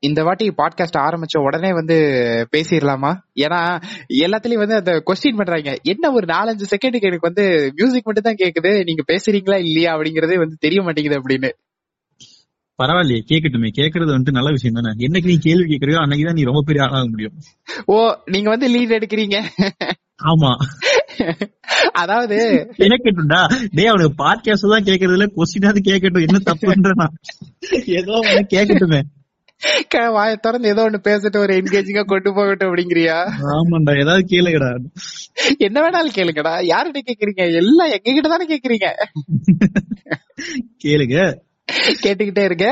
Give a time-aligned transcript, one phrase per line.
[0.00, 1.94] இந்த வாட்டி பாட்காஸ்ட் ஆரம்பிச்ச உடனே வந்து
[2.52, 3.16] பேசிடலாமா?
[3.34, 5.76] ஏன்னா எல்லாத்துலயும் வந்து அந்த கொஸ்டின் பண்றாங்க.
[5.82, 8.84] என்ன ஒரு நாலஞ்சு செகண்டுக்கு எனக்கு வந்து மியூசிக் மட்டும் தான் கேக்குது.
[8.84, 11.50] நீங்க பேசுறீங்களா இல்லையா அப்படிங்கறதே வந்து தெரிய மாட்டேங்குது அப்படின்னு.
[12.82, 15.06] பரவாயில்லையே கேட்கட்டுமே கேக்குறது வந்துட்டு நல்ல விஷயம் தானே.
[15.06, 17.32] என்னைக்கு நீ கேள்வி கேக்குறியோ அன்னைக்குதான் நீ ரொம்ப பெரிய ஆளாக முடியும்.
[17.84, 19.44] ஓ நீங்க வந்து லீட் எடுக்கிறீங்க?
[20.24, 20.54] ஆமா.
[21.92, 27.06] அதாவது கேட்கட்டும்டா டேய் அவனுக்கு பாட்காஸ்ட் தான் கேக்குறதுல கொஸ்டினாவது கேட்கட்டும் என்ன தப்புன்றா
[27.86, 28.44] ஏதோ ஒண்ணு.
[28.54, 29.17] கேட்கட்டுமே க-
[30.12, 33.16] வாயை திறந்து ஏதோ ஒண்ணு பேசிட்டு ஒரு என்கேஜிங்கா கொண்டு போகட்டும் அப்படிங்கிறியா?
[33.52, 34.70] ஆமாண்டா ஏதாவது கேளுங்கடா.
[35.58, 36.52] என்ன வேணாலும் கேளுங்கடா.
[36.64, 37.54] யார்கிட்ட கேக்குறீங்க?
[37.54, 38.88] எல்லாம் எங்க கிட்ட தானே கேக்குறீங்க?
[40.84, 41.38] கேளுங்க.
[42.02, 42.66] கேட்டுக்கிட்டே இருக்க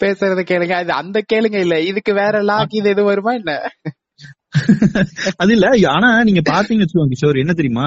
[0.00, 0.72] பேசுறத கேளுங்க.
[0.72, 1.80] அது அந்த கேளுங்க இல்ல.
[1.80, 3.70] இதுக்கு வேற லாக் இது எது வருமா என்ன?
[5.36, 7.86] அது இல்ல ஆனா நீங்க பாத்தீங்கன்னு வச்சுக்கோங்க கிஷோர் என்ன தெரியுமா.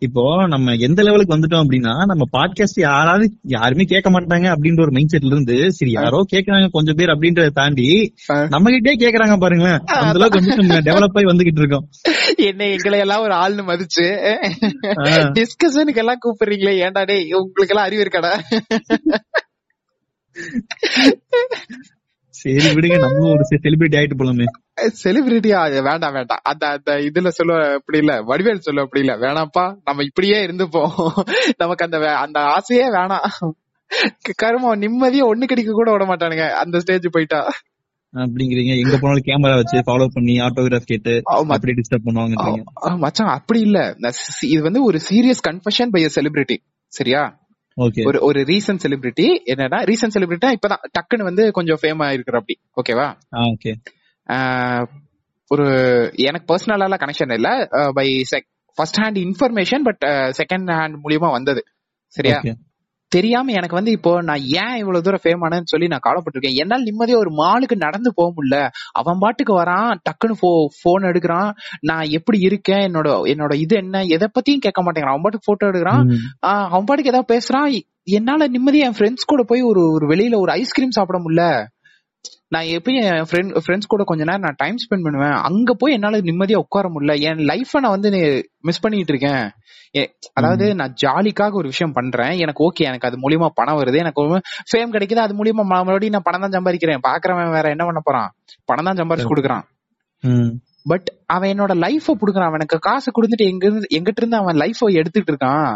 [0.00, 5.12] இப்போ நம்ம எந்த லெவலுக்கு வந்துட்டோம் அப்படின்னா நம்ம பாட்காஸ்ட் யாராவது யாருமே கேட்க மாட்டாங்க அப்படின்ற ஒரு மைண்ட்
[5.14, 7.88] செட்ல இருந்து சரி யாரோ கேக்குறாங்க கொஞ்சம் பேர் அப்படின்றத தாண்டி.
[8.54, 11.86] நம்ம கிட்டே கேக்குறாங்க பாருங்களேன் அந்த அளவுக்கு வந்து நம்ம டெவலப் ஆகி வந்துகிட்டு இருக்கோம்
[12.48, 14.06] என்ன எங்களை எல்லாம் ஒரு ஆள்னு மதிச்சு.
[15.36, 18.34] டிஸ்கஷனுக்கு எல்லாம் கூப்பிடுறீங்களே ஏன்டா டேய் உங்களுக்கு எல்லாம் அறிவு இருக்கடா
[22.40, 24.46] சரி விடுங்க நம்மளும் ஒரு செலிபிரிட்டி ஆயிட்டு போலாமே.
[25.04, 26.40] செலிபிரிட்டியா வேண்டாம் வேண்டாம்.
[26.42, 28.12] அந்த அந்த இதுல சொல்ல அப்படி இல்ல.
[28.22, 29.16] வடிவேல் சொல்ல அப்படி இல்ல.
[29.16, 29.76] வேணாம்ப்பா.
[29.84, 30.92] நம்ம இப்படியே இருந்துப்போம்.
[31.58, 33.26] நமக்கு அந்த அந்த ஆசையே வேணாம்.
[34.36, 36.50] கருமம் நிம்மதியா ஒண்ணு கிடைக்க கூட விட மாட்டானுங்க.
[36.54, 37.40] அந்த ஸ்டேஜ் போயிட்டா.
[38.14, 38.78] அப்படிங்கிறீங்க.
[38.78, 41.12] எங்க போனாலும் கேமரா வச்சு ஃபாலோ பண்ணி ஆட்டோகிராஃப் கேட்டு.
[41.48, 43.78] அப்படி டிஸ்டர்ப் பண்ணுவாங்க மச்சான் அப்படி இல்ல.
[44.48, 46.56] இது வந்து ஒரு சீரியஸ் கன்ஃபெஷன் பை செலிபிரிட்டி
[46.92, 47.39] சரியா?
[48.04, 53.06] ஒரு ஒரு ரீசன்ட் செலிபிரிட்டி என்னன்னா ரீசன்ட் செலிபிரிட்டி இப்பதான் டக்குன்னு வந்து கொஞ்சம் ஃபேம் ஆயிருக்கிற அப்படி ஓகேவா
[53.44, 53.72] ஓகே
[55.50, 55.66] ஒரு
[56.16, 57.48] எனக்கு பர்சனலால கனெக்ஷன் இல்ல.
[57.92, 58.06] By
[58.78, 60.02] first hand information but
[60.38, 61.62] second hand மூலியமா வந்தது.
[62.14, 62.38] சரியா?
[63.10, 66.54] தெரியாம எனக்கு வந்து இப்போ நான் ஏன் இவ்வளவு தூரம் ஃபேம் ஆனேன்னு சொல்லி நான் கவலைப்பட்டிருக்கேன்.
[66.54, 68.68] என்னால் நிம்மதியா ஒரு மாலுக்கு நடந்து போக முடியல.
[68.92, 71.50] அவன் பாட்டுக்கு வரான் டக்குன்னு போன் எடுக்கிறான்.
[71.80, 72.92] நான் எப்படி இருக்கேன்?
[72.92, 74.02] என்னோட என்னோட இது என்ன?
[74.04, 75.14] எதை பத்தியும் கேட்க மாட்டேங்கிறான்.
[75.14, 76.04] அவன் பாட்டுக்கு போட்டோ எடுக்கிறான்.
[76.46, 77.80] ஆஹ் அவன் பாட்டுக்கு ஏதாவது பேசுறான்.
[78.04, 81.66] என்னால நிம்மதியா என் ஃப்ரெண்ட்ஸ் கூட போய் ஒரு ஒரு வெளியில ஒரு ஐஸ்கிரீம் சாப்பிட முடியல.
[82.54, 85.36] நான் எப்பயும் என் ஃப்ரெண்ட் ஃப்ரெண்ட்ஸ் கூட கொஞ்ச நேரம் நான் டைம் ஸ்பெண்ட் பண்ணுவேன்.
[85.48, 87.14] அங்க போய் என்னால நிம்மதியா உட்கார முடியல.
[87.28, 88.10] என் லைஃப நான் வந்து
[88.68, 89.44] மிஸ் பண்ணிட்டு இருக்கேன்.
[90.38, 92.32] அதாவது நான் ஜாலிக்காக ஒரு விஷயம் பண்றேன்.
[92.44, 93.98] எனக்கு ஓகே எனக்கு அது மூலியமா பணம் வருது.
[94.04, 94.22] எனக்கு
[94.70, 95.22] ஃபேம் கிடைக்குது?
[95.26, 97.04] அது மூலியமா மறுபடியும் நான் பணம் தான் சம்பாதிக்கிறேன்.
[97.08, 98.30] பாக்குறவன் வேற என்ன பண்ண போறான்?
[98.64, 99.64] பணம் தான் சம்பாரிச்சு கொடுக்குறான்.
[100.90, 105.32] பட் அவன் என்னோட லைஃப புடுக்குறான் அவனுக்கு காசு கொடுத்துட்டு எங்க இருந்து எங்கிட்ட இருந்து அவன் லைஃப எடுத்துட்டு
[105.32, 105.70] இருக்கான்.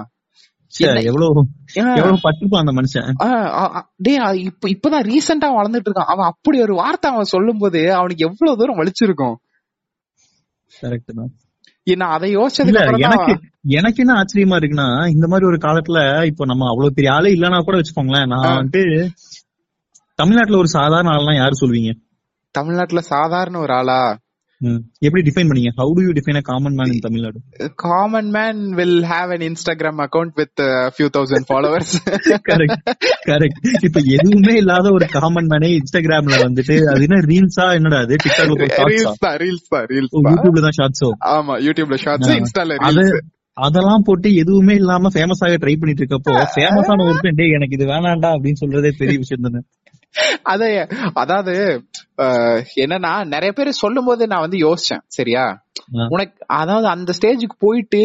[4.44, 8.76] இப்ப இப்பதான் ரீசெண்டா வளர்ந்துட்டு இருக்கான் அவன் அப்படி ஒரு வார்த்தை அவன் சொல்லும் போது அவனுக்கு எவ்வளவு தூரம்
[8.76, 9.36] வலிச்சிருக்கும்.
[11.86, 13.32] நான் அதை அப்புறம் எனக்கு
[13.68, 17.80] எனக்கு என்ன ஆச்சரியமா இருக்குன்னா இந்த மாதிரி ஒரு காலத்துல இப்போ நம்ம அவ்வளவு பெரிய ஆளே இல்லனா கூட
[17.80, 18.56] வச்சுக்கோங்களேன் நான் ஆ.
[18.56, 19.10] வந்துட்டு
[20.14, 22.00] தமிழ்நாட்டுல ஒரு சாதாரண ஆள்லாம் யாரு சொல்வீங்க?
[22.50, 24.18] தமிழ்நாட்டுல சாதாரண ஒரு ஆளா.
[25.04, 25.70] எப்படி டிஃபைன் பண்ணீங்க?
[25.78, 27.38] How do you define a common man in Tamil Nadu
[27.82, 30.62] common man will have an Instagram account with
[30.94, 31.92] few thousand followers
[32.48, 32.78] correct
[33.28, 38.16] correct இப்ப எதுவுமே இல்லாத ஒரு காமன் மேனே இன்ஸ்டாகிராம்ல வந்துட்டு அது என்ன ரீல்ஸா என்னடா அது?
[38.24, 38.58] டிக்டாக்ல
[38.92, 40.28] ரீல்ஸ் தான் ரீல்ஸ் தான் ரீல்ஸ் தான்.
[40.32, 42.34] யூடியூப்ல தான் ஷார்ட்ஸோ ஆமா யூடியூப்ல ஷார்ட்ஸ்.
[42.40, 43.16] இன்ஸ்டால ரீல்ஸ்
[43.56, 48.30] அதெல்லாம் போட்டு எதுவுமே இல்லாம ஃபேமஸ் ஆக ட்ரை பண்ணிட்டு இருக்கப்போ ஃபேமஸான ஒருத்தன் டேய் எனக்கு இது வேணாம்டா
[48.36, 49.60] அப்படின்னு சொல்றதே பெரிய விஷயம் தானே.
[50.42, 50.68] அதே
[51.14, 51.54] அதாவது
[52.76, 55.44] என்னன்னா நிறைய பேர் சொல்லும் போது நான் வந்து யோசிச்சேன் சரியா.
[56.08, 58.02] உனக்கு அதாவது அந்த ஸ்டேஜுக்கு போயிட்டு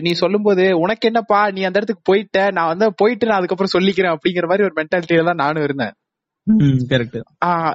[0.00, 4.46] நீ சொல்லும்போது உனக்கு என்னப்பா நீ அந்த இடத்துக்கு போயிட்ட நான் வந்து போயிட்டு நான் அதுக்கப்புறம் சொல்லிக்கிறேன் அப்படிங்கிற
[4.46, 5.94] மாதிரி ஒரு மென்டாலிட்டியில தான் நானும் இருந்தேன்.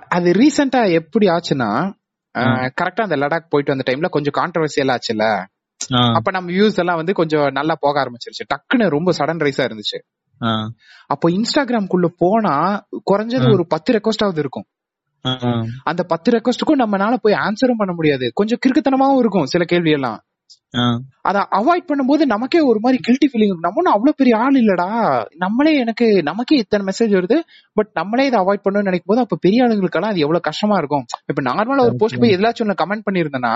[0.10, 1.72] அது ரீசெண்டா எப்படி ஆச்சுன்னா
[2.80, 5.26] கரெக்டா அந்த லடாக் போயிட்டு வந்த டைம்ல கொஞ்சம் கான்ட்ரவர்சியல் ஆச்சுல்ல?
[6.18, 8.44] அப்ப நம்ம வியூஸ் எல்லாம் வந்து கொஞ்சம் நல்லா போக ஆரம்பிச்சிருச்சு.
[8.54, 10.00] டக்குன்னு ரொம்ப சடன் ரைஸா இருந்துச்சு.
[11.06, 12.54] அப்போ இன்ஸ்டாகிராம்குள்ள போனா
[13.12, 13.48] குறைஞ்சது.
[13.56, 14.68] ஒரு பத்து ரெக்வஸ்டாவது இருக்கும்.
[15.84, 18.28] அந்த பத்து ரெக்வஸ்டுக்கும் நம்மனால போய் ஆன்சரும் பண்ண முடியாது.
[18.34, 20.20] கொஞ்சம் கிறுக்குத்தனமாவும் இருக்கும் சில கேள்வி எல்லாம்
[21.22, 24.88] அத அவாய்ட் பண்ணும்போது நமக்கே ஒரு மாதிரி கில்ட்டி ஃபீலிங் நம்ம அவ்வளவு பெரிய ஆள் இல்லடா.
[25.36, 27.38] நம்மளே எனக்கு நமக்கே இத்தனை மெசேஜ் வருது.
[27.74, 31.06] பட் நம்மளே இதை அவாய்ட் பண்ணணும்னு நினைக்கும் போது அப்ப பெரிய ஆளுங்களுக்கெல்லாம் அது எவ்வளவு கஷ்டமா இருக்கும்.
[31.26, 33.56] இப்ப நார்மலா ஒரு போஸ்ட் போய் எதாச்சும் ஒண்ணு கமெண்ட் பண்ணிருந்தேன்னா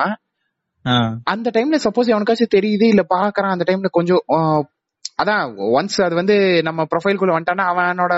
[1.24, 4.24] அந்த டைம்ல சப்போஸ் அவனுக்காச்சும் தெரியுது இல்ல பாக்குறான் அந்த டைம்ல கொஞ்சம்
[5.22, 5.44] அதான்
[5.78, 8.14] ஒன்ஸ் அது வந்து நம்ம ப்ரொஃபைல்குள்ள வந்துட்டானா அவனோட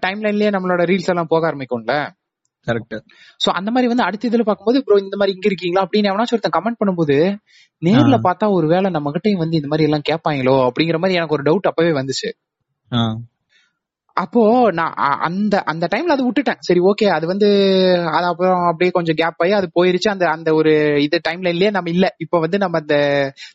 [0.00, 1.94] டைம் லைன்லயே நம்மளோட ரீல்ஸ் எல்லாம் போக ஆரம்பிக்கும்ல.
[2.66, 2.94] கரெக்ட்
[3.40, 5.84] சோ அந்த மாதிரி வந்து அடுத்த இதுல பாக்கும்போது ப்ரோ இந்த மாதிரி இங்க இருக்கீங்களா?
[5.86, 7.16] அப்படின்னு எவனாச்சும் ஒருத்தன் கமெண்ட் பண்ணும்போது
[7.82, 8.16] நேர்ல.
[8.26, 10.56] பார்த்தா ஒரு வேளை நம்ம கிட்டயும் வந்து இந்த மாதிரி எல்லாம் கேட்பாங்களோ?
[10.68, 12.30] அப்படிங்கிற மாதிரி எனக்கு ஒரு டவுட் அப்பவே வந்துச்சு.
[14.16, 16.60] அப்போ நான் அந்த அந்த டைம்ல அது விட்டுட்டேன்.
[16.60, 17.48] சரி ஓகே அது வந்து
[18.16, 20.08] அது அப்புறம் அப்படியே கொஞ்சம் கேப் ஆகி அது போயிருச்சு.
[20.08, 22.06] அந்த அந்த ஒரு இது டைம் லைன்லயே நம்ம இல்ல.
[22.18, 22.96] இப்ப வந்து நம்ம அந்த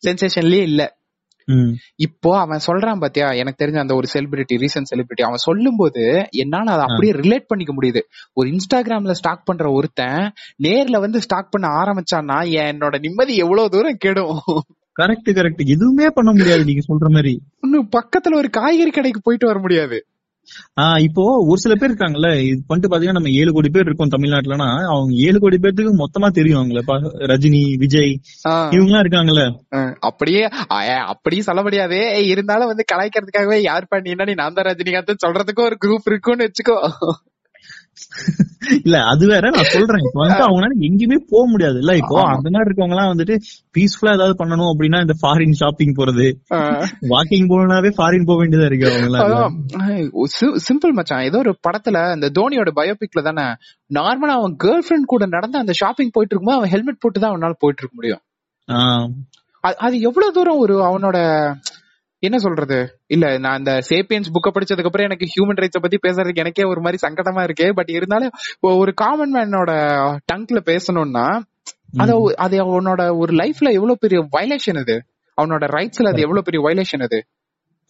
[0.08, 0.82] சென்சேஷன்லயே இல்ல.
[1.96, 3.32] இப்போ அவன் சொல்றான் பாத்தியா?
[3.32, 8.02] எனக்கு தெரிஞ்ச அந்த ஒரு செலிபிரிட்டி ரீசன்ட் செலிபிரிட்டி அவன் சொல்லும்போது என்னால அதை அப்படியே ரிலேட் பண்ணிக்க முடியுது.
[8.34, 10.34] ஒரு இன்ஸ்டாகிராம்ல ஸ்டாக் பண்ற ஒருத்தன்
[10.64, 14.42] நேர்ல வந்து ஸ்டாக் பண்ண ஆரம்பிச்சான்னா என்னோட நிம்மதி எவ்வளவு தூரம் கெடும்?
[15.00, 17.42] கரெக்ட் கரெக்ட் எதுவுமே பண்ண முடியாது நீங்க சொல்ற மாதிரி.
[17.62, 20.06] இன்னும் பக்கத்துல ஒரு காய்கறி கடைக்கு போயிட்டு வர முடியாது.
[20.82, 24.86] ஆஹ் இப்போ ஒரு சில பேர் இருக்காங்கல்ல இது பண்ணிட்டு பாத்தீங்கன்னா நம்ம ஏழு கோடி பேர் இருக்கோம் தமிழ்நாட்டுலனா
[24.86, 26.82] அவங்க ஏழு கோடி பேர்த்துக்கு மொத்தமா தெரியும் அவங்கள.
[26.86, 28.20] ப- ரஜினி விஜய்
[28.72, 29.60] இவங்க எல்லாம் இருக்காங்கல்ல.
[30.00, 32.26] அப்படியே அஹ் அப்படியும் சொல்ல முடியாது.
[32.28, 36.90] இருந்தாலும் வந்து கலாய்க்கிறதுக்காகவே யார் பண்ணீங்கன்னா நீ நான் தான் ரஜினிகாந்த் சொல்றதுக்கும் ஒரு குரூப் இருக்குன்னு வச்சுக்கோ.
[38.80, 40.04] இல்ல அது வேற நான் சொல்றேன்.
[40.06, 41.78] இப்போ வந்து அவங்களால எங்கேயுமே போக முடியாது.
[41.84, 42.18] இல்ல இப்போ.
[42.34, 43.36] அந்த மாதிரி இருக்கவங்க எல்லாம் வந்துட்டு
[43.76, 46.26] பீஸ்ஃபுல்லா ஏதாவது பண்ணணும் அப்படின்னா இந்த ஃபாரின் ஷாப்பிங் போறது.
[47.14, 50.28] வாக்கிங் போகணும்னாவே ஃபாரின் போக வேண்டியதா இருக்கு அவங்க
[50.68, 51.26] சிம்பிள் மச்சான்.
[51.30, 53.46] ஏதோ ஒரு படத்துல இந்த தோனியோட பயோபிக்ல தானே
[53.92, 57.56] நார்மலா அவன் கேர்ள் ஃபிரெண்ட் கூட நடந்து அந்த ஷாப்பிங் போயிட்டு இருக்கும்போது அவன் ஹெல்மெட் போட்டு தான் அவனால
[57.60, 58.24] போயிட்டு இருக்க முடியும்.
[59.84, 61.18] அது எவ்வளவு தூரம் ஒரு அவனோட
[62.24, 62.78] என்ன சொல்றது?
[63.08, 67.00] இல்ல நான் இந்த சேப்பியன்ஸ் புக்க படிச்சதுக்கு அப்புறம் எனக்கு ஹியூமன் ரைட்ஸ் பத்தி பேசுறதுக்கு எனக்கே ஒரு மாதிரி
[67.06, 67.68] சங்கடமா இருக்கு.
[67.76, 68.32] பட் இருந்தாலும்
[68.80, 69.72] ஒரு காமன் மேனோட
[70.32, 71.26] டங்க்ல பேசணும்னா
[72.04, 74.96] அத அது அவனோட ஒரு லைஃப்ல எவ்வளவு பெரிய வயலேஷன் அது?
[75.38, 77.20] அவனோட ரைட்ஸ்ல அது எவ்வளவு பெரிய வயலேஷன் அது?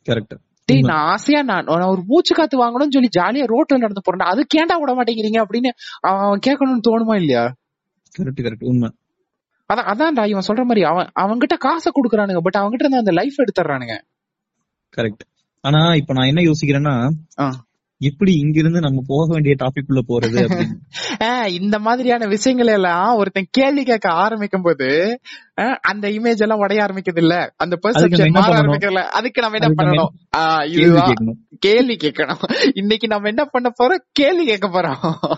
[0.07, 0.35] கரெக்ட்
[0.69, 4.41] டேய் நான் ஆசையா நான் நான் ஒரு மூச்சு காத்து வாங்கணும்னு சொல்லி ஜாலியா ரோட்ல நடந்து போறேன் அது
[4.55, 5.69] கேண்டா விட மாட்டேங்கிறீங்க அப்படின்னு
[6.09, 7.43] அவன் கேட்கணும்னு தோணுமா இல்லையா?
[8.15, 8.89] கரெக்ட் கரெக்ட் உண்மை.
[9.69, 12.41] அதான் அதான்டா இவன் சொல்ற மாதிரி அவன் அவன்கிட்ட காசை கொடுக்குறானுங்க.
[12.45, 13.95] பட் அவன்கிட்ட இருந்து அந்த லைஃப் எடுத்துறானுங்க
[14.95, 15.25] கரெக்ட்
[15.61, 17.11] ஆனா இப்ப நான் என்ன யோசிக்கிறேன்னா
[18.01, 20.41] எப்படி இங்க இருந்து நம்ம போக வேண்டிய டாபிக் உள்ள போறது
[21.61, 25.19] இந்த மாதிரியான விஷயங்கள் எல்லாம் ஒருத்தன் கேள்வி கேட்க ஆரம்பிக்கும் போது
[25.81, 28.61] அந்த இமேஜ் எல்லாம் உடைய ஆரம்பிக்குது இல்ல அந்த நம்ம பெர்செப்ஷன் மாற?
[28.61, 30.65] ஆரம்பிக்கல அதுக்கு நம்ம என்ன நம்ம பண்ணணும்?
[30.65, 31.39] இதுதான் கேட்கணும்.
[31.59, 32.43] கேள்வி கேட்கணும்.
[32.73, 34.03] இன்னைக்கு நம்ம என்ன பண்ண போறோம்?
[34.11, 35.37] கேள்வி கேட்க போறோம்.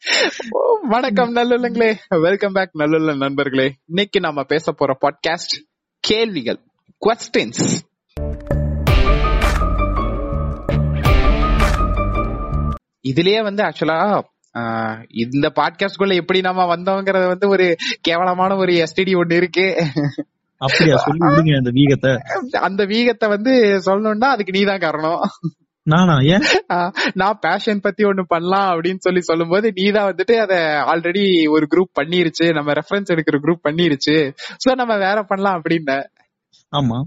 [0.88, 1.94] வணக்கம் நல்லுள்ளங்களே.
[2.08, 3.74] வெல்கம் பேக் நல்லுள்ள நண்பர்களே.
[3.86, 5.56] இன்னைக்கு நாம பேச போற பாட்காஸ்ட்
[6.00, 6.60] கேள்விகள்
[7.02, 7.66] கொஸ்டின்ஸ்
[13.08, 14.22] இதுலயே வந்து ஆக்சுவலா
[15.08, 19.86] இந்த பாட்காஸ்ட்குள்ள எப்படி நாம வந்தோங்கிறது வந்து ஒரு கேவலமான ஒரு எஸ்டிடி ஒண்ணு இருக்கு.
[20.56, 20.96] அப்படியா?
[20.96, 22.18] சொல்லி அந்த வீகத்தை.
[22.56, 25.20] அந்த வீகத்தை வந்து சொல்லணும்னா அதுக்கு நீதான் காரணம்.
[25.82, 26.18] நானா?
[26.18, 26.42] ஏன்?
[27.12, 32.54] நான் பேஷன் பத்தி ஒண்ணு பண்ணலாம் அப்படின்னு சொல்லி சொல்லும்போது நீதான் வந்துட்டு அத ஆல்ரெடி ஒரு குரூப் பண்ணிருச்சு.
[32.54, 34.34] நம்ம ரெஃபரன்ஸ் எடுக்கிற குரூப் பண்ணிருச்சு.
[34.68, 36.04] சோ நம்ம வேற பண்ணலாம் அப்படின்னு
[36.76, 37.02] ஆமா.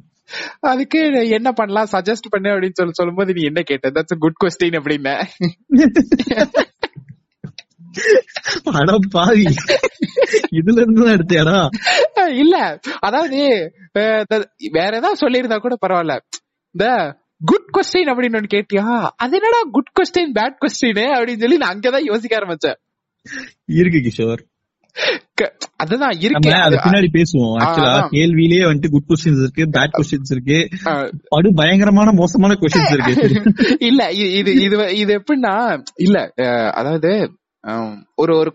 [0.60, 1.90] அதுக்கு என்ன பண்ணலாம்?
[1.92, 3.90] சஜஸ்ட் பண்ணு அப்படின்னு சொல்லி சொல்லும்போது நீ என்ன கேட்ட?
[3.90, 5.14] தட்ஸ் குட் கொஸ்டின் அப்படின்னு.
[8.80, 9.46] அட பாவி.
[10.58, 11.60] இதுல இருந்து தான் எடுத்தியாடா
[12.38, 12.58] இல்ல.
[13.00, 13.40] அதாவது
[14.72, 16.18] வேற ஏதாவது சொல்லியிருந்தா கூட பரவாயில்ல.
[16.72, 16.86] இந்த
[17.46, 18.86] குட் கொஸ்டின் அப்படின்னு ஒண்ணு கேட்டியா?
[19.24, 22.78] அது என்னடா குட் கொஸ்டின் பேட் கொஸ்டின் அப்படின்னு சொல்லி நான் அங்கதான் யோசிக்க ஆரம்பிச்சேன்.
[23.80, 24.44] இருக்கு கிஷோர்.
[25.76, 26.52] அதுதான் இருக்கு.
[26.60, 27.56] அத பின்னாடி பேசுவோம்.
[27.58, 28.08] ஆக்சுவலா.
[28.10, 30.58] கேள்வியிலேயே வந்துட்டு குட் கொஸ்டின்ஸ் இருக்கு பேட் கொஸ்டின்ஸ் இருக்கு.
[31.28, 33.16] படு பயங்கரமான மோசமான கொஸ்டின்ஸ் இருக்கு.
[33.90, 35.56] இல்ல இது இது இது எப்படின்னா
[35.96, 36.32] இல்ல
[36.72, 37.12] அதாவது
[38.16, 38.52] ஒரு ஒரு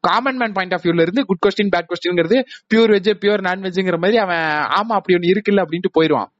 [0.00, 2.38] காமன் மேன் பாயிண்ட் ஆஃப் வியூல இருந்து குட் கொஸ்டின் பேட் கொஸ்டின்ங்கிறது
[2.74, 4.44] பியூர் வெஜ் பியூர் நான் வெஜ்ங்கிற மாதிரி அவன்
[4.76, 6.30] ஆமா அப்படி ஒண்ணு இருக்குல்ல அப்படின்ட்டு போயிருவான்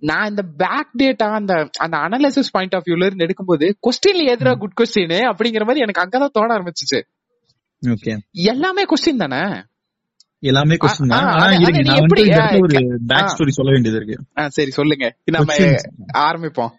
[0.00, 4.78] நான் இந்த பேக் டேட்டா அந்த அந்த அனாலிசிஸ் பாயிண்ட் ஆஃப் வியூல இருந்து எடுக்கும்போது கொஸ்டின்ல எதிரா குட்
[4.80, 7.00] கொஸ்டின் அப்படிங்கிற மாதிரி எனக்கு அங்கதான் தோண ஆரம்பிச்சுச்சு.
[8.30, 9.62] எல்லாமே கொஸ்டின் தானே?
[10.38, 11.24] எல்லாமே கொஸ்டின் தான்.
[11.24, 13.32] ஆனா இருங்க நான் எப்படி, இந்த இடத்துல ஒரு பேக்.
[13.32, 14.48] ஸ்டோரி சொல்ல வேண்டியது இருக்கு.
[14.48, 15.16] சரி சொல்லுங்க.
[15.24, 15.54] நம்ம.
[16.18, 16.70] ஆரம்பிப்போம்.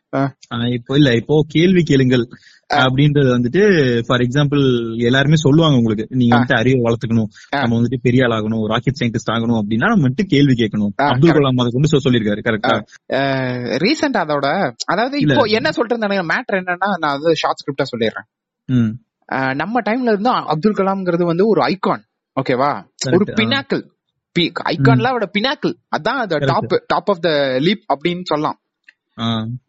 [0.71, 2.27] இப்போ இல்ல இப்போ கேள்வி கேளுங்கள்.
[2.73, 3.61] அப்படின்றது வந்துட்டு
[4.07, 4.63] ஃபார் எக்ஸாம்பிள்
[4.97, 6.05] எல்லாருமே சொல்லுவாங்க உங்களுக்கு.
[6.09, 7.29] நீங்க வந்துட்டு அறிவை வளர்த்துக்கணும்.
[7.49, 10.93] நம்ம வந்துட்டு பெரிய ஆள் ஆகணும் ராக்கெட் சயின்டிஸ்ட் ஆகணும் அப்படின்னா நம்ம வந்துட்டு கேள்வி கேட்கணும்.
[10.95, 11.35] அப்துல்.
[11.35, 12.75] கலாம் அதை கொண்டு சொல்லியிருக்காரு கரெக்டா
[13.85, 15.19] ரீசெண்ட் அதோட அதாவது.
[15.19, 18.93] இப்போ என்ன சொல்றது எனக்கு மேட்டர் என்னன்னா நான் அது ஷார்ட் ஸ்கிரிப்டா சொல்லிடுறேன்.
[19.55, 22.03] நம்ம டைம்ல இருந்து அப்துல் கலாம்ங்கிறது வந்து ஒரு ஐகான்
[22.37, 22.71] ஓகேவா
[23.07, 23.25] ஒரு.
[23.35, 23.83] பினாக்கிள்
[24.71, 26.37] ஐகான்ல அவட பினாக்கிள் அதான் அந்த.
[26.45, 28.57] Top top of the leaf அப்படின்னு சொல்லலாம்.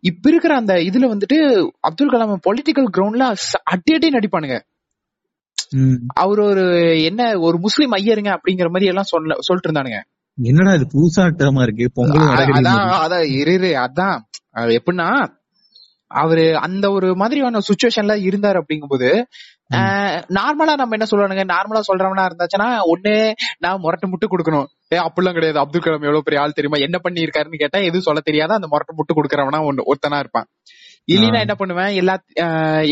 [0.01, 1.39] இப்ப இருக்கிற அந்த இதுல வந்துட்டு
[1.81, 3.25] அப்துல் கலாம் பொலிட்டிக்கல் கிரவுண்ட்ல
[3.65, 4.57] அடி அடி நடிப்பானுங்க.
[6.15, 6.65] அவர் ஒரு
[7.05, 10.01] என்ன ஒரு முஸ்லீம் ஐயருங்க அப்படிங்கிற மாதிரி எல்லாம் சொல்ல சொல்லிட்டு இருந்தானுங்க.
[10.39, 11.87] என்னடா இது புதுசா டேமா இருக்கு?
[12.53, 12.93] அதான்.
[13.05, 13.55] அதான் இரு
[13.85, 14.19] அதான்.
[14.53, 15.09] அது எப்படின்னா
[16.11, 19.09] அவரு அந்த ஒரு மாதிரியான சுச்சுவேஷன்ல இருந்தாரு அப்படிங்கும்போது
[20.31, 23.13] நார்மலா நம்ம என்ன சொல்லுவானுங்க நார்மலா சொல்றவனா இருந்தாச்சுன்னா ஒண்ணு
[23.59, 24.67] நான் முரட்டு முட்டு கொடுக்கணும்.
[24.93, 25.59] ஏ அப்படிலாம் கிடையாது.
[25.59, 26.79] அப்துல் கலாம் எவ்வளவு பெரிய ஆள் தெரியுமா?
[26.79, 30.49] என்ன பண்ணி இருக்காருன்னு கேட்டா எதுவும் சொல்ல தெரியாத அந்த முரட்டு முட்டு கொடுக்கறவனா ஒண்ணு ஒருத்தனா இருப்பான்.
[31.09, 31.41] இல்லைன்னா.
[31.41, 31.93] என்ன பண்ணுவேன்?
[31.95, 32.15] எல்லா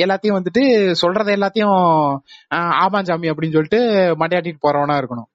[0.03, 0.63] எல்லாத்தையும் வந்துட்டு
[1.03, 1.77] சொல்றத எல்லாத்தையும்
[2.51, 3.81] அஹ், ஆமாஞ்சாமி அப்படின்னு சொல்லிட்டு
[4.21, 5.29] மண்டையாட்டிட்டு போறவனா இருக்கணும்.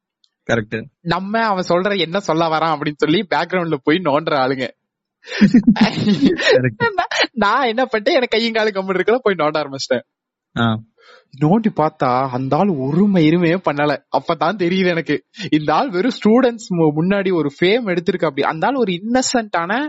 [0.50, 0.77] கரெக்ட்
[1.08, 4.67] நம்ம அவன் சொல்ற என்ன சொல்ல வரான் அப்படின்னு சொல்லி பேக்ரவுண்ட்ல போய் நோண்டுற ஆளுங்க.
[7.36, 8.17] நான் என்ன பண்ணிட்டேன்?
[8.17, 10.06] எனக்கு கையும் காலும் கம்மல் இருக்கல போய் நோண்ட ஆரம்பிச்சிட்டேன்.
[11.42, 13.98] நோண்டி பார்த்தா அந்த ஆள் ஒருமை இருமையே பண்ணல.
[14.18, 15.24] அப்பதான் தெரியுது எனக்கு.
[15.52, 19.88] இந்த ஆள் வெறும் ஸ்டூடெண்ட்ஸ் முன்னாடி ஒரு ஃபேம் எடுத்திருக்கு அப்படி அந்த ஆள் ஒரு இன்னசென்ட்டான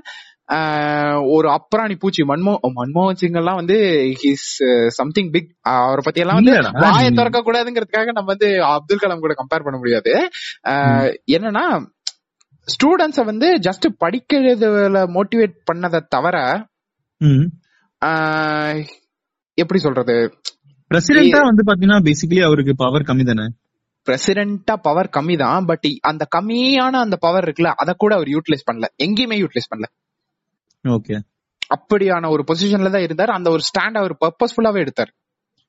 [1.30, 2.22] ஒரு அப்ராணி பூச்சி.
[2.22, 3.76] மன்மோ மன்மோகன் சிங் எல்லாம் வந்து
[4.22, 9.34] ஹிஸ் சம்திங் பிக் அவரை பத்தி எல்லாம் வந்து வாயை திறக்க கூடாதுங்கிறதுக்காக நம்ம வந்து அப்துல் கலாம் கூட
[9.34, 10.28] கம்பேர் பண்ண முடியாது.
[10.68, 11.86] ஆஹ் என்னன்னா
[12.68, 16.66] ஸ்டூடெண்ட்ஸ வந்து ஜஸ்ட் படிக்கிறதுல மோட்டிவேட் பண்ணதை தவிர
[19.54, 20.14] எப்படி சொல்றது?
[20.90, 23.46] பிரசிடென்டா வந்து பாத்தீங்கன்னா பேசிக்கலி அவருக்கு பவர் கம்மி தானே?
[24.06, 28.86] பிரசிடென்டா பவர் கம்மி தான் பட் அந்த கம்மியான அந்த பவர் இருக்குல்ல அத கூட அவர் யூட்டிலைஸ் பண்ணல.
[29.06, 29.88] எங்கேயுமே யூட்டிலைஸ் பண்ணல.
[30.84, 31.16] ஓகே
[31.70, 33.32] அப்படியான ஒரு பொசிஷன்ல தான் இருந்தார்.
[33.38, 35.10] அந்த ஒரு ஸ்டாண்ட் அவர் பர்பஸ்ஃபுல்லாவே எடுத்தார்.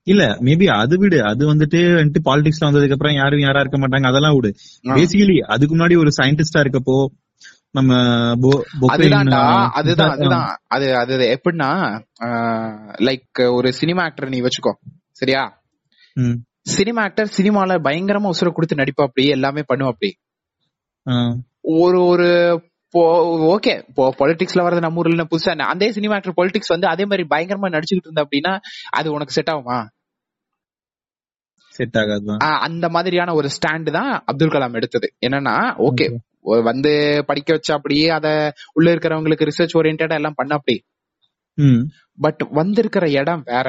[0.07, 1.17] இல்ல மேபி அது விடு.
[1.31, 4.51] அது வந்துட்டு வந்துட்டு பாலிடிக்ஸ்ல வந்ததுக்கு அப்புறம் யாரும் யாரா இருக்க மாட்டாங்க அதெல்லாம் விடு.
[4.97, 6.95] பேசிக்கலி அதுக்கு முன்னாடி ஒரு சயின்டிஸ்டா இருக்கப்போ
[7.77, 7.97] நம்ம
[8.93, 9.41] அதுதான்டா
[9.79, 10.47] அதுதான் அதுதான்.
[10.75, 11.69] அது அது எப்படின்னா
[13.07, 14.73] லைக் ஒரு சினிமா ஆக்டர் நீ வச்சுக்கோ.
[15.21, 15.43] சரியா?
[16.69, 20.09] சினிமா ஆக்டர் சினிமால பயங்கரமா உசுர கொடுத்து நடிப்பா அப்படி எல்லாமே பண்ணுவா அப்படி
[21.05, 21.13] ஆ,
[21.79, 22.27] ஒரு ஒரு
[23.49, 25.53] ஓகே இப்போ பொலிட்டிக்ஸ்ல வரது நம்ம ஊர்ல புதுசா?
[25.65, 28.53] அதே சினிமா ஆக்டர் பொலிட்டிக்ஸ் வந்து அதே மாதிரி பயங்கரமா நடிச்சுக்கிட்டு இருந்தா அப்படின்னா
[28.91, 29.77] அது உனக்கு செட் ஆகுமா?
[31.73, 31.97] செட்
[32.39, 35.07] ஆஹ் அந்த மாதிரியான ஒரு ஸ்டாண்ட் தான் அப்துல் கலாம் எடுத்தது.
[35.25, 35.55] என்னன்னா
[35.87, 36.07] ஓகே
[36.63, 36.91] வந்து
[37.25, 38.27] படிக்க வச்சா அப்படியே அத
[38.73, 40.77] உள்ள இருக்கிறவங்களுக்கு ரிசர்ச் ஓரியன்டா எல்லாம் பண்ண அப்படி
[42.17, 43.67] பட் வந்திருக்கிற இடம் வேற.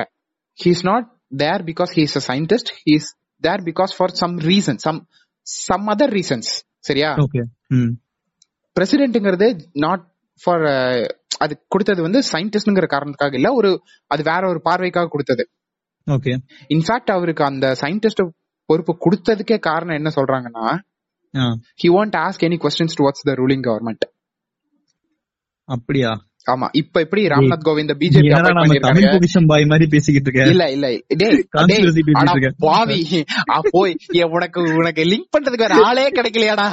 [0.58, 3.08] He's not there because he's a scientist he's
[3.42, 5.00] there because for some reason some
[5.46, 7.10] some other reasons சரியா?
[7.24, 7.92] ஓகே ம்,
[8.76, 9.46] பிரசிடென்ட்ங்கிறது
[9.76, 10.04] நாட்
[10.42, 10.64] ஃபார்
[11.38, 13.70] அது கொடுத்தது வந்து சயின்டிஸ்ட்ங்கிற காரணத்துக்காக இல்ல ஒரு
[14.10, 15.44] அது வேற ஒரு பார்வைக்காக கொடுத்தது.
[16.06, 16.32] ஓகே
[16.70, 18.22] இன்ஃபேக்ட் அவருக்கு அந்த சயின்டிஸ்ட்
[18.68, 20.66] பொறுப்பு கொடுத்ததுக்கே காரணம் என்ன சொல்றாங்கன்னா
[21.80, 24.04] he want ask any questions towards the ruling government
[25.68, 26.12] அப்படியா?
[26.50, 30.50] ஆமா இப்ப எப்படி ராம்நாத் கோவிந்த் பிஜேபி பாய் மாதிரி பேசிக்கிட்டு இருக்க?
[30.50, 31.44] இல்ல இல்ல டேய்.
[32.58, 33.24] பாவி.
[33.70, 33.96] போய்
[34.30, 36.68] உனக்கு உனக்கு லிங்க் பண்றதுக்கு வேற ஆளே கிடைக்கலையாடா.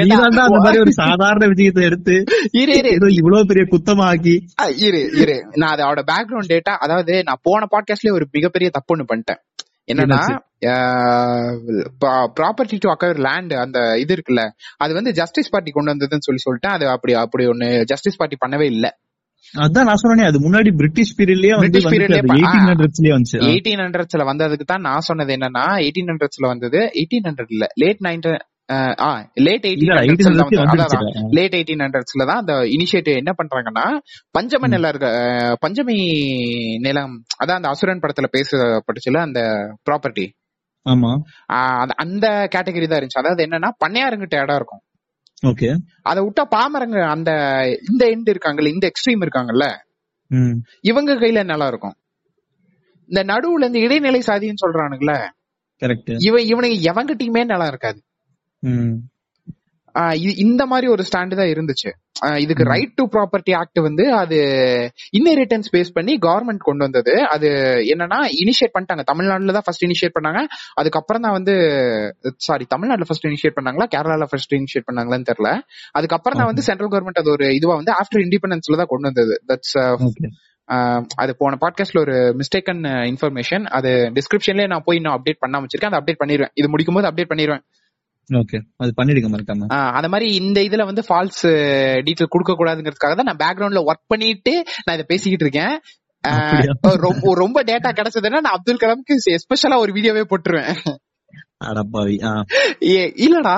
[0.00, 3.14] அந்த மாதிரி ஒரு சாதாரண விஷயத்தை எடுத்து இரு இரு.
[3.14, 4.40] இவ்வளவு பெரிய குத்தமாக்கி.
[4.76, 5.46] இரு இரு.
[5.54, 9.59] நான் அதோட பேக்ரவுண்ட் டேட்டா அதாவது நான் போன பாட்காஸ்ட்லயே ஒரு மிகப்பெரிய தப்பு ஒண்ணு பண்ணிட்டேன்.
[9.90, 10.20] என்னன்னா
[12.36, 14.42] ப்ராப்பர்ட்டி டு அக்கவர் லேண்ட் அந்த இது இருக்குல்ல
[14.78, 18.66] அது வந்து ஜஸ்டிஸ் பார்ட்டி கொண்டு வந்ததுன்னு சொல்லி சொல்லிட்டேன் அது அப்படி அப்படி ஒண்ணு ஜஸ்டிஸ் பார்ட்டி பண்ணவே
[18.70, 18.88] இல்ல
[19.54, 22.66] அதான் நான் சொன்னேனே அது முன்னாடி பிரிட்டிஷ் பீரியட்லயே வந்து British period லயே ப- எயிட்டீன் ஆ.
[22.66, 23.38] ஹண்ட்ரட்ஸ்லயே வந்துச்சு.
[23.46, 28.38] எயிட்டீன் ஹண்ட்ரட்ஸ்ல வந்ததுக்கு தான் நான் சொன்னது என்னன்னா எயிட்டீன் ஹண்ட்ரட்ஸ்ல வந்தது எயிட்டீன் ஹண்ட்ரட் இல்ல லேட் நைன்டீன்
[29.46, 30.26] லேட் எயிட்டீன் இல்ல, 1800s
[30.62, 31.22] ஹண்ட்ரட்ஸ்ல வந்துருச்சு.
[31.36, 33.84] லேட் எயிட்டீன் ஹண்ட்ரட்ஸ்ல தான் அந்த இனிஷியேட்டிவ் என்ன பண்றாங்கன்னா
[34.34, 35.08] பஞ்சம நிலம் இருக்க
[35.64, 35.96] பஞ்சமி
[36.86, 39.40] நிலம் அதான் அந்த அசுரன் படத்துல பேசப்பட்டுச்சுல அந்த
[39.88, 40.26] ப்ராப்பர்ட்டி
[40.86, 41.10] ஆமா.
[42.04, 43.22] அந்த கேட்டகரி தான் இருந்துச்சு.
[43.22, 44.82] அதாவது என்னன்னா பண்ணையாருங்கிட்ட இடம் இருக்கும்.
[45.42, 45.68] ஓகே.
[46.06, 47.30] அதை விட்டா பாமரங்க அந்த
[47.90, 49.66] இந்த எண்ட் இருக்காங்கல்ல இந்த எக்ஸ்ட்ரீம் இருக்காங்கல்ல
[50.84, 51.96] இவங்க கையில நிலம் இருக்கும்.
[53.08, 55.18] இந்த நடுவுல இந்த இடைநிலை சாதின்னு சொல்றானுங்களே
[55.82, 58.00] கரெக்ட் இவன் இவனுக்கு எவங்கிட்டயுமே நிலம் இருக்காது.
[60.44, 61.90] இந்த மாதிரி ஒரு ஸ்டாண்ட் தான் இருந்துச்சு.
[62.44, 62.64] இதுக்கு.
[62.70, 64.38] ரைட் டு ப்ராப்பர்ட்டி ஆக்ட் வந்து அது
[65.18, 67.12] இன்னெரிட்டன்ஸ் பேஸ் பண்ணி கவர்மெண்ட் கொண்டு வந்தது.
[67.34, 67.48] அது
[67.92, 69.04] என்னன்னா இனிஷியேட் பண்ணிட்டாங்க.
[69.10, 70.42] தமிழ்நாட்டுல தான் ஃபர்ஸ்ட் இனிஷியேட் பண்ணாங்க.
[70.82, 71.54] அதுக்கப்புறம் தான் வந்து
[72.48, 73.88] சாரி தமிழ்நாட்டுல ஃபர்ஸ்ட் இனிஷியேட் பண்ணாங்களா?
[73.94, 75.52] கேரளால ஃபர்ஸ்ட் இனிஷியேட் பண்ணாங்களான்னு தெரியல.
[76.00, 79.36] அதுக்கப்புறம் தான் வந்து சென்ட்ரல் கவர்மெண்ட் அது ஒரு இதுவா வந்து ஆஃப்டர் இண்டிபெண்டன்ஸ்ல தான் கொண்டு வந்தது.
[79.52, 79.76] தட்ஸ்
[80.08, 80.30] ஓகே
[81.22, 85.92] அது போன பாட்காஸ்ட்ல ஒரு மிஸ்டேக்கன் இன்ஃபர்மேஷன் அது டிஸ்கிரிப்ஷன்லயே நான் போய் இன்னும் அப்டேட் பண்ணாம வச்சிருக்கேன்.
[85.92, 87.64] அதை அப்டேட் பண்ணிடுவேன் இது முடிக்கும் போது அப்டேட் பண்ணிடுவேன்
[88.30, 88.58] ஓகே.
[88.76, 89.66] அது பண்ணிடுங்க மறக்காம.
[89.96, 91.42] அந்த மாதிரி இந்த இதுல வந்து ஃபால்ஸ்
[92.06, 94.52] டீட்டெயில் கொடுக்க கூடாதுங்கிறதுக்காக தான் நான் பேக்ரவுண்ட்ல ஒர்க் பண்ணிட்டு
[94.84, 95.74] நான் இதை பேசிக்கிட்டு இருக்கேன்?
[97.06, 100.74] ரொம்ப ரொம்ப டேட்டா கிடைச்சதுன்னா நான் அப்துல் கலாம்க்கு எஸ்பெஷலா ஒரு வீடியோவே போட்டுருவேன்.
[101.64, 102.16] அடப்பாவி
[103.26, 103.56] இல்லடா.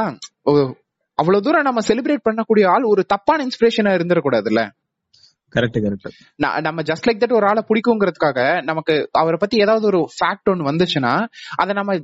[1.18, 4.62] அவ்வளவு தூரம் நம்ம செலிப்ரேட் பண்ணக்கூடிய ஆள் ஒரு தப்பான இன்ஸ்பிரேஷனா இருந்துடக்கூடாதுல்ல.
[5.54, 10.50] கரெக்ட் கரெக்ட் நம்ம ஜஸ்ட் லைக் தட் ஒரு ஆளை பிடிக்குங்கிறதுக்காக நமக்கு அவரை பத்தி ஏதாவது ஒரு ஃபேக்ட்
[10.52, 11.14] ஒன்னு வந்துச்சுன்னா
[11.56, 11.96] அதை நம்ம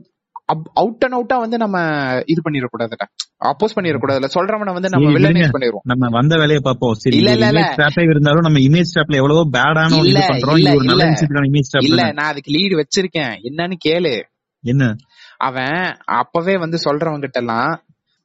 [0.74, 1.78] அவுட் அண்ட் அவுட்டா வந்து நம்ம
[2.26, 3.06] இது பண்ணிடக்கூடாதுல
[3.44, 4.28] அப்போஸ் பண்ணிடக்கூடாதுல.
[4.34, 5.52] சொல்றவனை வந்து நம்ம வில்லனைஸ்.
[5.52, 5.84] பண்ணிடுவோம்.
[5.84, 6.94] நம்ம வந்த வேலையை பார்ப்போம்.
[6.94, 7.74] சரி இல்ல, இல்ல, இல்ல.
[7.76, 10.56] ஸ்ட்ராப்பே இருந்தாலும் நம்ம இமேஜ் ஸ்ட்ராப்ல எவ்வளவோ பேடான இல்ல, இது பண்றோம்.
[10.56, 11.14] இல்ல, ஒரு நல்ல இல்ல.
[11.14, 13.34] விஷயத்துக்கான இமேஜ் இல்ல ஸ்ட்ராப் நான் அதுக்கு லீடு வச்சிருக்கேன்.
[13.42, 14.22] என்னன்னு கேளு.
[14.64, 14.96] என்ன?
[15.36, 17.82] அவன் அப்பவே வந்து சொல்றவங்க கிட்ட எல்லாம்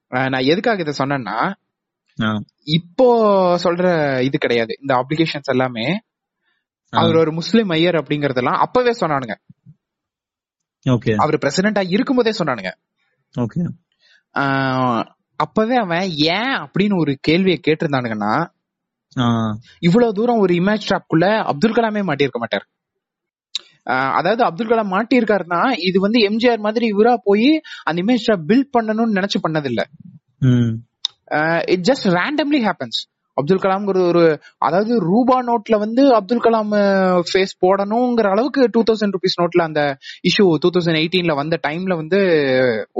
[0.10, 1.54] நான் எதுக்காக இதை சொன்னேன்னா
[2.64, 3.08] இப்போ
[3.64, 3.86] சொல்ற
[4.22, 4.78] இது கிடையாது.
[4.82, 6.00] இந்த அப்ளிகேஷன்ஸ் எல்லாமே.
[6.90, 9.36] அவர் ஒரு முஸ்லிம் ஐயர் அப்படிங்கறதெல்லாம் அப்பவே சொன்னானுங்க.
[11.24, 12.72] அவர் பிரசிடென்டா இருக்கும்போதே சொன்னானுங்க.
[13.36, 13.62] ஓகே.
[15.40, 18.34] அப்பவே அவன் ஏன் அப்படின்னு ஒரு கேள்வியை கேட்டிருந்தானுங்கன்னா
[19.88, 22.66] இவ்வளவு தூரம் ஒரு இமேஜ் ட்ராப்குள்ள அப்துல் கலாமே மாட்டியிருக்க மாட்டார்.
[24.20, 27.50] அதாவது அப்துல் கலாம் மாட்டியிருக்காருன்னா இது வந்து எம்ஜிஆர் மாதிரி இவரா போய்
[27.84, 29.82] அந்த இமேஜ் ட்ராப் பில்ட் பண்ணணும்னு நினைச்சு பண்ணதில்ல.
[31.74, 33.00] It just randomly happens
[33.38, 34.24] Abdul கலாம்ங்கிறது ஒரு
[34.58, 36.74] அதாவது ரூபா நோட்ல வந்து அப்துல் கலாம்
[37.30, 39.82] ஃபேஸ் போடணுங்கிற அளவுக்கு டூ தௌசண்ட் ருபீஸ் நோட்ல அந்த
[40.30, 42.20] இஷ்யூ டூ தௌசண்ட் எயிட்டீன்ல வந்த டைம்ல வந்து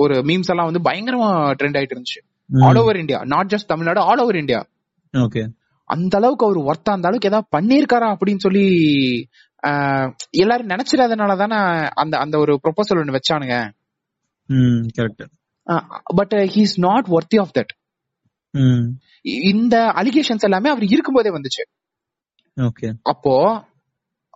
[0.04, 2.22] ஒரு மீம்ஸ் எல்லாம் வந்து பயங்கரமா ட்ரெண்ட் ஆயிட்டு இருந்துச்சு.
[2.68, 4.62] All over India not just Tamil Nadu all over India
[5.14, 5.44] okay.
[5.90, 8.66] அந்த அளவுக்கு அவர் ஒர்த்தா அந்த அளவுக்கு ஏதாவது பண்ணிருக்காரா அப்படின்னு சொல்லி
[10.44, 11.58] எல்லாரும் நினைச்சிடாதனால தானே
[12.02, 13.58] அந்த அந்த ஒரு ப்ரொபோசல் ஒன்னு வச்சானுங்க.
[16.20, 17.74] But he's not worthy of that
[19.52, 21.64] இந்த அலிகேஷன்ஸ் எல்லாமே அவர் இருக்கும்போதே வந்துச்சு.
[22.58, 22.88] ஓகே.
[23.04, 23.36] அப்போ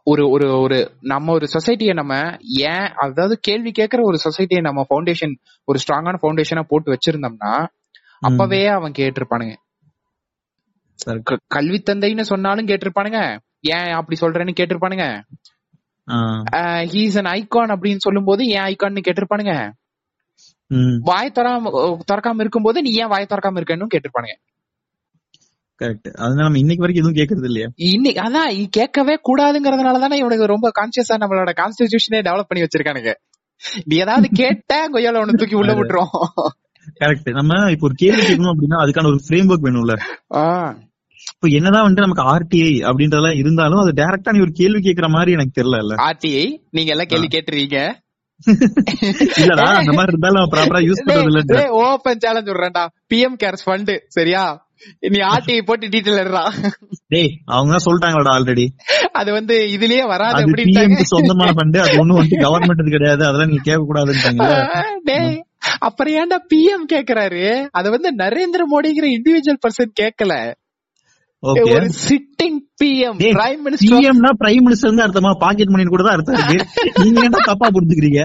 [0.04, 2.14] ஒரு ஒரு ஒரு நம்ம ஒரு சொசைட்டியை நம்ம
[2.68, 5.34] ஏன் அதாவது கேள்வி கேட்கிற ஒரு சொசைட்டியை நம்ம ஃபவுண்டேஷன்
[5.66, 7.54] ஒரு ஸ்ட்ராங்கான ஃபவுண்டேஷனா போட்டு வச்சிருந்தோம்னா
[8.20, 9.56] அப்பவே அவன் கேட்டிருப்பானுங்க.
[11.48, 13.20] கல்வி தந்தைன்னு சொன்னாலும் கேட்டிருப்பானுங்க.
[13.60, 15.06] ஏன் அப்படி சொல்றேன்னு கேட்டிருப்பானுங்க.
[16.94, 19.54] ஹீஸ் அன் ஐகான் அப்படின்னு சொல்லும்போது ஏன் ஐகான்னு கேட்டிருப்பானுங்க.
[21.10, 21.72] வாய் தராம
[22.10, 24.36] திறக்காம இருக்கும்போது நீ ஏன் வாய் திறக்காம இருக்கன்னு கேட்டிருப்பானுங்க.
[25.82, 27.68] கரெக்ட் அதனால நம்ம இன்னைக்கு வரைக்கும் எதுவும் கேக்குறது இல்லையா?
[27.90, 28.48] இன்னைக்கு அதான்
[28.78, 33.12] கேட்கவே கூடாதுங்கிறதுனால தானே இவனுக்கு ரொம்ப கான்சியஸா நம்மளோட கான்ஸ்டிடியூஷனே டெவலப் பண்ணி வச்சிருக்கானுங்க.
[33.86, 36.12] நீ ஏதாவது கேட்டா கொய்யால உன தூக்கி உள்ள விட்டுரும்.
[36.98, 39.96] கரெக்ட் நம்ம இப்போ ஒரு கேள்வி கேட்கணும் அப்படின்னா அதுக்கான ஒரு ஃப்ரேம் ஒர்க் வேணும்ல
[41.30, 45.58] இப்போ என்னதான் வந்துட்டு நமக்கு ஆர்டிஐ அப்படின்றதெல்லாம் இருந்தாலும் அது டைரக்டா நீ ஒரு கேள்வி கேக்குற மாதிரி எனக்கு
[45.58, 47.80] தெரியல RTI நீங்க எல்லாம் கேள்வி கேட்டுறீங்க
[49.42, 52.86] இல்லடா அந்த மாதிரி இருந்தாலும் ப்ராப்பரா யூஸ் பண்றது இல்ல ஓபன் சேலஞ்ச் விடுறேன்டா.
[53.12, 54.44] பிஎம் கேர்ஸ் ஃபண்ட் சரியா?
[55.14, 56.44] நீ ஆர்டிஐ போட்டு டீட்டெயில் எடுறா.
[57.14, 58.66] டேய் அவங்க தான் சொல்லிட்டாங்களா ஆல்ரெடி
[59.12, 61.06] அது வந்து இதுலயே வராது அப்படின்ட்டாங்க.
[61.14, 63.24] சொந்தமான ஃபண்ட் அது ஒண்ணும் வந்து கவர்மெண்ட் கிடையாது.
[63.30, 64.50] அதெல்லாம் நீ கேட்க கூடாதுன்ட்டாங்க
[65.10, 65.36] டேய்
[65.88, 67.44] அப்புறம் ஏன்டா பிஎம் கேக்குறாரு?
[67.72, 70.34] அது வந்து நரேந்திர மோடிங்கிற இண்டிவிஜுவல் பர்சன் கேட்கல
[71.44, 76.58] ஒரு சிட்டிங் பிஎம் பிரைம் மினிஸ்டர் பிஎம்னா பிரைம் மினிஸ்டர் அர்த்தமா பாக்கெட் மணி கூட தான் அர்த்தம் இருக்கு.
[77.04, 78.22] நீங்க என்ன தப்பா புரிஞ்சுக்கிறீங்க?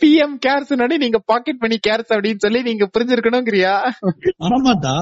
[0.00, 3.74] பிஎம் கேர்ஸ் நீங்க பாக்கெட் மணி கேர்ஸ் அப்படின்னு சொல்லி நீங்க புரிஞ்சிருக்கணுங்கிறியா?
[4.38, 4.94] ஆமாடா.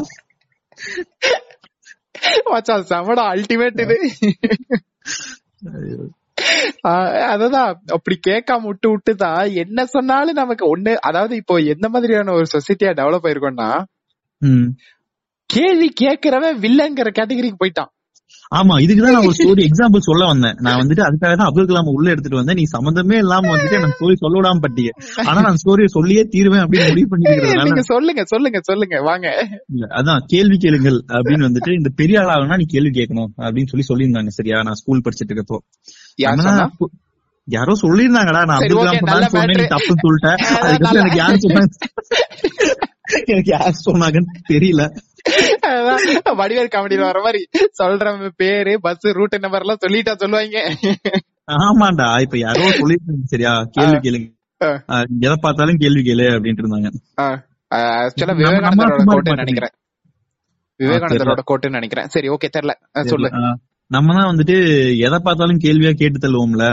[2.90, 3.96] செமடா அல்டிமேட் இது.
[7.32, 7.72] அததான்.
[7.86, 12.92] அப்படி கேட்காம விட்டு விட்டு தான் என்ன சொன்னாலும் நமக்கு ஒண்ணு அதாவது இப்போ எந்த மாதிரியான ஒரு சொசைட்டியா
[13.00, 13.70] டெவலப் ஆயிருக்கோம்னா.
[15.50, 17.92] கேள்வி கேட்கிறவன் வில்லங்கிற கேட்டகரிக்கு போயிட்டான்.
[18.58, 20.56] ஆமா இதுக்குதான் நான் ஒரு ஸ்டோரி எக்ஸாம்பிள் சொல்ல வந்தேன்.
[20.64, 22.58] நான் வந்துட்டு அதுக்காக தான் அப்துல் கலாம் உள்ள எடுத்துட்டு வந்தேன்.
[22.60, 24.90] நீ சம்மந்தமே இல்லாம வந்துட்டு எனக்கு ஸ்டோரி சொல்ல விடாம பட்டீங்க
[25.28, 28.96] ஆனா நான் ஸ்டோரியை சொல்லியே தீருவேன் அப்படின்னு முடிவு பண்ணிருக்கிறதுனால நீங்க சொல்லுங்க சொல்லுங்க சொல்லுங்க.
[29.00, 29.26] வாங்க.
[30.00, 34.32] அதான் கேள்வி கேளுங்கள் அப்படின்னு வந்துட்டு இந்த பெரிய ஆளாகனா நீ கேள்வி கேட்கணும் அப்படின்னு சொல்லி சொல்லியிருந்தாங்க.
[34.38, 35.60] சரியா நான் ஸ்கூல் படிச்சிட்டு இருக்கப்போ.
[37.48, 38.42] யார் சொல்லியிருந்தாங்கடா.
[38.48, 39.72] நான் அப்துல் கலாம் சொன்னேன் சொன்னேன்.
[39.74, 41.74] தப்புன்னு சொல்லிட்டேன் அதுக்கப்புறம் எனக்கு யார் சொன்னாங்க?
[43.24, 44.82] எனக்கு யார் சொன்னாங்கன்னு தெரியல.
[46.40, 47.40] வடிவேல் காமெடியில வர மாதிரி
[47.82, 50.58] சொல்ற பேரு பஸ் ரூட் நம்பர் எல்லாம் சொல்லிட்டா சொல்லுவாங்க.
[51.66, 53.52] ஆமாண்டா இப்ப யாரோ சொல்லிருந்தாங்க சரியா?
[53.70, 54.28] கேள்வி கேளுங்க.
[55.20, 56.90] எதை பார்த்தாலும் கேள்வி கேளு அப்படின்ட்டு இருந்தாங்க.
[57.74, 59.42] ஆக்சுவலா விவேகானந்தரோட கோட்டுன்னு.
[59.44, 59.74] நினைக்கிறேன்.
[60.80, 62.06] விவேகானந்தரோட கோட்டுன்னு நினைக்கிறேன்.
[62.06, 62.74] சரி ஓகே தெரியல.
[63.04, 63.30] சொல்லு.
[63.90, 64.56] நம்ம தான் வந்துட்டு
[64.98, 66.64] எதை பார்த்தாலும் கேள்வியா கேட்டு தள்ளுவோம்ல.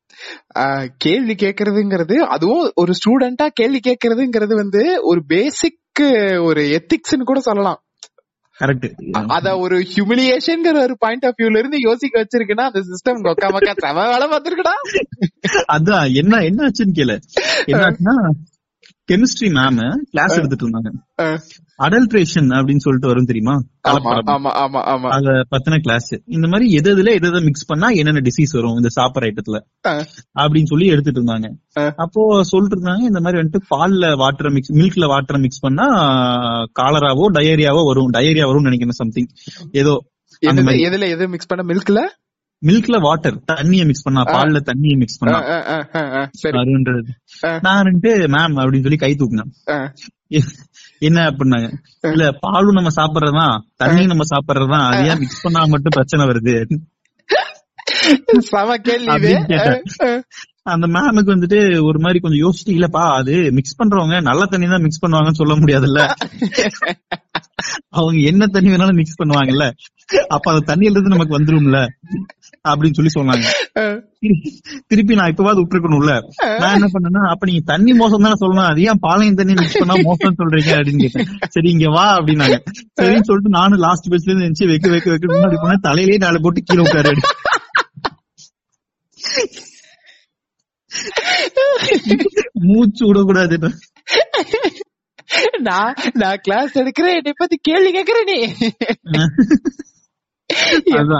[0.99, 5.79] கேள்வி கேக்குறதுங்கிறது அதுவும் ஒரு ஸ்டூடெண்டா கேள்வி கேக்குறதுங்கிறது வந்து ஒரு பேசிக்
[6.45, 7.86] ஒரு எத்திக்ஸ்னு கூட சொல்லலாம்.
[8.61, 8.87] கரெக்ட்
[9.29, 14.05] அத ஒரு ஹியூமிலியேஷன்ங்கிற ஒரு பாயிண்ட் ஆஃப் வியூல இருந்து யோசிக்க வச்சிருக்குன்னா அந்த சிஸ்டம் கொக்கா மக்கா செம
[14.09, 14.75] வேலை பார்த்திருக்குடா.
[15.69, 17.17] அதான் என்ன என்ன ஆச்சுன்னு கேளு
[19.09, 19.77] கெமிஸ்ட்ரி மேம்
[20.13, 20.91] கிளாஸ் எடுத்துட்டு இருந்தாங்க.
[21.79, 23.55] அடல்ட்ரேஷன் அப்படின்னு சொல்லிட்டு வரும் தெரியுமா?
[25.17, 28.91] அத பத்தின கிளாஸ் இந்த மாதிரி எது எதுல எது எதை மிக்ஸ் பண்ணா என்னென்ன டிசீஸ் வரும் இந்த
[28.97, 29.59] சாப்பிடுற ஐட்டத்துல
[30.43, 31.49] அப்படின்னு சொல்லி எடுத்துட்டு இருந்தாங்க.
[32.05, 32.21] அப்போ
[32.53, 35.87] சொல்லிட்டு இருந்தாங்க இந்த மாதிரி வந்துட்டு பால்ல வாட்டரை மிக்ஸ் மில்க்ல வாட்டரை மிக்ஸ் பண்ணா
[36.81, 38.13] காலராவோ டயரியாவோ வரும்.
[38.19, 39.31] டயரியா வரும்னு நினைக்கிறேன் சம்திங்
[39.83, 39.95] ஏதோ
[40.89, 42.01] எதுல எது மிக்ஸ் பண்ண மில்க்ல
[42.63, 45.39] மில்க்ல வாட்டர் தண்ணிய மிக்ஸ் பண்ணா பால்ல தண்ணிய மிக்ஸ் பண்ணா.
[47.43, 47.59] அஹ்.
[47.61, 48.01] நான்
[48.33, 49.51] மேம் அப்படின்னு சொல்லி கை தூக்குனேன்.
[50.99, 51.69] என்ன அப்படின்னாங்க
[52.03, 56.55] இல்ல பாலும் நம்ம சாப்பிடுறதுதான் தண்ணியும் நம்ம சாப்பிடுறதுதான் அது ஏன் மிக்ஸ் பண்ணா மட்டும் பிரச்சனை வருது.
[60.63, 65.05] அந்த மேமுக்கு வந்துட்டு ஒரு மாதிரி கொஞ்சம் யோசிச்சு இல்லப்பா அது மிக்ஸ் பண்றவங்க நல்ல தண்ணி தான் மிக்ஸ்
[65.05, 66.01] பண்ணுவாங்கன்னு சொல்ல முடியாதுல்ல.
[67.89, 69.67] அவங்க என்ன தண்ணி வேணாலும் மிக்ஸ் பண்ணுவாங்கல்ல.
[70.29, 71.79] அப்ப அந்த தண்ணியில இருந்து நமக்கு வந்துரும்ல.
[72.73, 73.47] அப்படின்னு சொல்லி சொன்னாங்க.
[74.91, 76.15] திருப்பி நான் இப்பவாது விட்டுருக்கணும்ல.
[76.61, 78.71] நான் என்ன பண்ணேன்னா அப்ப நீங்க தண்ணி மோசம் தானே சொல்லணும்.
[78.73, 81.31] அது ஏன் பாலையும் தண்ணி மிக்ஸ் பண்ணா மோசம் சொல்றீங்க அப்படின்னு கேட்டேன்.
[81.57, 82.59] சரி இங்க வா அப்படின்னாங்க.
[83.01, 86.67] சரின்னு சொல்லிட்டு நானும் லாஸ்ட் பெஞ்ச்ல இருந்து எந்திரிச்சு வைக்க வைக்க வைக்க முன்னாடி போனேன் தலையிலேயே நாலு போட்டு
[86.69, 87.15] கீழே உட்காரு.
[92.69, 93.59] மூச்சு விடக்கூடாது
[95.67, 97.17] நான் நான் கிளாஸ் எடுக்கிறேன்.
[97.19, 98.39] என்னை பத்தி கேள்வி கேக்குற நீ.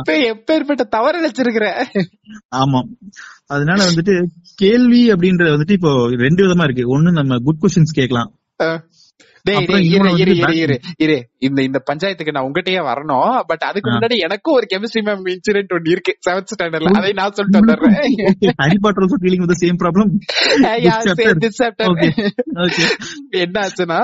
[0.07, 1.67] எப்பேற்பட்ட தவறு நினைச்சிருக்கிற?
[2.57, 2.81] ஆமா.
[3.47, 4.15] அதனால வந்துட்டு
[4.55, 6.85] கேள்வி அப்படின்றது வந்துட்டு இப்போ ரெண்டு விதமா இருக்கு.
[6.95, 8.31] ஒண்ணு நம்ம குட் கொஸ்டின்ஸ் கேட்கலாம்.
[10.97, 13.41] இரு இந்த இந்த பஞ்சாயத்துக்கு நான் உங்ககிட்டயே வரணும்.
[13.47, 13.91] பட் அதுக்கு.
[13.91, 16.13] முன்னாடி எனக்கும் ஒரு கெமிஸ்ட்ரி மேம் இன்சிடென்ட் ஒன்னு இருக்கு.
[16.29, 18.53] செவன்த் ஸ்டாண்டர்ட்ல அதை நான் சொல்லிட்டு வந்துடுறேன்.
[18.57, 20.11] Harry Potter also dealing with same problem
[23.45, 24.01] என்ன ஆச்சுன்னா.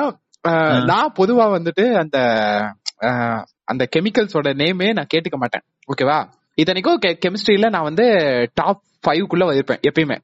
[0.84, 2.18] நான் பொதுவா வந்துட்டு அந்த
[3.68, 5.64] அந்த கெமிக்கல்ஸோட நேமே நான் கேட்டுக்க மாட்டேன்.
[5.92, 6.18] ஓகேவா
[6.58, 8.06] இத்தனைக்கும் கெமிஸ்ட்ரியில நான் வந்து
[8.60, 10.16] டாப் ஃபைவ் குள்ள இருப்பேன் எப்பயுமே.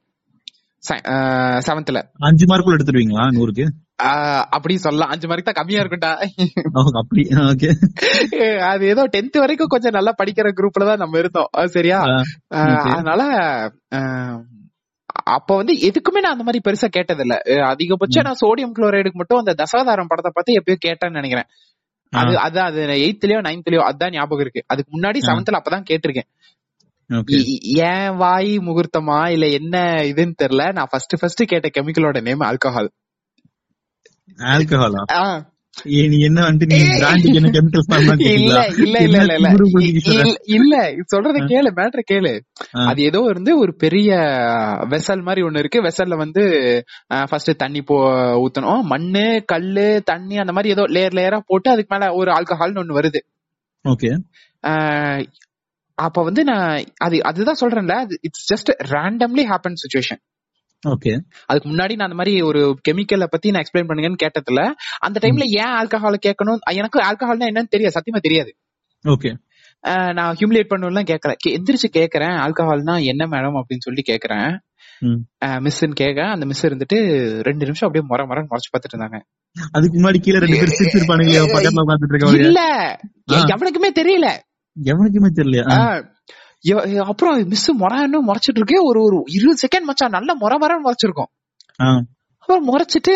[1.67, 3.65] செவன்த்ல அஞ்சு மார்க்குள்ள எடுத்துருவீங்களா நூறுக்கு?
[4.55, 5.11] அப்படி சொல்லலாம்.
[5.13, 6.11] அஞ்சு மார்க் தான் கம்மியா இருக்கும்டா.
[7.01, 7.23] அப்படி.
[7.51, 7.69] ஓகே
[8.69, 11.49] அது ஏதோ டென்த் வரைக்கும் கொஞ்சம் நல்லா படிக்கிற குரூப்ல தான் நம்ம இருந்தோம்.
[11.75, 11.99] சரியா.
[12.93, 13.21] அதனால
[15.37, 17.35] அப்ப வந்து எதுக்குமே நான் அந்த மாதிரி பெருசா கேட்டது இல்ல
[17.71, 21.49] அதிகபட்சம் நான் சோடியம் குளோரைடுக்கு மட்டும் அந்த தசாதாரம் படத்தை பார்த்து எப்பயோ கேட்டேன்னு நினைக்கிறேன்.
[22.11, 24.63] அது அதான் அது எயித்லயோ நைன்த்லயோ அதான் ஞாபகம் இருக்கு.
[24.67, 25.19] அதுக்கு முன்னாடி.
[25.27, 26.29] செவன்த்ல அப்பதான் கேட்டிருக்கேன்.
[27.83, 30.73] ஏன் வாய் முகூர்த்தமா இல்ல என்ன இதுன்னு தெரியல.
[30.73, 32.89] நான் ஃபர்ஸ்ட் ஃபர்ஸ்ட் கேட்ட கெமிக்கலோட நேம் ஆல்கஹால்
[34.37, 35.01] ஆல்கஹாலா
[35.85, 36.77] நீ என்ன வந்துட்டு
[37.23, 37.89] நீ என்ன கெமிக்கல்ஸ்
[38.27, 39.49] இல்ல இல்ல இல்ல இல்ல இல்ல.
[40.57, 40.75] இல்ல
[41.13, 42.33] சொல்றத கேளு மேட்ரு கேளு.
[42.87, 44.09] அது ஏதோ இருந்து ஒரு பெரிய
[44.93, 45.81] வெசல் மாதிரி ஒண்ணு இருக்கு.
[45.81, 46.43] வெசல்ல வந்து
[47.29, 47.97] ஃபர்ஸ்ட் தண்ணி போ
[48.45, 48.81] ஊத்தணும்.
[48.83, 53.21] மண்ணு கல்லு தண்ணி அந்த மாதிரி ஏதோ லேயர் லேயரா போட்டு அதுக்கு மேல ஒரு ஆல்கஹால்னு ஒண்ணு வருது.
[53.85, 54.11] ஓகே.
[55.97, 57.95] அப்ப வந்து நான் அது அதுதான் சொல்றேன்ல.
[58.21, 60.21] It's just randomly happen situation
[60.83, 61.13] okay.
[61.45, 64.61] அதுக்கு முன்னாடி நான் அந்த மாதிரி ஒரு கெமிக்கலை பத்தி நான் எக்ஸ்பிளைன் பண்ணுங்கன்னு கேட்டதுல
[64.99, 66.59] அந்த டைம்ல ஏன் ஆல்கஹால் கேட்கணும்?
[66.73, 68.51] எனக்கு ஆல்கஹால்னா என்னன்னு தெரியாது சத்தியமா தெரியாது.
[69.05, 69.31] ஓகே.
[70.13, 71.33] நான் ஹியூமிலேட் பண்ணலாம் கேட்கல.
[71.57, 74.49] எந்திரிச்சு கேக்குறேன் ஆல்கஹால்னா என்ன மேடம் அப்படின்னு சொல்லி கேக்குறேன்.
[75.65, 76.97] மிஸ்ன்னு கேட்க அந்த மிஸ் இருந்துட்டு
[77.47, 79.19] ரெண்டு நிமிஷம் அப்படியே முறை முறை முறைச்சு பார்த்துட்டு இருந்தாங்க.
[79.71, 82.61] அதுக்கு முன்னாடி கீழே ரெண்டு பேர் சிரிச்சு இருப்பானுங்க பக்கத்துல உட்காந்துட்டு இருக்கவங்க இல்ல.
[83.53, 84.29] எவனுக்குமே தெரியல.
[84.75, 85.61] எவனுக்குமே தெரியல
[87.11, 88.79] அப்புறம் மிஸ் முறைன்னு முறைச்சிட்டு இருக்கே.
[88.89, 91.31] ஒரு ஒரு இருபது செகண்ட் மச்சான் நல்ல முறை முறைன்னு முறைச்சிருக்கோம்.
[92.43, 93.13] அப்புறம் முறைச்சிட்டு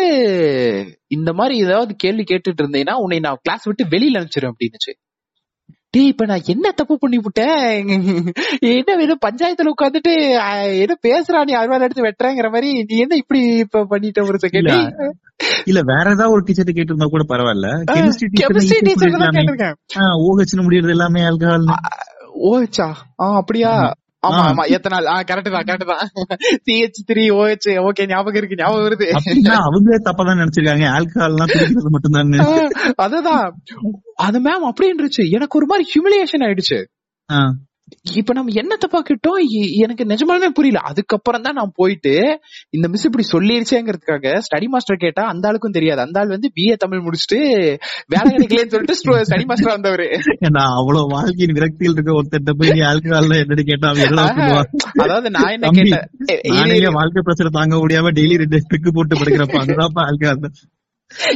[1.16, 4.92] இந்த மாதிரி ஏதாவது கேள்வி கேட்டுட்டு இருந்தீங்கன்னா உன்னை நான் கிளாஸ் விட்டு வெளியில அனுப்பிச்சிடும் அப்படின்னுச்சு.
[5.94, 7.90] டேய் இப்ப நான் என்ன தப்பு பண்ணி விட்டேன்?
[8.70, 10.12] என்ன ஏதோ பஞ்சாயத்துல உட்காந்துட்டு
[10.84, 14.72] ஏதோ பேசுறா நீ அறுவாள் எடுத்து வெட்டுறேங்கிற மாதிரி நீ என்ன இப்படி இப்ப பண்ணிட்ட ஒரு செகண்ட்
[15.70, 17.68] இல்ல, வேற ஏதாவது ஒரு டீச்சர் கேட்டு இருந்தா கூட பரவாயில்ல.
[17.92, 18.28] கெமிஸ்ட்ரி
[18.86, 19.76] டீச்சர் கேட்டிருக்கேன்.
[20.26, 21.68] ஓஹெச்னு முடியறது எல்லாமே ஆல்கஹால்
[22.34, 22.88] ஓஹெச்சா
[23.20, 23.72] ஆ அப்படியா?
[24.22, 24.42] ஆமா.
[24.42, 25.06] ஆமா எத்தனை நாள்?
[25.06, 26.06] ஆ கரெக்ட் தான் கரெக்ட் தான்.
[26.66, 29.06] சிஹெச் த்ரீ ஓஹெச் ஓகே ஞாபகம் இருக்கு ஞாபகம் வருது.
[29.58, 30.86] அவங்களே தப்பா தான் நினைச்சிருக்காங்க.
[30.96, 32.46] ஆல்கஹால்னா குடிக்கிறது மட்டும்தான் ஆ,
[33.04, 33.44] அததான்.
[34.14, 35.30] அது மேம் அப்படி இருந்துச்சு.
[35.30, 36.78] எனக்கு ஒரு மாதிரி ஹியூமிலியேஷன் ஆயிடுச்சு.
[38.14, 40.78] இப்ப நம்ம என்ன தப்பா கிட்டோம் எ- எனக்கு நிஜமாலுமே புரியல.
[40.82, 42.12] அதுக்கப்புறம் தான் நான் போயிட்டு
[42.70, 46.00] இந்த மிஸ் இப்படி சொல்லிருச்சேங்கிறதுக்காக ஸ்டடி மாஸ்டர் கேட்டா அந்த ஆளுக்கும் தெரியாது.
[46.00, 47.38] அந்த ஆள் வந்து பிஏ தமிழ் முடிச்சுட்டு
[48.06, 50.06] வேலை கிடைக்கலன்னு சொல்லிட்டு ஸ்டடி மாஸ்டர் வந்தவரு.
[50.50, 53.88] நான் அவ்வளவு வாழ்க்கையின் விரக்தியில் இருக்க ஒருத்தட்ட போய் ஆல்கஹால் என்னடி கேட்டா
[54.98, 56.06] அதாவது நான் என்ன கேட்டேன்?
[56.92, 60.52] வாழ்க்கை பிரச்சனை தாங்க முடியாம டெய்லி ரெண்டு பிக்கு போட்டு படிக்கிறப்ப அதுதான் ஆல்கஹால்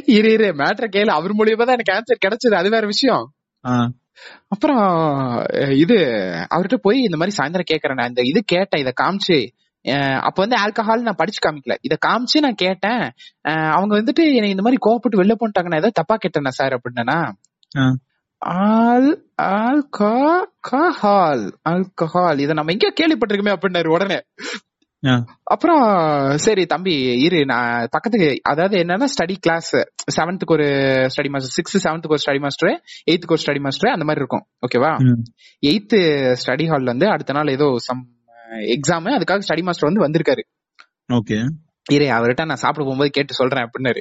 [0.07, 1.07] இரு இரு மேட்ரை கேளு.
[1.09, 2.55] அவர் மூலியமா தான் எனக்கு ஆன்சர் கிடைச்சது.
[2.55, 3.25] அது வேற விஷயம்.
[4.49, 4.87] அப்புறம்
[5.77, 5.97] இது
[6.55, 8.09] அவர்கிட்ட போய் இந்த மாதிரி சாயந்தரம் கேக்குறேன் நான்.
[8.09, 9.49] இந்த இது கேட்டேன் இத காமிச்சு.
[10.21, 11.75] அப்ப வந்து ஆல்கஹால் நான் படிச்சு காமிக்கல.
[11.81, 13.11] இத காமிச்சு நான் கேட்டேன்.
[13.77, 17.31] அவங்க வந்துட்டு என்னை இந்த மாதிரி கோவப்பட்டு வெளில போன்ட்டாங்க நான் ஏதாவது தப்பா கேட்டேனா சார் அப்படின்னா.
[18.43, 22.39] All alcohol alcohol.
[22.39, 24.21] இத நம்ம எங்க கேள்விப்பட்டிருக்கோமே அப்படின்னாரு உடனே.
[25.45, 25.83] அப்புறம்
[26.37, 29.71] சரி தம்பி இரு நான் பக்கத்துக்கு அதாவது என்னன்னா ஸ்டடி கிளாஸ்
[30.17, 30.67] செவன்த்துக்கு ஒரு
[31.15, 32.73] ஸ்டடி மாஸ்டர் சிக்ஸ் செவன்த்துக்கு ஒரு ஸ்டடி மாஸ்டர்
[33.11, 34.45] எயித்துக்கு ஒரு ஸ்டடி மாஸ்டர் அந்த மாதிரி இருக்கும்.
[34.67, 34.93] ஓகேவா.
[35.63, 36.01] எயித்து
[36.43, 38.03] ஸ்டடி ஹால்ல வந்து அடுத்த நாள் ஏதோ சம்
[38.77, 40.45] எக்ஸாம் அதுக்காக ஸ்டடி மாஸ்டர் வந்து வந்திருக்காரு.
[41.13, 41.39] ஓகே
[41.87, 44.01] இரு அவர்கிட்ட நான் சாப்பிட போகும்போது கேட்டு சொல்றேன் அப்படின்னாரு.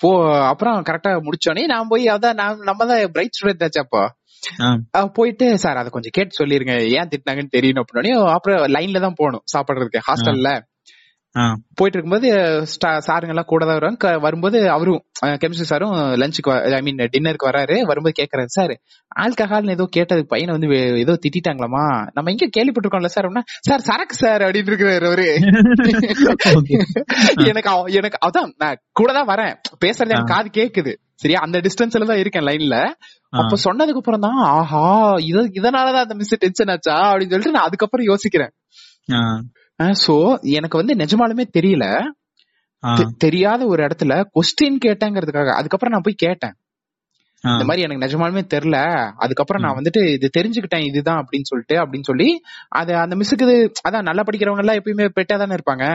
[0.00, 0.10] போ
[0.50, 4.02] அப்புறம் கரெக்டா முடிச்சோடனே நான் போய் அதான் நான் நம்ம தான் பிரைட் ஸ்டூடெண்ட் ஆச்சு அப்போ.
[5.14, 6.98] போயிட்டு சார் அதை கொஞ்சம் கேட்டு சொல்லிருங்க.
[6.98, 7.84] ஏன் திட்டினாங்கன்னு தெரியணும்.
[7.84, 10.60] அப்படின்னே அப்புறம் லைன்ல தான் போகணும் சாப்பிடுறதுக்கு ஹாஸ்டல்ல.
[11.74, 12.58] போயிட்டு இருக்கும்போது
[13.06, 14.18] சாருங்க எல்லாம் கூட தான் வருவாங்க.
[14.18, 15.04] வரும்போது அவரும்
[15.42, 17.82] கெமிஸ்ட்ரி சாரும் லஞ்சுக்கு ஐ மீன் டின்னருக்கு வராரு.
[17.82, 18.80] வரும்போது கேக்குறாரு சார்
[19.22, 22.08] ஆல்கஹால்னு ஏதோ கேட்டது பையனை வந்து ஏதோ திட்டிட்டாங்களாமா?
[22.12, 25.36] நம்ம எங்க கேள்விப்பட்டிருக்கோம்ல சார் அப்படின்னா சார் சரக்கு சார் அப்படின்னு இருக்கிறாரு அவரு.
[27.50, 29.56] எனக்கு எனக்கு அதான் நான் கூட தான் வரேன்.
[29.84, 30.94] பேசுறது எனக்கு காது கேக்குது.
[31.22, 31.40] சரியா?
[31.46, 32.76] அந்த டிஸ்டன்ஸ்ல தான் இருக்கேன் லைன்ல
[33.40, 34.84] அப்ப சொன்னதுக்கு அப்புறம் தான் ஆஹா
[35.28, 36.96] இத இதனாலதான் அந்த மிஸ் டென்ஷன் ஆச்சா?
[37.10, 38.52] அப்படின்னு சொல்லிட்டு நான் அதுக்கப்புறம் யோசிக்கிறேன்.
[40.02, 40.14] சோ
[40.58, 41.86] எனக்கு வந்து நிஜமாலுமே தெரியல.
[43.18, 46.54] தெரியாத ஒரு இடத்துல கொஸ்டின் கேட்டேங்கிறதுக்காக அதுக்கப்புறம் நான் போய் கேட்டேன்.
[47.44, 48.78] இந்த மாதிரி எனக்கு நிஜமாலுமே தெரியல.
[49.24, 52.28] அதுக்கப்புறம் நான் வந்துட்டு இது தெரிஞ்சுக்கிட்டேன் இதுதான் அப்படின்னு சொல்லிட்டு அப்படின்னு சொல்லி
[52.80, 53.46] அது அந்த மிஸ்ஸுக்கு
[53.86, 55.86] அதான் நல்லா படிக்கிறவங்க எல்லாம் எப்பயுமே பெட்டா தானே இருப்பாங்க.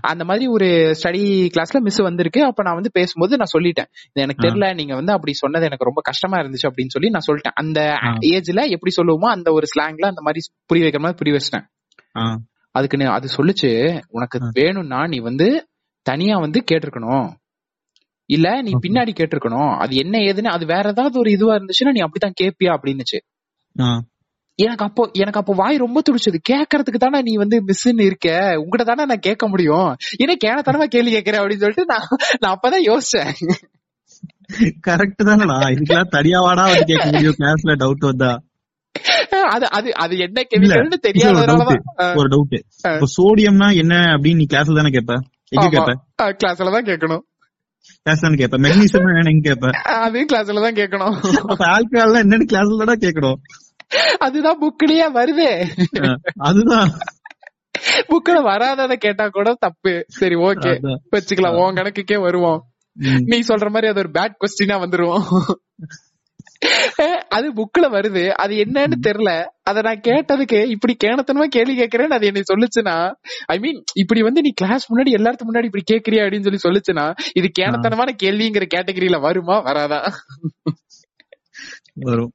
[0.00, 0.66] அந்த மாதிரி ஒரு
[1.02, 1.22] ஸ்டடி
[1.54, 2.44] கிளாஸ்ல மிஸ் வந்திருக்கு.
[2.44, 3.88] அப்ப நான் வந்து பேசும்போது நான் சொல்லிட்டேன்.
[4.02, 4.46] இது எனக்கு.
[4.46, 7.54] தெரியல நீங்க வந்து அப்படி சொன்னது எனக்கு ரொம்ப கஷ்டமா இருந்துச்சு அப்படின்னு சொல்லி நான் சொல்லிட்டேன்.
[7.54, 7.80] அந்த.
[8.20, 11.66] ஏஜ்ல எப்படி சொல்லுவோமோ அந்த ஒரு ஸ்லாங்ல அந்த மாதிரி புரிய வைக்கிற மாதிரி புரிய வச்சிட்டேன்.
[12.70, 13.70] அதுக்கு அது சொல்லுச்சு
[14.08, 14.38] உனக்கு.
[14.52, 15.68] வேணும்னா நீ வந்து
[16.02, 17.28] தனியா வந்து கேட்டிருக்கணும்.
[18.26, 18.70] இல்ல நீ.
[18.82, 19.76] பின்னாடி கேட்டிருக்கணும்.
[19.78, 22.72] அது என்ன ஏதுன்னு அது வேற ஏதாவது ஒரு இதுவா இருந்துச்சுன்னா நீ அப்படித்தான் கேப்பியா?
[22.76, 23.18] அப்படின்னுச்சு.
[24.64, 26.38] எனக்கு அப்போ எனக்கு அப்போ வாய் ரொம்ப துடிச்சது.
[26.50, 28.28] கேட்கறதுக்கு தானே நீ வந்து மிஸ்ன்னு இருக்க?
[28.62, 29.90] உங்ககிட்ட தானே நான் கேட்க முடியும்?
[30.22, 32.08] ஏன்னா கேனத்தனமா கேள்வி கேட்கிறேன் அப்படின்னு சொல்லிட்டு நான்
[32.42, 33.32] நான் அப்பதான் யோசிச்சேன்.
[34.86, 35.56] கரெக்ட் தானடா.
[35.74, 37.36] இதுக்கெல்லாம் தனியாவாடா வந்து கேட்க முடியும்.
[37.40, 38.30] கிளாஸ்ல டவுட் வந்தா.
[39.54, 42.54] அது அது அது என்ன கெமிக்கல்னு தெரியாததுனாலதான் ஒரு டவுட்
[42.94, 45.16] இப்போ சோடியம்னா என்ன அப்படின்னு நீ கிளாஸ்ல தானே கேப்ப?
[45.54, 45.92] எங்க கேப்ப?
[46.40, 47.22] கிளாஸ்ல தான் கேட்கணும்.
[48.04, 48.58] கிளாஸ்ல தானே கேப்ப?
[48.66, 49.70] மெக்னீசியம் என்னன்னு கேப்ப?
[50.04, 51.16] அதையும் கிளாஸ்ல தான் கேட்கணும்.
[51.74, 53.38] ஆல்கஹால் என்னன்னு கிளாஸ்ல தானே கேட்கணும்.
[54.18, 55.52] அதுதான் புக்லயே வருதே.
[56.38, 56.90] அதுதான்.
[58.08, 60.04] புக்ல வராதத கேட்டா கூட தப்பு.
[60.08, 60.72] சரி ஓகே.
[61.16, 61.66] வச்சுக்கலாம்.
[61.66, 62.64] உன் கணக்குக்கே வருவோம்.
[63.24, 65.24] நீ சொல்ற மாதிரி அது ஒரு பேட் கொஸ்டினா வந்துருவோம்.
[67.28, 68.28] அது புக்ல வருது.
[68.30, 69.46] அது என்னன்னு தெரியல.
[69.62, 73.14] அத நான் கேட்டதுக்கு இப்படி கேணத்தனமா கேள்வி கேக்குறேன்னு அது என்னை சொல்லுச்சுன்னா
[73.46, 77.50] ஐ மீன் இப்படி வந்து நீ கிளாஸ் முன்னாடி எல்லாத்துக்கு முன்னாடி இப்படி கேக்குறியா அப்படின்னு சொல்லி சொல்லுச்சுன்னா இது
[77.58, 79.60] கேணத்தனமான கேள்விங்கிற கேட்டகரியில வருமா?
[79.60, 80.12] வராதா?
[81.94, 82.32] வரும்.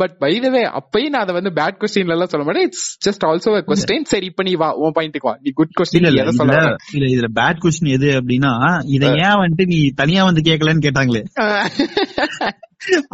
[0.00, 2.66] பட் பை த வே அப்பயும் நான் அதை வந்து பேட் கொஸ்டின்ல எல்லாம் சொல்ல மாட்டேன்.
[2.68, 5.34] இட்ஸ் ஜஸ்ட் ஆல்சோ கொஸ்டின் சரி இப்ப நீ வா உன் பாயிண்ட்டுக்கு வா.
[5.44, 6.58] நீ குட் கொஸ்டின் இல்ல சொல்ல?
[6.96, 8.52] இல்ல இதுல பேட் கொஸ்டின் எது அப்படின்னா
[8.96, 11.22] இத ஏன் வந்துட்டு நீ தனியா வந்து கேட்கலன்னு கேட்டாங்களே.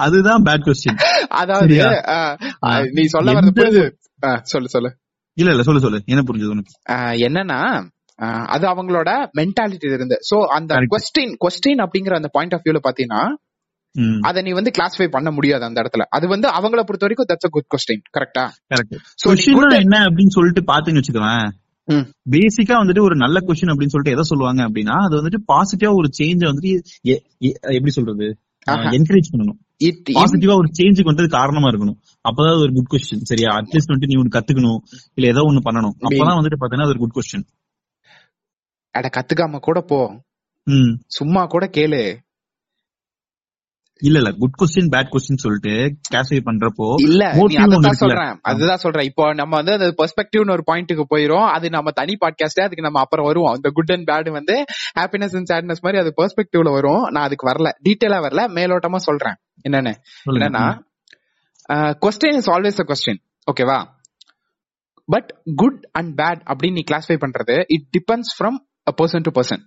[0.04, 1.00] அதுதான் பேட் கொஸ்டின்
[1.42, 1.78] அதாவது
[2.98, 3.84] நீ சொல்ல வரது புரியுது
[4.52, 4.90] சொல்லு சொல்லு.
[5.36, 5.98] இல்ல இல்ல சொல்லு சொல்லு.
[6.12, 6.72] என்ன புரிஞ்சது உனக்கு?
[7.26, 7.60] என்னன்னா
[8.54, 10.16] அது அவங்களோட மென்டாலிட்டி இருந்து.
[10.30, 10.72] சோ அந்த.
[10.92, 13.22] கொஸ்டின் கொஸ்டின் அப்படிங்கிற அந்த பாயிண்ட் ஆஃப் வியூல பாத்தீங்கன்னா
[14.20, 16.04] அதை நீ வந்து கிளாஸிஃபை பண்ண முடியாது அந்த இடத்துல.
[16.16, 18.44] அது வந்து அவங்கள பொறுத்த வரைக்கும் தட்ஸ் அ குட் கொஸ்டின் கரெக்டா
[19.82, 21.50] என்ன அப்படின்னு சொல்லிட்டு பாத்துன்னு வச்சுக்கோவேன்.
[22.34, 26.48] பேசிக்கா வந்துட்டு ஒரு நல்ல கொஸ்டின் அப்படின்னு சொல்லிட்டு எதை சொல்லுவாங்க அப்படின்னா அது வந்துட்டு பாசிட்டிவா ஒரு சேஞ்ச்
[26.50, 26.72] வந்துட்டு
[27.76, 28.28] எப்படி சொல்றது.
[28.98, 29.58] என்கரேஜ் பண்ணணும்.
[30.18, 31.98] பாசிட்டிவா ஒரு சேஞ்சுக்கு வந்தது காரணமா இருக்கணும்.
[32.28, 33.50] அப்பதான் ஒரு குட் கொஸ்டின் சரியா?
[33.60, 34.80] அட்லீஸ்ட் வந்துட்டு நீ ஒன்னு கத்துக்கணும்
[35.14, 35.94] இல்ல ஏதோ ஒண்ணு பண்ணணும்.
[36.06, 37.46] அப்பதான் வந்துட்டு பாத்தீங்கன்னா அது ஒரு குட் கொஸ்டின்
[38.94, 39.98] அட கத்துக்காம கூட போ.
[41.16, 42.02] சும்மா கூட கேளு.
[44.00, 44.30] இல்ல இல்ல.
[44.32, 45.74] குட் கொஸ்டின் பேட் கொஸ்டின் சொல்லிட்டு
[46.10, 47.90] கிளாசிஃபை பண்றப்போ இல்ல இருக்குல்ல.
[47.90, 48.38] சொல்றேன்.
[48.42, 49.04] அதுதான் சொல்றேன்.
[49.04, 51.46] இப்போ நம்ம வந்து அந்த பெர்ஸ்பெக்டிவ்னு ஒரு பாயிண்ட்டுக்கு போயிரும்.
[51.50, 53.52] அது நம்ம தனி பாட்காஸ்டே அதுக்கு நம்ம அப்புறம் வருவோம்.
[53.52, 54.64] அந்த குட் அண்ட் பேட் வந்து
[54.98, 57.02] ஹாப்பினஸ் அண்ட் சேட்னஸ் மாதிரி அது பெர்ஸ்பெக்டிவ்ல வரும்.
[57.02, 57.70] நான் அதுக்கு வரல.
[57.88, 58.44] டீட்டெயிலா வரல.
[58.58, 59.34] மேலோட்டமா சொல்றேன்.
[59.68, 59.94] என்னன்னு.
[60.30, 60.64] என்னன்னா
[62.06, 63.20] question is always a question
[63.52, 63.84] ஓகேவா
[65.04, 68.58] பட் குட் அண்ட் பேட் அப்படின்னு நீ கிளாஸிஃபை பண்றது it depends from
[69.02, 69.62] person to person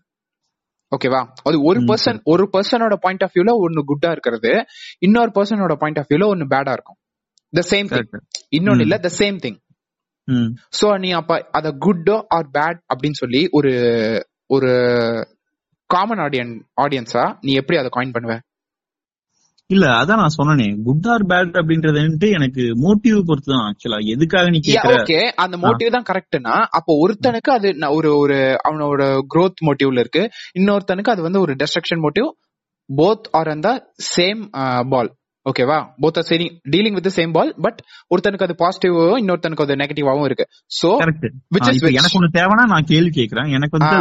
[0.91, 4.51] ஓகேவா அது ஒரு பர்சன் ஒரு பர்சனோட பாயிண்ட் ஆஃப் வியூல ஒன்னு குட்டா இருக்கிறது.
[4.99, 6.97] இன்னொரு பர்சனோட பாயிண்ட் ஆஃப் வியூல ஒன்னு பேடா இருக்கும்.
[7.53, 8.09] The same thing.
[8.51, 8.85] இன்னொன்னு.
[8.85, 9.59] இல்ல த சேம் திங்
[10.73, 13.71] சோ நீ அப்ப அத குட் ஆர் பேட் அப்படின்னு சொல்லி ஒரு
[14.49, 14.71] ஒரு
[15.89, 18.35] காமன் ஆடியன் ஆடியன்ஸா நீ எப்படி அதை காயின் பண்ணுவ?
[19.69, 20.65] இல்ல அதான் நான் சொன்னேனே.
[20.84, 24.91] குட் ஆர் பேட் அப்படின்றது வந்துட்டு எனக்கு மோட்டிவ் பொறுத்து தான் ஆக்சுவலா எதுக்காக நீ கேக்குற?
[24.95, 30.23] ஓகே அந்த மோட்டிவ் தான் கரெக்ட்னா அப்போ ஒருத்தனுக்கு அது ஒரு ஒரு அவனோட growth மோட்டிவ்ல இருக்கு.
[30.54, 32.30] இன்னொருத்தனுக்கு அது வந்து ஒரு டெஸ்ட்ரக்ஷன் மோட்டிவ்
[32.89, 33.69] போத் ஆர் அந்த
[34.15, 34.41] சேம்
[34.89, 35.12] பால்
[35.49, 37.79] ஓகேவா both are sharing dealing with same ball but
[38.13, 40.45] ஒருத்தனுக்கு அது பாசிட்டிவாவும் இன்னொருத்தனுக்கு அது நெகட்டிவாவும் இருக்கு.
[40.79, 40.89] So
[41.73, 41.95] is which?
[41.97, 43.49] எனக்கு ஒண்ணு தேவைன்னா நான் கேள்வி கேக்குறேன்.
[43.58, 43.97] எனக்கு வந்து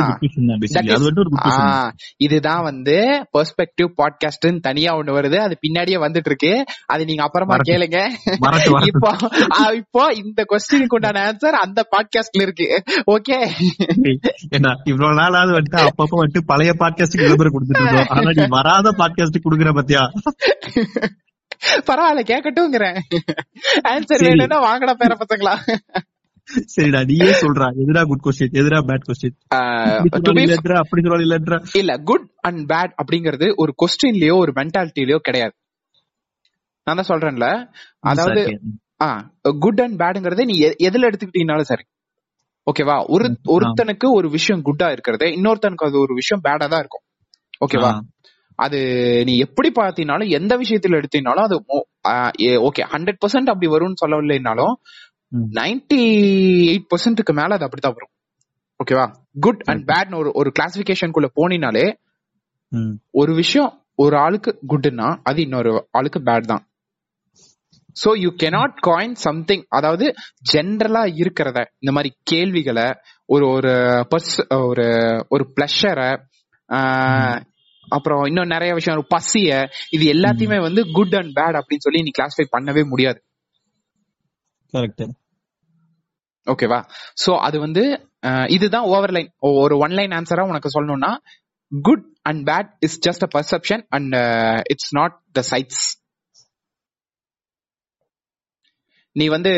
[2.26, 2.96] இதுதான் வந்து
[3.36, 5.38] பெர்ஸ்பெக்டிவ் பாட்காஸ்ட் தனியா ஒண்ணு வருது.
[5.46, 6.52] அது பின்னாடியே வந்துட்டு இருக்கு
[6.86, 7.58] அது நீங்க அப்புறமா.
[7.70, 7.98] கேளுங்க.
[8.90, 9.10] இப்போ
[9.80, 12.68] இப்போ இந்த கொஸ்டினுக்கு உண்டான ஆன்சர் அந்த பாட்காஸ்ட்ல இருக்கு.
[13.14, 13.38] ஓகே
[14.90, 16.72] இவ்வளவு நாளாவது வந்துட்டு அப்பப்ப வந்துட்டு பழைய
[17.22, 20.02] விளம்பரம் கொடுத்துட்டு இருக்கோம் ஆனா நீ வராத பாட்காஸ்ட் குடுக்குற பத்தியா?
[21.88, 22.98] பரவாயில்ல கேட்கட்டும்ங்கிறேன்
[23.92, 24.28] ஆன்சர் சரி.
[24.28, 25.54] வேணும்னா வாங்கடா பேர பசங்களா.
[26.74, 27.66] சரிடா நீயே சொல்றா.
[27.82, 29.36] எதுடா குட் கொஸ்டின் எதுடா பேட் கொஸ்டின்
[30.82, 35.54] அப்படி இல்லன்றா இல்ல குட் அண்ட் பேட் அப்படிங்கிறது ஒரு கொஸ்டின்லயோ ஒரு மென்டாலிட்டிலயோ கிடையாது.
[36.86, 37.46] நான் தான் சொல்றேன்ல.
[38.10, 38.42] அதாவது
[39.60, 40.56] குட் அண்ட் பேடுங்கிறது நீ
[40.88, 41.84] எதுல எடுத்துக்கிட்டீங்கனாலும் சரி.
[42.66, 43.26] ஓகேவா ஒரு.
[43.54, 47.04] ஒருத்தனுக்கு ஒரு விஷயம் குட்டா இருக்கிறது இன்னொருத்தனுக்கு அது ஒரு விஷயம் பேடா தான் இருக்கும்.
[47.64, 47.90] ஓகேவா
[48.58, 48.78] அது
[49.28, 51.56] நீ எப்படி பார்த்தீங்கனாலும் எந்த விஷயத்துல எடுத்தீங்கனாலும் அது
[52.68, 54.74] ஓகே ஹண்ட்ரட் பர்சன்ட் அப்படி வரும்னு சொல்லவில்லைனாலும்.
[55.58, 56.02] நைன்டி
[56.72, 58.12] எயிட் பர்சன்ட்டுக்கு மேல அது அப்படித்தான் வரும்.
[58.80, 59.06] ஓகேவா?
[59.40, 61.86] குட் அண்ட் பேட்னு ஒரு ஒரு கிளாசிபிகேஷனுக்குள்ள போனினாலே
[63.12, 66.62] ஒரு விஷயம் ஒரு ஆளுக்கு குட்னா அது இன்னொரு ஆளுக்கு பேட் தான்.
[67.96, 70.06] So you cannot coin something அதாவது
[70.52, 72.86] ஜென்ரலா இருக்கிறத இந்த மாதிரி கேள்விகளை
[73.28, 73.72] ஒரு ஒரு
[74.12, 74.32] பர்ஸ்
[74.68, 74.86] ஒரு
[75.28, 76.08] ஒரு பிளஷரை
[77.88, 79.06] அப்புறம் இன்னும் நிறைய விஷயம்.
[79.14, 79.50] பசிய
[79.90, 83.20] இது எல்லாத்தையுமே வந்து குட் அண்ட் பேட் அப்படின்னு சொல்லி நீ கிளாஸிஃபை பண்ணவே முடியாது.
[84.72, 85.04] கரெக்ட்
[86.46, 86.78] ஓகேவா
[87.24, 87.82] சோ அது வந்து
[88.48, 89.28] இதுதான் ஓவர்லைன்
[89.62, 91.10] ஒரு ஒன் லைன் ஆன்சரா உனக்கு சொல்லணும்னா
[91.72, 94.14] good and bad is just a perception and
[94.72, 95.84] it's not the sides
[99.12, 99.52] நீ வந்து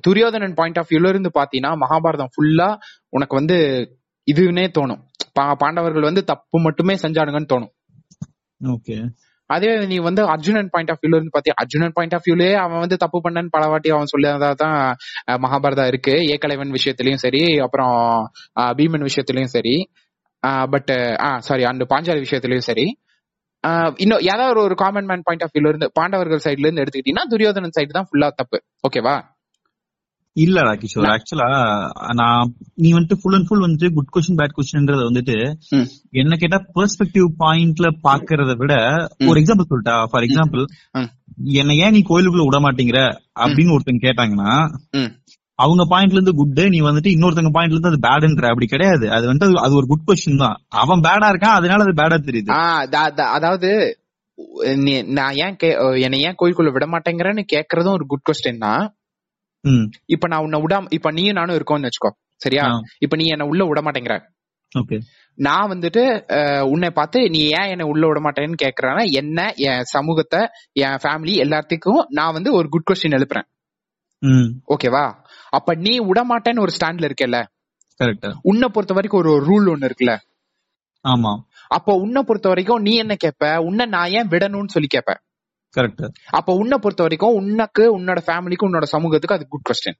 [0.00, 2.68] துரியோதனன் பாயிண்ட் ஆஃப் வியூல இருந்து பாத்தீங்கன்னா மகாபாரதம் ஃபுல்லா
[3.08, 3.56] உனக்கு வந்து
[4.28, 5.02] இதுன்னே தோணும்.
[5.32, 7.70] பாண்டவர்கள் வந்து தப்பு மட்டுமே செஞ்சானுங்கன்னு தோணும்.
[8.64, 9.08] ஓகே.
[9.46, 11.54] அதே நீ வந்து அர்ஜுனன் பாயிண்ட் ஆஃப் வியூல இருந்து பாத்தியா?
[11.56, 16.12] அர்ஜுனன் பாயிண்ட் ஆஃப் வியூலயே அவன் வந்து தப்பு பண்ணன்னு பல வாட்டி அவன் சொல்லி தான் மகாபாரதம் இருக்கு.
[16.12, 19.90] ஏகலைவன் விஷயத்திலயும் சரி அப்புறம் பீமன் விஷயத்திலயும் சரி.
[20.70, 22.98] பட் ஆ சாரி அந்த பாஞ்சாலி விஷயத்திலயும் சரி.
[23.96, 27.70] இன்னும் ஏதாவது ஒரு- ஒரு காமன் மேன் பாயிண்ட் ஆஃப் வியூல இருந்து பாண்டவர்கள் சைடுல இருந்து எடுத்துக்கிட்டீங்கன்னா துரியோதனன்
[27.80, 28.62] சைடு தான் ஃபுல்லா தப்பு.
[28.88, 29.29] ஓகேவா
[30.38, 31.16] இல்லடா கிஷோர்.
[31.16, 35.54] ஆக்சுவலா நான் நீ வந்துட்டு ஃபுல் அண்ட் ஃபுல் வந்துட்டு குட் கொஸ்டின் பேட் கொஸ்டின்ன்றத வந்துட்டு.
[36.10, 38.74] என்ன கேட்டா பெர்ஸ்பெக்டிவ் பாயிண்ட்ல பாக்குறத விட
[39.26, 40.64] ஒரு எக்ஸாம்பிள் சொல்லிட்டா ஃபார் எக்ஸாம்பிள்.
[41.44, 44.68] என்ன ஏன் நீ கோயிலுக்குள்ள விட மாட்டேங்கிற அப்படின்னு ஒருத்தங்க கேட்டாங்கன்னா.
[45.54, 49.10] அவங்க பாயிண்ட்ல இருந்து குட் நீ வந்துட்டு இன்னொருத்தங்க பாயிண்ட்ல இருந்து அது பேடுன்ற அப்படி கிடையாது.
[49.10, 50.56] அது வந்துட்டு அது- ஒரு குட் கொஸ்டின் தான்.
[50.68, 52.48] அவன் பேடா இருக்கான் அதனால அது பேடா தெரியுது.
[53.22, 53.98] அதாவது
[55.06, 55.56] நான் ஏன்
[56.00, 58.94] என்னை ஏன் கோயிலுக்குள்ள விட மாட்டேங்கிறேன்னு கேக்குறதும் ஒரு குட் கொஸ்டின் தான்.
[60.06, 62.10] இப்ப நான் உன்னை விடாம இப்ப நீயும் நானும் இருக்கோம்னு வச்சுக்கோ.
[62.36, 62.64] சரியா.
[62.98, 64.14] இப்ப நீ என்ன உள்ள விட மாட்டேங்கிற.
[65.38, 66.02] நான் வந்துட்டு
[66.72, 70.40] உன்னை பார்த்து நீ ஏன் என்ன உள்ள விட மாட்டேன்னு கேக்குறேன்னா என்ன என் சமூகத்தை
[70.84, 73.48] என் ஃபேமிலி எல்லாத்துக்கும் நான் வந்து ஒரு குட் கொஸ்டின் எழுப்புறேன்.
[74.74, 75.04] ஓகேவா?
[75.50, 77.38] அப்ப நீ விட மாட்டேன்னு ஒரு ஸ்டாண்ட்ல இருக்கல
[78.42, 80.12] உன்னை பொறுத்த வரைக்கும் ஒரு ரூல் ஒண்ணு இருக்குல்ல.
[81.04, 81.32] ஆமா.
[81.68, 83.44] அப்போ உன்னை பொறுத்த வரைக்கும் நீ என்ன கேப்ப?
[83.68, 85.12] உன்னை நான் ஏன் விடணும்னு சொல்லி கேப்ப?
[85.74, 89.98] கரெக்ட் அப்போ உன்னை பொறுத்த வரைக்கும் உனக்கு உன்னோட ஃபேமிலிக்கு உன்னோட சமூகத்துக்கு அது good question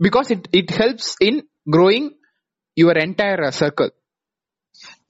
[0.00, 1.40] because it it helps in
[1.72, 2.06] growing
[2.76, 3.90] your entire circle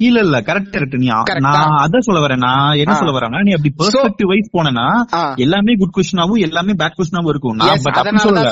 [0.00, 1.08] இல்ல இல்ல கரெக்ட் கரெக்ட் நீ
[1.46, 1.80] நான் ஆ.
[1.82, 2.94] அதான் சொல்ல வரேன் நான் என்ன.
[2.94, 4.86] சொல்ல வரேன்னா நீ அப்படி பெர்ஸ்பெக்டிவ் வைஸ் போனேன்னா
[5.36, 7.56] எல்லாமே குட் கொஸ்டினாவும் எல்லாமே பேட் கொஸ்டினாவும் இருக்கும்.
[7.60, 8.48] நான் பட் அப்படி சொல்றேன்.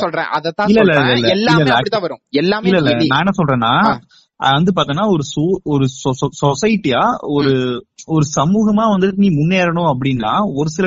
[0.73, 1.09] இல்ல, சொல்றேன்.
[1.37, 2.21] எல்லாமே இல்ல, அப்படிதான் வரும்.
[2.35, 2.81] எல்லாமே இல்ல
[3.13, 3.73] நான் என்ன சொல்றேன்னா.
[3.87, 5.85] அது வந்து பாத்தீங்கன்னா ஒரு சோ- ஒரு
[6.41, 7.53] சொசைட்டியா ஒரு
[8.09, 10.87] ஒரு சமூகமா வந்துட்டு நீ முன்னேறணும் அப்படின்னா ஒரு சில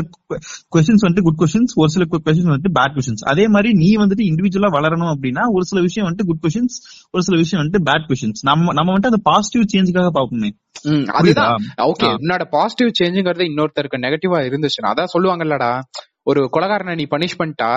[0.71, 4.69] கொஸ்டின்ஸ் வந்துட்டு குட் கொஸ்டின்ஸ் ஒரு சில கொஸ்டின்ஸ் வந்துட்டு பேட் கொஸ்டின்ஸ் அதே மாதிரி நீ வந்துட்டு இண்டிவிஜுவலா
[4.71, 6.77] வளரணும் அப்படின்னா ஒரு சில விஷயம் வந்துட்டு குட் கொஸ்டின்ஸ்
[7.13, 10.51] ஒரு சில விஷயம் வந்துட்டு பேட் கொஸ்டின்ஸ் நம்ம நம்ம வந்துட்டு அந்த பாசிட்டிவ் சேஞ்சுக்காக பாப்போமே
[11.13, 11.65] அதுதான்.
[11.87, 12.15] ஓகே ஆ.
[12.15, 15.71] உன்னோட பாசிட்டிவ் சேஞ்சுங்கிறது இன்னொருத்தருக்கு நெகட்டிவா இருந்துச்சுன்னா அதான் சொல்லுவாங்கல்லடா
[16.23, 17.69] ஒரு கொலகாரனை நீ பனிஷ் பண்ணிட்டா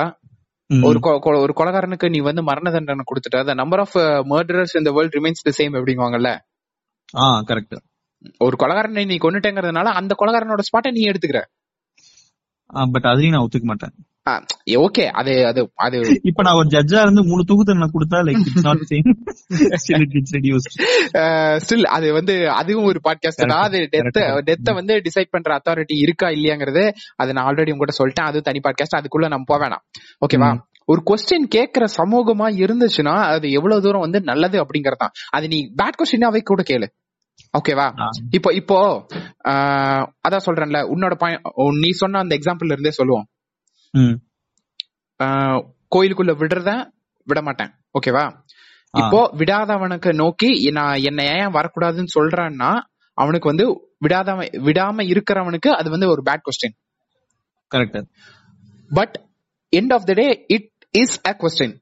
[0.71, 0.99] ஒரு
[1.45, 3.47] ஒரு கொலகாரனுக்கு நீ வந்து மரண தண்டனை கொடுத்துட்ட.
[3.47, 3.97] The number of
[4.33, 6.31] murderers in the world remains the same அப்படிங்குவாங்கல்ல?
[7.15, 7.77] ஆ கரெக்ட்
[8.39, 11.41] ஒரு கொலகாரனை நீ கொன்னுட்டேங்கிறதுனால அந்த கொலகாரனோட ஸ்பாட்டை நீ எடுத்துக்கிற.
[12.67, 13.91] பட் அதையும் நான் ஒத்துக்க மாட்டேன்.
[14.65, 16.21] ஓகே அது அது அது.
[16.23, 19.11] இப்ப நான் ஒரு ஜட்ஜா இருந்து மூணு தூக்கு நான் கொடுத்தா like it's not same
[20.45, 23.63] it's still அது வந்து அதுவும் ஒரு பாட்காஸ்ட் தான்.
[23.63, 24.55] அது டெத்.
[24.55, 28.27] டெத்த வந்து டிசைட் பண்ற அத்தாரிட்டி இருக்கா இல்லையாங்கிறது அது நான் ஆல்ரெடி உங்ககிட்ட சொல்லிட்டேன்.
[28.27, 29.85] அது தனி பாட்காஸ்ட் அதுக்குள்ள நம்ம போக வேணாம்.
[30.27, 30.63] ஓகேவா ம்.
[30.87, 36.41] ஒரு கொஸ்டின் கேக்குற சமூகமா இருந்துச்சுன்னா அது எவ்வளவு தூரம் வந்து நல்லது அப்படிங்கறதான் அது நீ பேட் கொஸ்டினாவே
[36.43, 36.87] கூட கேளு.
[37.59, 37.87] ஓகேவா
[38.31, 38.77] இப்போ இப்போ
[40.25, 40.79] அதான் சொல்றேன்ல.
[40.95, 41.15] உன்னோட
[41.83, 43.27] நீ சொன்ன அந்த எக்ஸாம்பிள் இருந்தே சொல்லுவோம்.
[45.95, 46.71] கோயிலுக்குள்ள விடுறத
[47.27, 47.73] விட மாட்டேன்.
[47.99, 48.25] ஓகேவா
[48.95, 52.71] இப்போ விடாதவனுக்கு நோக்கி நான் என்ன ஏன் வரக்கூடாதுன்னு சொல்றான்னா
[53.19, 53.65] அவனுக்கு வந்து
[54.05, 56.75] விடாதவன் விடாம இருக்கிறவனுக்கு அது வந்து ஒரு bad question
[57.71, 57.99] correct
[58.91, 59.15] but
[59.73, 61.75] end of the day it is a question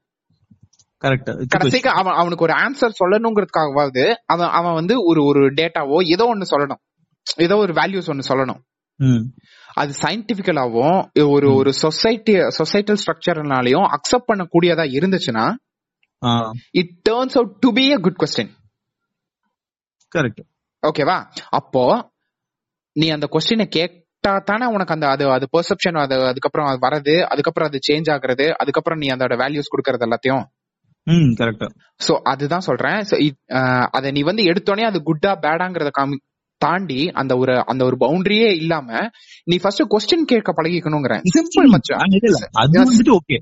[1.03, 6.45] correct கடைசிக்கு அவன் அவனுக்கு ஒரு ஆன்சர் சொல்லணுங்கிறதுக்காகவாவது அவன் அவன் வந்து ஒரு ஒரு டேட்டாவோ ஏதோ ஒண்ணு
[6.51, 6.81] சொல்லணும்.
[7.37, 8.61] ஏதோ ஒரு வேல்யூஸ் ஒண்ணு சொல்லணும்.
[9.73, 11.47] அது சயின்டிபிக்கலாவும் ஒரு.
[11.53, 15.45] ஒரு சொசைட்டி சொசைட்டல் ஸ்ட்ரக்சர்னாலையும் அக்செப்ட் பண்ணக்கூடியதா இருந்துச்சுன்னா
[16.21, 16.31] ஆ.
[16.71, 18.51] It turns out to be a good question
[20.11, 20.41] correct
[20.83, 21.17] ஓகேவா
[21.51, 21.83] அப்போ
[22.95, 27.69] நீ அந்த கொஸ்டினை கேட்டா தானே உனக்கு அந்த அது அது பெர்செப்ஷன் அது அதுக்கப்புறம் அது வரது அதுக்கப்புறம்
[27.69, 30.43] அது சேஞ்ச் ஆகுறது அதுக்கப்புறம் நீ அதோட வேல்யூஸ் கொடுக்கறது எல்லாத்தையும்.
[31.03, 31.65] ம் கரெக்ட்
[32.07, 33.01] சோ அதுதான் சொல்றேன்.
[33.01, 33.17] So,
[33.91, 36.17] அதை நீ வந்து எடுத்தோனே அது குட்டா பேடாங்கிறத காமி
[36.63, 39.09] தாண்டி அந்த ஒரு அந்த ஒரு பவுண்டரியே இல்லாம
[39.43, 41.99] நீ ஃபர்ஸ்ட் கொஸ்டின் கேட்க பழகிக்கணுங்கிறேன் சிம்பிள் மச்சான்.
[42.51, 43.37] அது வந்துட்டு ஓகே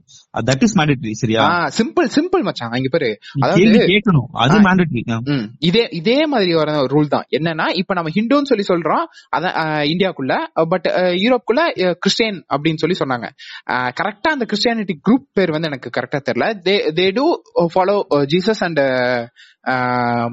[0.46, 1.48] தட் இஸ் மேண்டேட்டரி சரியா?
[1.78, 2.72] சிம்பிள் சிம்பிள் மச்சான்.
[2.72, 3.20] இங்க பாரு.
[3.46, 4.26] அதாவது- கேட்கணும்.
[4.32, 4.60] அது.
[4.62, 5.48] மேண்டேட்டரி.
[5.60, 7.24] இதே இதே மாதிரி வர ரூல் தான்.
[7.32, 9.06] என்னன்னா இப்ப நம்ம ஹிந்துன்னு சொல்லி சொல்றோம்.
[9.36, 13.30] அஹ், இந்தியாக்குள்ள பட் யூரோப்குள்ள கிறிஸ்டியன் அப்படின்னு சொல்லி சொன்னாங்க.
[13.72, 16.50] கரெக்டா அந்த கிறிஸ்டியானிட்டி குரூப் பேர் வந்து எனக்கு கரெக்டா தெரியல.
[16.54, 17.42] They they do
[17.76, 18.80] follow Jesus and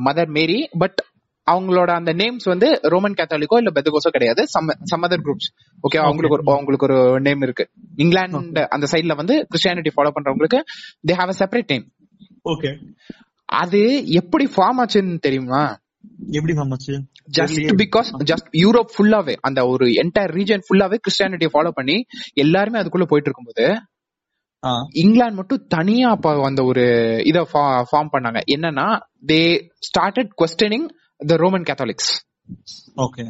[0.04, 1.04] Mother Mary but
[1.48, 4.42] அவங்களோட அந்த நேம்ஸ் வந்து ரோமன் கேத்தாலிக்கோ இல்ல பெத்தகோஸோ கிடையாது.
[4.90, 5.50] சம் அதர் குரூப்ஸ்
[5.84, 7.64] ஓகே அவங்களுக்கு ஒரு அவங்களுக்கு ஒரு நேம் இருக்கு.
[8.04, 8.40] இங்கிலாந்து
[8.76, 10.60] அந்த சைட்ல வந்து கிறிஸ்டியானிட்டி ஃபாலோ பண்றவங்களுக்கு
[11.08, 11.86] they have a separate name
[12.46, 12.72] okay
[13.58, 13.82] அது
[14.20, 15.60] எப்படி ஃபார்ம் ஆச்சுன்னு தெரியுமா?
[16.36, 16.94] எப்படி சமைச்சு
[17.36, 21.96] ஜஸ்ட் பிகாஸ் ஜஸ்ட் யூரோப் ஃபுல்லாவே அந்த ஒரு என்டையர் ரீஜன் ஃபுல்லாவே கிறிஸ்டியானிட்டியை ஃபாலோ பண்ணி
[22.44, 23.66] எல்லாருமே அதுக்குள்ள போயிட்டு இருக்கும்போது
[25.00, 26.84] இங்கிலாந்து மட்டும் தனியா அப்ப அந்த ஒரு
[27.30, 27.40] இத
[27.90, 28.40] ஃபார்ம் பண்ணாங்க.
[28.54, 28.86] என்னன்னா
[29.30, 29.40] they
[29.88, 30.86] started questioning
[31.26, 32.10] the Roman Catholics
[32.96, 33.24] okay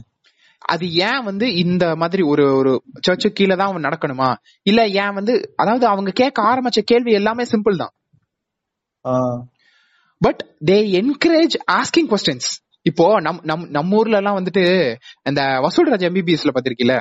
[0.62, 4.34] அது ஏன் வந்து இந்த மாதிரி ஒரு ஒரு சர்ச்சு கீழே தான் அவன் நடக்கணுமா?
[4.62, 7.94] இல்ல ஏன் வந்து அதாவது அவங்க கேட்க ஆரம்பிச்ச கேள்வி எல்லாமே சிம்பிள் தான்.
[10.20, 12.48] But they encourage asking questions
[12.82, 14.64] இப்போ நம் நம் நம்ம ஊர்ல எல்லாம் வந்துட்டு
[15.22, 16.94] இந்த வசூல்ராஜ் எம்பிபிஎஸ்ல பாத்திருக்கீல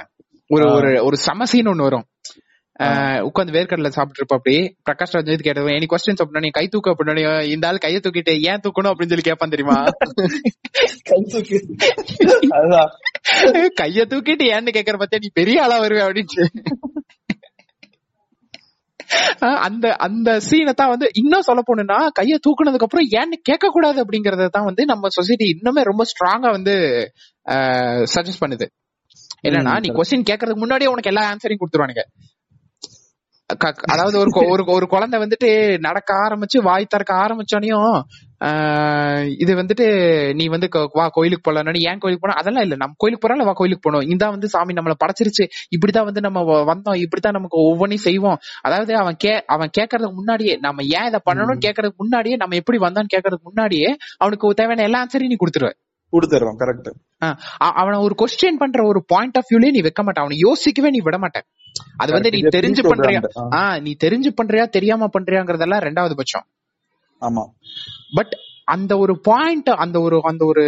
[0.49, 0.65] ஒரு.
[0.73, 2.05] ஒரு ஒரு சம சீன் ஒண்ணு வரும்.
[3.27, 4.55] உட்காந்து வேர்க்கடல சாப்பிட்டு இருப்ப அப்படி
[4.87, 7.13] பிரகாஷ் ராஜ் இது கேட்டது எனி கொஸ்டின்ஸ் அப்படின்னா நீ கை தூக்க அப்படின்னா
[7.53, 8.91] இந்த ஆள் கையை தூக்கிட்டு ஏன் தூக்கணும்?
[8.91, 9.77] அப்படின்னு சொல்லி கேட்பான் தெரியுமா?
[13.81, 16.47] கைய தூக்கிட்டு ஏன்னு கேக்குற பத்தியா நீ பெரிய ஆளா வருவே அப்படின்னு
[19.67, 24.47] அந்த அந்த சீனை தான் வந்து இன்னும் சொல்ல போனா கைய தூக்குனதுக்கு அப்புறம் ஏன்னு கேட்க கூடாது அப்படிங்கறத
[24.55, 26.73] தான் வந்து நம்ம சொசைட்டி இன்னுமே ரொம்ப ஸ்ட்ராங்கா வந்து
[28.15, 28.65] சஜஸ்ட் பண்ணுது.
[29.47, 29.89] என்னன்னா நீ.
[29.97, 32.03] கொஸ்டின் கேட்கறதுக்கு முன்னாடியே உனக்கு எல்லா ஆன்சரையும் கொடுத்துருவானுங்க.
[33.87, 37.93] அதாவது ஒரு ஒரு ஒரு குழந்தை வந்துட்டு நடக்க ஆரம்பிச்சு வாய் திறக்க ஆரம்பிச்சோனையும்
[39.37, 39.85] இது வந்துட்டு
[40.33, 42.37] நீ வந்து வா கோயிலுக்கு போலாம் ஏன் கோயிலுக்கு போனா?
[42.37, 42.75] அதெல்லாம் இல்ல.
[42.75, 44.05] நம்ம கோயிலுக்கு போறோம் வா கோயிலுக்கு போனோம்.
[44.05, 45.45] இதான் வந்து சாமி நம்மள படைச்சிருச்சு.
[45.75, 46.95] இப்படிதான் வந்து நம்ம வந்தோம்.
[46.95, 48.37] இப்படித்தான் நமக்கு ஒவ்வொன்றையும் செய்வோம்.
[48.61, 53.13] அதாவது அவன் கே அவன் கேட்கறதுக்கு முன்னாடியே நம்ம ஏன் இதை பண்ணணும்னு கேட்கறதுக்கு முன்னாடியே நம்ம எப்படி வந்தோம்னு
[53.15, 55.71] கேட்கறதுக்கு முன்னாடியே அவனுக்கு தேவையான எல்லா ஆன்சரையும் நீ கொடுத்துருவ.
[56.13, 56.89] கொடுத்துறோம் கரெக்ட்
[57.57, 60.25] அவனை ஒரு கொஸ்டின் பண்ற ஒரு பாயிண்ட் ஆஃப் வியூலயே நீ வைக்க மாட்டான்.
[60.25, 61.43] அவனை யோசிக்கவே நீ விட மாட்டேன்.
[61.97, 62.85] அது வந்து நீ தெரிஞ்சு.
[62.95, 63.21] பண்றியா.
[63.51, 66.45] ஆஹ் நீ தெரிஞ்சு பண்றியா தெரியாம பண்றியாங்கிறதெல்லாம் ரெண்டாவது பட்சம்.
[67.21, 67.45] ஆமா.
[68.15, 68.31] பட்
[68.63, 70.65] அந்த ஒரு பாயிண்ட் அந்த ஒரு அந்த ஒரு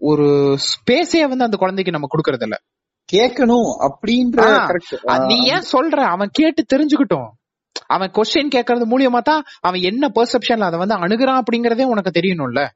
[0.00, 2.60] ஒரு ஸ்பேஸே வந்து அந்த குழந்தைக்கு நம்ம கொடுக்கறது இல்ல
[3.12, 4.68] கேட்கணும் அப்படின்ற
[5.26, 5.96] நீ ஏன் சொல்ற?
[5.96, 7.28] அவன் கேட்டு தெரிஞ்சுக்கிட்டோம்.
[7.86, 12.66] அவன் கொஸ்டின் கேட்கறது மூலியமா தான் அவன் என்ன பெர்செப்ஷன்ல அதை வந்து அணுகுறான் அப்படிங்கறதே உனக்கு தெரியணும்ல.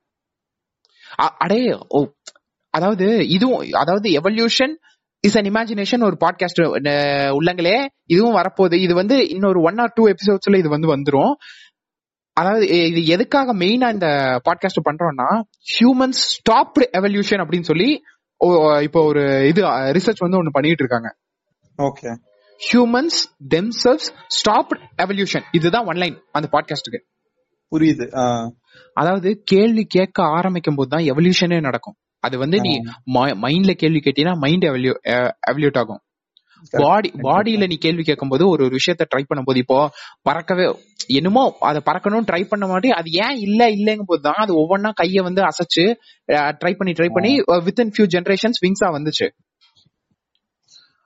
[1.17, 2.07] அடே ஓ
[2.77, 3.07] அதாவது
[3.37, 4.75] இதுவும் அதாவது எவல்யூஷன்
[5.25, 6.61] இஸ் அன் இமேஜினேஷன் ஒரு பாட்காஸ்ட்
[7.39, 7.75] உள்ளங்களே.
[8.15, 8.77] இதுவும் வரப்போகுது.
[8.87, 11.35] இது வந்து இன்னொரு ஒன் ஆர் டூ எபிசோட்ஸ்ல இது வந்து வந்துரும்.
[12.37, 14.09] அதாவது இது எதுக்காக மெயினா இந்த
[14.49, 15.29] பாட்காஸ்ட் பண்றோம்னா
[15.73, 17.89] ஹியூமன்ஸ் ஸ்டாப்டு எவல்யூஷன் அப்படின்னு சொல்லி
[18.87, 19.61] இப்போ ஒரு இது
[19.97, 21.11] ரிசர்ச் வந்து ஒண்ணு பண்ணிட்டு இருக்காங்க.
[21.79, 22.11] Okay
[22.61, 23.19] humans
[23.55, 24.73] themselves stop
[25.05, 27.01] evolution இதுதான் ஒன்லைன் அந்த பாட்காஸ்டுக்கு
[27.73, 28.07] புரியுது.
[29.01, 31.97] அதாவது கேள்வி கேட்க ஆரம்பிக்கும் போது தான் எவல்யூஷனே நடக்கும்.
[32.23, 32.73] அது வந்து நீ
[33.45, 34.67] மைண்ட்ல கேள்வி கேட்டீங்கன்னா மைண்ட்
[35.51, 36.01] எவல்யூட் ஆகும்.
[36.83, 39.79] பாடி பாடியில நீ கேள்வி கேட்கும்போது ஒரு ஒரு விஷயத்த ட்ரை பண்ணும்போது இப்போ
[40.29, 40.67] பறக்கவே
[41.19, 45.23] என்னமோ அதை பறக்கணும் ட்ரை பண்ண மாட்டி அது ஏன் இல்ல இல்லைங்கும் போது தான் அது ஒவ்வொன்னா கைய
[45.29, 45.85] வந்து அசைச்சு
[46.61, 47.33] ட்ரை பண்ணி ட்ரை பண்ணி
[47.67, 49.29] வித்தின் ஃபியூ ஜெனரேஷன்ஸ் விங்ஸா வந்துச்சு.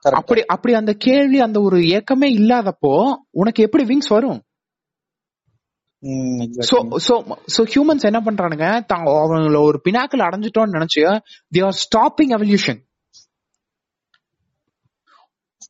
[0.05, 2.93] அப்படி அப்படி அந்த கேள்வி அந்த ஒரு ஏக்கமே இல்லாதப்போ
[3.41, 4.39] உனக்கு எப்படி விங்ஸ் வரும்.
[6.03, 6.77] சோ
[7.07, 7.13] சோ
[7.57, 8.85] சோ ஹியூமன்ஸ் என்ன பண்றானுங்க?
[8.85, 11.19] தாங்க அவங்கள ஒரு பினாக்கிள் அடைஞ்சிட்டோம்னு நினைச்சு
[11.57, 12.85] they are stopping evolution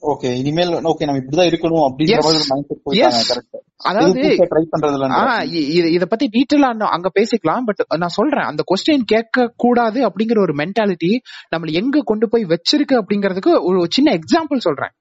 [0.01, 2.25] okay இனிமேல் ஓகே நம்ம இப்படிதான் இருக்கணும் Yes.
[2.45, 4.19] மாதிரி அதாவது
[5.93, 11.17] இத- பத்தி டீட்டெயிலா அங்க பேசிக்கலாம் பட் நான் சொல்றேன் அந்த கொஸ்டின் கேட்க கூடாது அப்படிங்கிற ஒரு மென்டாலிட்டி
[11.55, 14.91] நம்மள எங்க கொண்டு போய் வச்சிருக்கு அப்படிங்கறதுக்கு ஒரு சின்ன எக்ஸாம்பிள் சொல்றேன்.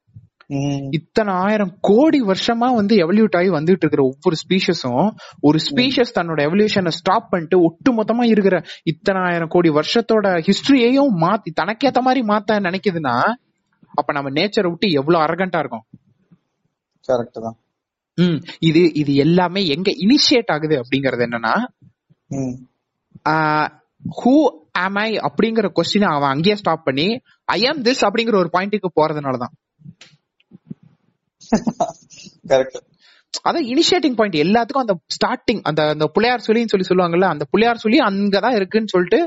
[0.90, 5.08] இத்தனை ஆயிரம் கோடி வருஷமா வந்து எவல்யூட் ஆகி வந்துட்டு இருக்கிற ஒவ்வொரு ஸ்பீஷஸும்
[5.40, 11.50] ஒரு ஸ்பீஷஸ் தன்னோட எவல்யூஷனை ஸ்டாப் பண்ணிட்டு ஒட்டு மொத்தமா இருக்கிற இத்தனை ஆயிரம் கோடி வருஷத்தோட ஹிஸ்டரியையும் மாத்தி
[11.60, 13.16] தனக்கேத்த மாதிரி மாத்த நினைக்குதுன்னா
[13.94, 15.84] அப்ப நம்ம நேச்சரை விட்டு எவ்வளவு அரகண்டா இருக்கும்?
[17.08, 17.56] கரெக்ட் தான்.
[18.18, 18.38] ம்.
[18.60, 21.54] இது இது எல்லாமே எங்க இனிஷியேட் ஆகுது அப்படிங்கறது என்னன்னா
[24.16, 24.32] ஹூ
[24.78, 27.06] ஆம் ஐ அப்படிங்கிற கொஸ்டின் அவன் அங்கேயே ஸ்டாப் பண்ணி
[27.48, 29.54] ஐ ஆம் திஸ் அப்படிங்கிற ஒரு பாயிண்ட்டுக்கு போறதுனாலதான்.
[32.50, 32.78] கரெக்ட்
[33.44, 37.98] அதான் இனிஷியேட்டிங் பாயிண்ட் எல்லாத்துக்கும் அந்த ஸ்டார்டிங் அந்த அந்த புள்ளையார் சொல்லின்னு சொல்லி சொல்லுவாங்கல்ல அந்த புள்ளையார் சொல்லி
[37.98, 39.20] அங்கதான் இருக்குன்னு சொல்லிட்டு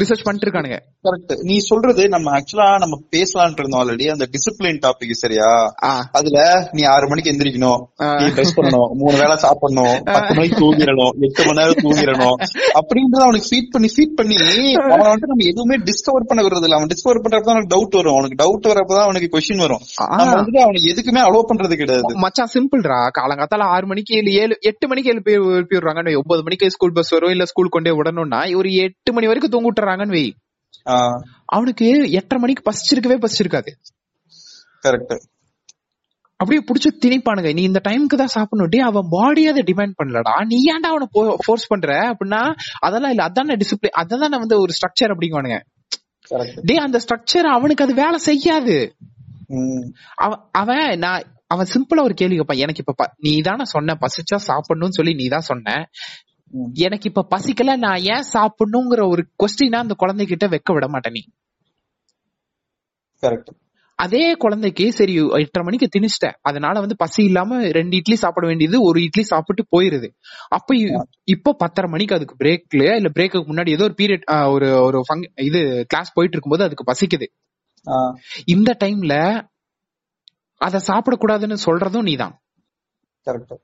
[0.00, 0.76] ரிசர்ச் பண்ணிட்டு இருக்கானுங்க
[1.06, 5.48] கரெக்ட் நீ சொல்றது நம்ம ஆக்சுவலா நம்ம பேசலாம்னு இருந்தோம் ஆல்ரெடி அந்த டிசிப்ளின் டாபிக் சரியா?
[6.18, 6.38] அதுல
[6.72, 7.80] நீ ஆறு மணிக்கு எந்திரிக்கணும்.
[8.20, 8.90] நீ ட்ரெஸ் பண்ணணும்.
[9.00, 9.96] மூணு வேளை சாப்பிடணும்.
[10.04, 11.12] பத்து மணிக்கு தூங்கிடணும்.
[11.26, 12.36] எட்டு மணி நேரம் தூங்கிடணும்.
[12.80, 14.38] அப்படின்றத அவனுக்கு ஃபீட் பண்ணி ஃபீட் பண்ணி
[14.94, 16.78] அவனை வந்து நம்ம எதுவுமே டிஸ்கவர் பண்ண விடுறது இல்ல.
[16.78, 18.16] அவன் டிஸ்கவர் பண்றப்பதான் அவனுக்கு டவுட் வரும்.
[18.16, 19.84] அவனுக்கு டவுட் வரப்பதான் அவனுக்கு கொஸ்டின் வரும்.
[20.16, 22.14] நம்ம வந்துட்டு அவனுக்கு எதுக்குமே அலோவ் பண்றது கிடையாது.
[22.26, 26.96] மச்சான் சிம்பிள்ரா காலங்காத்தால ஆறு மணிக்கு இல்ல ஏழு எட்டு மணிக்கு எழுப்பி எழுப்பி விடுறாங்க ஒன்பது மணிக்கு ஸ்கூல்
[27.00, 30.26] பஸ் வரும் இல்ல ஸ்கூல் கொண்டே விடணும்னா ஒரு எட்டு மணி வரைக்கும் தூங்க விட்டுறாங்கன்னு வை.
[31.54, 31.86] அவனுக்கு
[32.20, 33.70] எட்டரை மணிக்கு பசிச்சிருக்கவே பசிச்சிருக்காது.
[34.86, 35.14] கரெக்ட்
[36.40, 37.50] அப்படியே புடிச்சு திணிப்பானுங்க.
[37.54, 38.70] நீ இந்த டைமுக்கு தான் சாப்பிடணும்.
[38.70, 40.32] டே அவன் பாடியே அதை டிமாண்ட் பண்ணலடா.
[40.50, 41.06] நீ ஏன்டா அவனை
[41.44, 41.90] ஃபோர்ஸ் பண்ற?
[42.12, 42.40] அப்படின்னா
[42.86, 43.26] அதெல்லாம் இல்ல.
[43.28, 45.58] அதான டிசிப்ளின் அதான் வந்து ஒரு ஸ்ட்ரக்சர் அப்படிங்குவானுங்க.
[46.68, 48.76] டே அந்த ஸ்ட்ரக்சர் அவனுக்கு அது வேலை செய்யாது.
[50.60, 55.14] அவன் நான் அவன் சிம்பிளா ஒரு கேள்வி கேட்பான் எனக்கு இப்ப நீ தானே சொன்ன பசிச்சா சாப்பிடணும்னு சொல்லி
[55.14, 55.74] நீ தான் சொன்ன.
[56.86, 61.22] எனக்கு இப்ப பசிக்கல நான் ஏன் சாப்பிடணுங்கிற ஒரு கொஸ்டினா அந்த குழந்தைகிட்ட வைக்க விட மாட்டேன் நீ.
[63.98, 66.36] அதே குழந்தைக்கு சரி எட்டரை மணிக்கு திணிச்சிட்டேன்.
[66.40, 70.08] அதனால வந்து பசி இல்லாம ரெண்டு இட்லி சாப்பிட வேண்டியது ஒரு இட்லி சாப்பிட்டு போயிருது.
[70.48, 70.76] அப்ப
[71.24, 75.00] இப்போ பத்தரை மணிக்கு அதுக்கு பிரேக்ல இல்ல பிரேக்குக்கு முன்னாடி ஏதோ ஒரு பீரியட் ஒரு ஒரு
[75.42, 77.28] இது கிளாஸ் போயிட்டு இருக்கும்போது அதுக்கு பசிக்குது.
[78.44, 79.14] இந்த டைம்ல
[80.60, 82.34] அத சாப்பிடக்கூடாதுன்னு சொல்றதும் நீதான்.
[83.26, 83.54] கரெக்ட்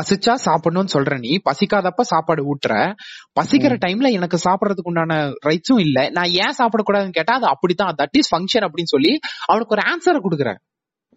[0.00, 2.94] பசிச்சா சாப்பிடணும்னு சொல்ற நீ பசிக்காதப்ப சாப்பாடு ஊட்டுற.
[3.40, 6.10] பசிக்கிற டைம்ல எனக்கு சாப்பிடறதுக்கு உண்டான ரைட்ஸும் இல்ல.
[6.10, 7.94] நான் ஏன் சாப்பிடக்கூடாதுன்னு கேட்டா அது அப்படித்தான்.
[7.98, 10.56] தட் இஸ் ஃபங்க்ஷன் அப்படின்னு சொல்லி அவனுக்கு ஒரு ஆன்சரை கொடுக்குற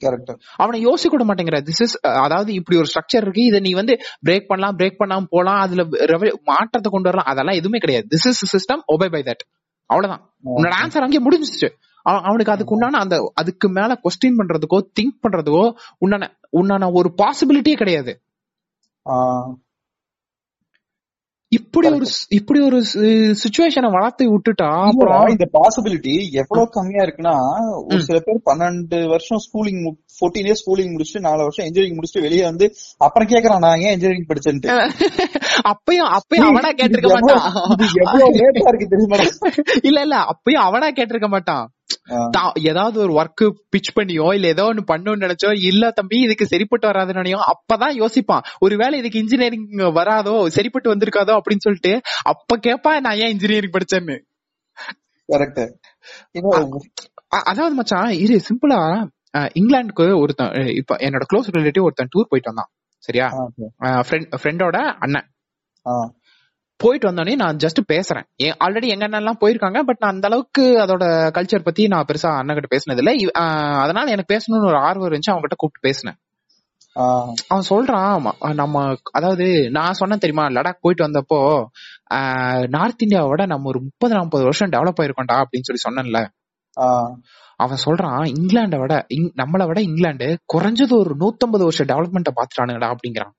[0.05, 1.55] கரெக்ட் அவனை யோசிக்க கூட மாட்டேங்கிற.
[1.55, 3.41] திஸ் இஸ் அதாவது இப்படி ஒரு ஸ்ட்ரக்சர் இருக்கு.
[3.41, 5.59] இதை நீ வந்து பிரேக் பண்ணலாம் பிரேக் பண்ணாம போலாம்.
[5.59, 5.83] அதுல
[6.43, 7.25] மாற்றத்தை கொண்டு வரலாம்.
[7.25, 8.07] அதெல்லாம் எதுவுமே கிடையாது.
[8.09, 9.49] This is system obey by that
[9.85, 10.33] அவ்வளவுதான்.
[10.45, 11.69] உன்னோட ஆன்சர் அங்கே முடிஞ்சிச்சு
[12.01, 17.75] அவ- அவனுக்கு அதுக்கு உண்டான அந்த அதுக்கு மேல கொஸ்டின் பண்றதுக்கோ திங்க் பண்றதுக்கோ உண்டான உண்டான ஒரு பாசிபிலிட்டியே
[17.75, 18.21] கிடையாது.
[21.51, 22.77] இப்படி ஒரு இப்படி ஒரு
[23.33, 27.35] சுச்சுவேஷனை வளர்த்து விட்டுட்டா அப்புறம் இந்த பாசிபிலிட்டி எவ்வளவு கம்மியா இருக்குன்னா
[27.85, 29.81] ஒரு சில பேர் பன்னெண்டு வருஷம் ஸ்கூலிங்
[30.15, 34.29] ஃபோர்டீன் இயர்ஸ் ஸ்கூலிங் முடிச்சுட்டு நாலு வருஷம் இன்ஜினியரிங் முடிச்சுட்டு வெளியே வந்து அப்புறம் கேக்குறான் நான் ஏன் இன்ஜினியரிங்
[34.29, 34.69] படிச்சேன்ட்டு?
[35.71, 37.45] அப்பயும் அப்பயும் அவனா கேட்டிருக்க மாட்டான்.
[38.03, 39.17] எவ்வளவு லேட்டா இருக்கு தெரியுமா?
[39.89, 41.65] இல்ல இல்ல அப்பயும் அவனா கேட்டிருக்க மாட்டான்.
[42.69, 47.21] ஏதாவது ஒரு ஒர்க் பிச் பண்ணியோ இல்ல ஏதோ ஒண்ணு பண்ணணும்னு நினைச்சோ இல்ல தம்பி இதுக்கு சரிப்பட்டு வராதுன்னு
[47.21, 48.45] நினையோ அப்பதான் யோசிப்பான்.
[48.59, 49.67] ஒருவேளை இதுக்கு இன்ஜினியரிங்
[49.99, 54.17] வராதோ சரிப்பட்டு வந்திருக்காதோ அப்படின்னு சொல்லிட்டு அப்ப கேப்பா நான் ஏன் இன்ஜினியரிங் படிச்சேன்னு.
[57.49, 58.79] அதாவது மச்சான் இரு சிம்பிளா
[59.59, 62.71] இங்கிலாந்துக்கு ஒருத்தன் இப்ப என்னோட க்ளோஸ் ரிலேட்டிவ் ஒருத்தன் டூர் போயிட்டு வந்தான்.
[63.03, 63.27] சரியா?
[64.41, 65.27] ஃப்ரெண்டோட அண்ணன்.
[66.79, 68.25] போயிட்டு வந்தோடனே நான் ஜஸ்ட் பேசுறேன்.
[68.65, 71.05] ஆல்ரெடி எங்க அண்ணன் எல்லாம் போயிருக்காங்க பட் நான் அந்த அளவுக்கு அதோட
[71.37, 73.31] கல்ச்சர் பத்தி நான் பெருசா அண்ணன் கிட்ட பேசினது இல்ல
[73.83, 76.17] அதனால எனக்கு பேசணும்னு ஒரு ஆர்வம் இருந்துச்சு அவங்க கிட்ட கூப்பிட்டு பேசினேன்.
[77.47, 81.39] அவன் சொல்றான் நம்ம அதாவது நான் சொன்னேன் தெரியுமா லடாக் போயிட்டு வந்தப்போ
[82.75, 86.21] நார்த் இந்தியாவோட நம்ம ஒரு முப்பது நாற்பது வருஷம் டெவலப் ஆயிருக்கோம்டா அப்படின்னு சொல்லி சொன்னேன்ல.
[87.59, 88.93] அவன் சொல்றான் இங்கிலாண்டை விட
[89.41, 93.33] நம்மளை விட இங்கிலாந்து குறைஞ்சது ஒரு நூத்தம்பது வருஷம் டெவலப்மெண்ட்டை பாத்துட்டானுங்கடா அப்படிங்கிறான்.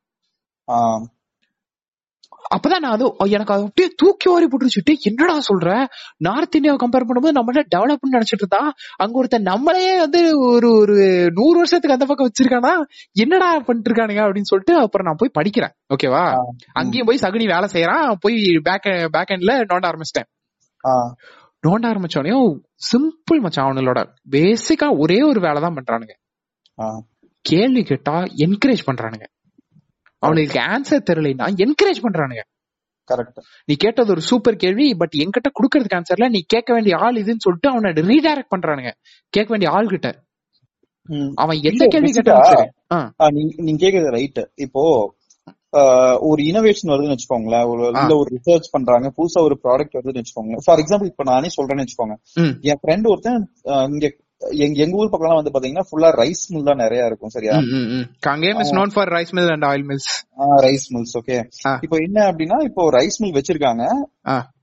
[2.54, 5.68] அப்பதான் நான் அது எனக்கு அது அப்படியே தூக்கி வாரி போட்டுருச்சுட்டு என்னடா சொல்ற?
[6.16, 8.60] நார்த் இந்தியாவை கம்பேர் பண்ணும்போது நம்ம டெவலப்னு நினைச்சிட்டு இருந்தா
[8.96, 10.96] அங்க ஒருத்தன் நம்மளையே வந்து ஒரு ஒரு
[11.32, 12.72] நூறு வருஷத்துக்கு அந்த பக்கம் வச்சிருக்கானா?
[13.16, 15.74] என்னடா பண்ணிட்டு இருக்கானுங்க அப்படின்னு சொல்லிட்டு அப்புறம் நான் போய் படிக்கிறேன்.
[15.94, 16.22] ஓகேவா
[16.72, 18.36] அங்கேயும் போய் சகுனி வேலை செய்யறான் போய்
[18.68, 20.28] பேக் பேக் எண்ட்ல நோண்ட ஆரம்பிச்சிட்டேன்.
[21.64, 22.34] நோண்ட ஆரம்பிச்சோடனே
[22.90, 26.14] சிம்பிள் மச்சான் அவனோட பேசிக்கா ஒரே ஒரு வேலை தான் பண்றானுங்க
[27.44, 29.26] கேள்வி கேட்டா என்கரேஜ் பண்றானுங்க.
[30.22, 32.42] அவனுக்கு ஆன்சர் தெரியலைன்னா என்கரேஜ் பண்றானுங்க.
[33.08, 37.44] கரெக்ட் நீ கேட்டது ஒரு சூப்பர் கேள்வி பட் என்கிட்ட குடுக்கறதுக்கு ஆன்சர்ல நீ கேட்க வேண்டிய ஆள் இதுன்னு
[37.44, 38.92] சொல்லிட்டு அவனை ரீடைரக்ட் பண்றானுங்க.
[39.32, 40.08] கேட்க வேண்டிய ஆள் கிட்ட
[41.36, 42.10] அவன் எந்த கேள்வி
[42.92, 43.26] ஆ,
[43.66, 44.82] நீங்க கேக்குறது ரைட் இப்போ
[46.28, 47.66] ஒரு இனோவேஷன் வருதுன்னு வச்சுக்கோங்களேன்.
[47.72, 49.06] ஒரு இல்ல ஒரு ரிசர்ச் பண்றாங்க.
[49.16, 52.14] புதுசா ஒரு ப்ராடக்ட் வருதுன்னு வச்சுக்கோங்க ஃபார் எக்ஸாம்பிள் இப்ப நானே சொல்றேன்னு வச்சுக்கோங்க.
[52.70, 53.40] என் ஃப்ரெண்ட் ஒருத்தன்
[53.92, 54.08] இங்க
[54.64, 57.52] எங்க எங்க ஊர் பக்கம்லாம் வந்து பாத்தீங்கன்னா ஃபுல்லா ரைஸ் மில் தான் நிறைய இருக்கும் சரியா?
[57.60, 58.06] ம், ம், ம்.
[58.26, 60.08] Kangam is known for rice mill and oil mills.
[60.64, 61.36] Rice mills okay.
[61.84, 63.84] இப்போ என்ன அப்படின்னா இப்போ ரைஸ் மில் வச்சிருக்காங்க.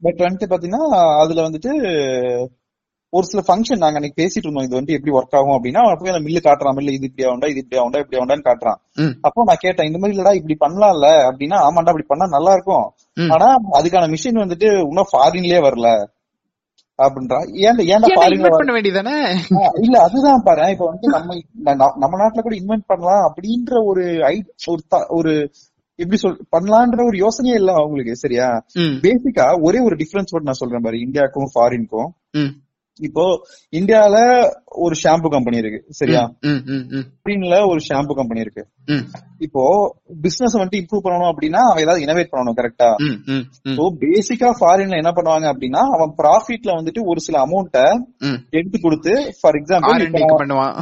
[0.05, 0.83] பட் வந்துட்டு பாத்தீங்கன்னா
[1.23, 1.71] அதுல வந்துட்டு
[3.13, 4.67] ஒரு சில ஃபங்க்ஷன் நாங்க அன்னைக்கு பேசிட்டு இருந்தோம்.
[4.67, 6.75] இது வந்து எப்படி ஒர்க் ஆகும் அப்படின்னா போய் அந்த மில்லு காட்டுறான்.
[6.77, 8.79] மில்லு இது இப்படி ஆகுண்டா இது இப்படி ஆகுண்டா இப்படி ஆகுண்டான்னு காட்டுறான்.
[9.27, 12.85] அப்போ நான் கேட்டேன் இந்த மாதிரி இல்லடா இப்படி பண்ணலாம்ல அப்படின்னா ஆமாண்டா அப்படி பண்ணா நல்லா இருக்கும்.
[13.35, 13.49] ஆனா
[13.79, 15.89] அதுக்கான மிஷின் வந்துட்டு இன்னும் ஃபாரின்லயே வரல.
[16.99, 18.07] அப்படின்றான் ஏன்டா ஏன்டா
[18.57, 19.15] பண்ண வேண்டியதானே
[19.81, 20.71] இல்ல அதுதான் பாரு.
[20.71, 21.37] இப்ப வந்து நம்ம
[21.97, 24.45] நம்ம நாட்டுல கூட இன்வென்ட் பண்ணலாம் அப்படின்ற ஒரு ஐ-
[25.09, 25.33] ஒரு
[25.99, 28.47] எப்படி சொல் பண்ணலான்ற ஒரு யோசனையே இல்ல அவங்களுக்கு சரியா?
[29.01, 30.97] பேசிக்கா ஒரே ஒரு டிஃபரன்ஸ் மட்டும் நான் சொல்றேன் பாரு.
[30.97, 32.09] இந்தியாவுக்கும் ஃபாரின்க்கும்
[32.99, 33.23] இப்போ
[33.73, 34.15] இந்தியால
[34.65, 36.21] ஒரு ஷாம்பு கம்பெனி இருக்கு சரியா?
[37.19, 38.63] ஃபாரின்ல ஒரு ஷாம்பு கம்பெனி இருக்கு.
[39.39, 39.63] இப்போ
[40.21, 42.89] பிசினஸ் வந்துட்டு இம்ப்ரூவ் பண்ணணும் அப்படின்னா அவன் ஏதாவது இனோவேட் பண்ணணும் கரெக்டா
[43.77, 47.81] சோ பேசிக்கா ஃபாரின்ல என்ன பண்ணுவாங்க அப்படின்னா அவன் ப்ராஃபிட்ல வந்துட்டு ஒரு சில அமௌண்ட்ட.
[48.49, 49.93] எடுத்து கொடுத்து ஃபார் எக்ஸாம்பிள்
[50.43, 50.75] பண்ணுவான்.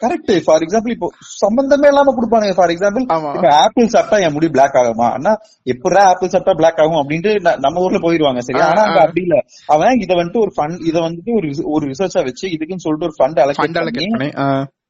[0.00, 2.54] கரெக்ட் ஃபார் எக்ஸாம்பிள் இப்போ சம்பந்தமே இல்லாம கொடுப்பானுங்க.
[2.54, 3.04] For example.
[3.36, 5.12] இப்ப ஆப்பிள் சாப்பிட்டா என் முடி பிளாக் ஆகுமா?
[5.12, 5.32] அண்ணா
[5.66, 8.40] எப்படா ஆப்பிள் சாப்பிட்டா பிளாக் ஆகும் அப்படின்ட்டு நம்ம ஊர்ல போயிருவாங்க.
[8.40, 9.00] சரியா ஆ, ஆனா அங்க.
[9.00, 9.38] அப்படி இல்ல.
[9.66, 13.40] அவன் இத வந்துட்டு ஒரு ஃபண்ட் இத வந்துட்டு ஒரு ஒரு ரிசர்ச்சா வச்சு இதுக்குன்னு சொல்லிட்டு ஒரு ஃபண்ட்
[13.40, 14.30] அலோகேட் பண்ணி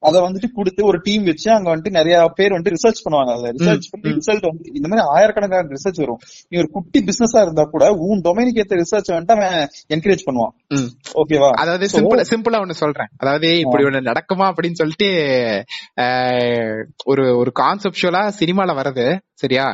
[0.03, 3.30] அத வந்துட்டு கொடுத்து ஒரு டீம் வச்சு அங்க வந்துட்டு நிறைய பேர் வந்துட்டு ரிசர்ச் பண்ணுவாங்க.
[3.34, 6.20] அதுல ரிசர்ச் பண்ணி ரிசல்ட் வந்து இந்த மாதிரி ஆயிரக்கணக்கான ரிசர்ச் வரும்.
[6.49, 9.57] நீ ஒரு குட்டி பிசினஸா இருந்தா கூட உன் டொமைனுக்கு ஏத்த ரிசர்ச் வந்துட்டு அவன்
[9.96, 10.55] என்கரேஜ் பண்ணுவான்.
[11.22, 13.11] ஓகேவா அதாவது சிம்பிளா சிம்பிளா ஒண்ணு சொல்றேன்.
[13.16, 15.11] அதாவது இப்படி ஒண்ணு நடக்குமா அப்படின்னு சொல்லிட்டு
[17.05, 19.66] ஒரு ஒரு கான்செப்டுவலா சினிமால வருது சரியா?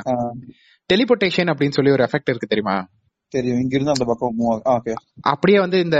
[0.91, 2.77] டெலிபோர்டேஷன் அப்படின்னு சொல்லி ஒரு எஃபெக்ட் இருக்கு தெரியுமா?
[3.35, 3.59] தெரியும்.
[3.59, 5.97] இங்க இருந்து அந்த பக்கம் மூவ் ஓகே அப்படியே வந்து இந்த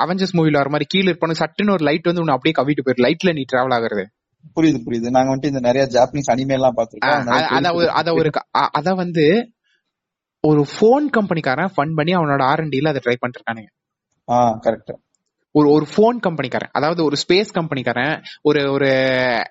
[0.00, 3.32] அவெஞ்சர்ஸ் மூவில வர மாதிரி கீழ இருப்பானு சட்டுன்னு ஒரு லைட் வந்து உன்னை அப்படியே கவிட்டு போயிரு லைட்ல
[3.32, 4.04] நீ டிராவல் ஆகுறது.
[4.60, 5.10] புரியுது புரியுது.
[5.10, 8.30] நாங்க வந்துட்டு இந்த நிறைய ஜாப்பனீஸ் அனிமே எல்லாம் பாத்துருக்கோம் அத- அத ஒரு அத ஒரு
[8.96, 9.52] வந்து
[10.40, 13.70] ஒரு போன் கம்பெனிக்காரன் ஃபண்ட் பண்ணி அவனோட ஆர் ல அதை ட்ரை பண்ணிட்டு இருக்கானுங்க
[14.28, 14.92] ஆ கரெக்ட்
[15.52, 18.86] ஒரு ஒரு போன் கம்பெனிக்காரன் அதாவது ஒரு ஸ்பேஸ் கம்பெனிக்காரன் ஒரு ஒரு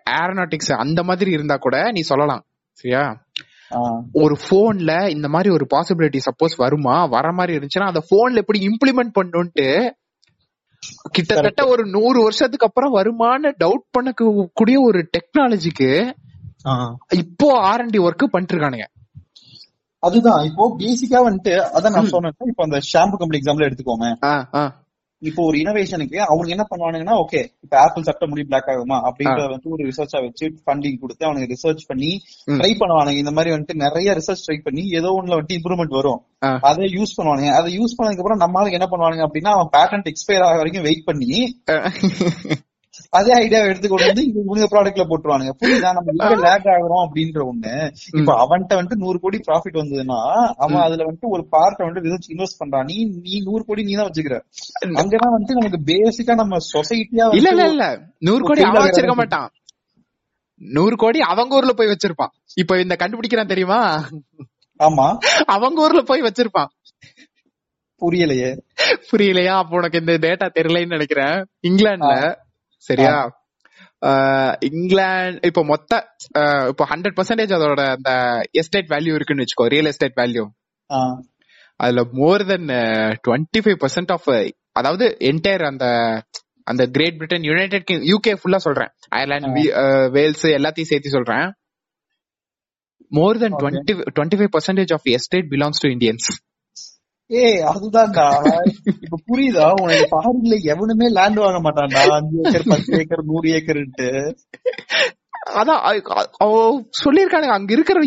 [0.10, 2.46] ஏரோநாட்டிக்ஸ் அந்த மாதிரி இருந்தா கூட நீ சொல்லலாம்.
[2.72, 3.26] சரியா?
[4.14, 7.06] ஒரு போன்ல இந்த மாதிரி ஒரு பாசிபிலிட்டி சப்போஸ் வருமா?
[7.08, 9.68] வர மாதிரி இருந்துச்சுன்னா அந்த போன்ல எப்படி இம்ப்ளிமெண்ட் பண்ணுன்ட்டு
[11.12, 15.90] கிட்டத்தட்ட ஒரு நூறு வருஷத்துக்கு அப்புறம் வருமான்னு டவுட் பண்ணக்கூடிய ஒரு டெக்னாலஜிக்கு.
[17.18, 18.88] இப்போ ஆர்என்டி ஒர்க் பண்ணிட்டு இருக்கானுங்க
[20.04, 20.42] அதுதான்.
[20.44, 22.36] இப்போ பேசிக்கா வந்துட்டு அதான் நான் சொன்னேன்.
[22.48, 23.66] இப்போ அந்த ஷாம்பு கம்பெனி எக்ஸாம்பிள்
[24.56, 24.62] ஆ,
[25.22, 28.98] இப்போ ஒரு இனோவேஷனுக்கு அவங்க என்ன பண்ணுவானுங்கன்னா ஓகே இப்ப ஆப்பிள் சாப்பிட்ட முடி பிளாக் ஆகுமா?
[29.08, 32.12] அப்படின்ற வந்து ஒரு ரிசர்ச்சா வச்சு ஃபண்டிங் கொடுத்து அவனுக்கு ரிசர்ச் பண்ணி.
[32.60, 33.22] ட்ரை பண்ணுவானுங்க.
[33.24, 36.22] இந்த மாதிரி வந்துட்டு நிறைய ரிசர்ச் ட்ரை பண்ணி ஏதோ ஒண்ணுல வந்துட்டு இம்ப்ரூவ்மெண்ட் வரும்.
[36.70, 37.52] அதை யூஸ் பண்ணுவானுங்க.
[37.60, 41.32] அதை யூஸ் பண்ணதுக்கு அப்புறம் நம்மளுக்கு என்ன பண்ணுவானுங்க அப்படின்னா அவன் பேட்டன்ட் எக்ஸ்பயர் ஆக வரைக்கும் வெயிட் பண்ணி
[43.10, 45.54] அதே ஐடியா எடுத்து கொண்டு வந்து இது உங்க ப்ராடக்ட்ல போட்டுருவானுங்க.
[45.62, 45.92] புரியுதா?
[45.94, 47.74] நம்ம எங்க லேக் ஆகுறோம் அப்படின்ற ஒண்ணு
[48.14, 50.20] இப்போ அவன்கிட்ட வந்துட்டு நூறு கோடி ப்ராஃபிட் வந்ததுன்னா
[50.58, 52.86] அவன் அதுல வந்துட்டு ஒரு பார்ட்டை வந்துட்டு ரிசர்ச் இன்வெஸ்ட் பண்றான்.
[52.86, 54.38] நீ நீ நூறு கோடி நீ தான் வச்சுக்கிற
[54.96, 57.86] அங்கதான் வந்துட்டு நமக்கு பேசிக்கா நம்ம சொசைட்டியா இல்ல இல்ல இல்ல.
[58.20, 59.16] நூறு கோடி அவன் வச்சிருக்க.
[59.16, 59.50] மாட்டான்.
[60.62, 62.32] நூறு கோடி அவங்க ஊர்ல போய் வச்சிருப்பான்.
[62.56, 63.80] இப்ப இந்த கண்டுபிடிக்கிறான் தெரியுமா?
[64.80, 65.06] ஆமா.
[65.46, 66.70] அவங்க ஊர்ல போய் வச்சிருப்பான்.
[68.02, 68.50] புரியலையே.
[69.12, 69.54] புரியலையா?
[69.58, 71.38] அப்ப உனக்கு இந்த டேட்டா தெரியலன்னு நினைக்கிறேன்.
[71.68, 72.14] இங்கிலாந்துல
[72.88, 73.14] சரியா?
[74.70, 75.94] இங்கிலாந்து இப்ப மொத்த
[76.70, 78.12] இப்போ ஹண்ட்ரட் பர்சன்டேஜ் அதோட அந்த
[78.52, 80.44] எஸ்டேட் வேல்யூ இருக்குன்னு வச்சுக்கோ ரியல் எஸ்டேட் வேல்யூ
[81.80, 82.70] அதுல more than
[83.28, 84.30] twenty five percent of
[84.72, 85.86] அதாவது என்டையர் அந்த
[86.68, 88.92] அந்த great Britain united king UK ஃபுல்லா சொல்றேன்.
[89.10, 89.64] அயர்லாந்து
[90.18, 91.48] வேல்ஸ் எல்லாத்தையும் சேர்த்து சொல்றேன்.
[93.12, 93.56] More than.
[93.62, 96.28] Twenty twenty five percentage of estate belongs to Indians
[97.30, 98.24] ஏய் அதுதான்டா.
[99.04, 99.66] இப்ப புரியுதா?
[99.82, 102.02] உனக்கு ஃபாரின்ல எவனுமே லேண்ட் வாங்க மாட்டான்டா.
[102.16, 104.08] அஞ்சு ஏக்கர் பத்து ஏக்கர் நூறு ஏக்கர்ன்ட்டு.
[105.54, 105.84] அதான்
[107.00, 108.00] சொல்லியிருக்கானுங்க அங்க இருக்கிற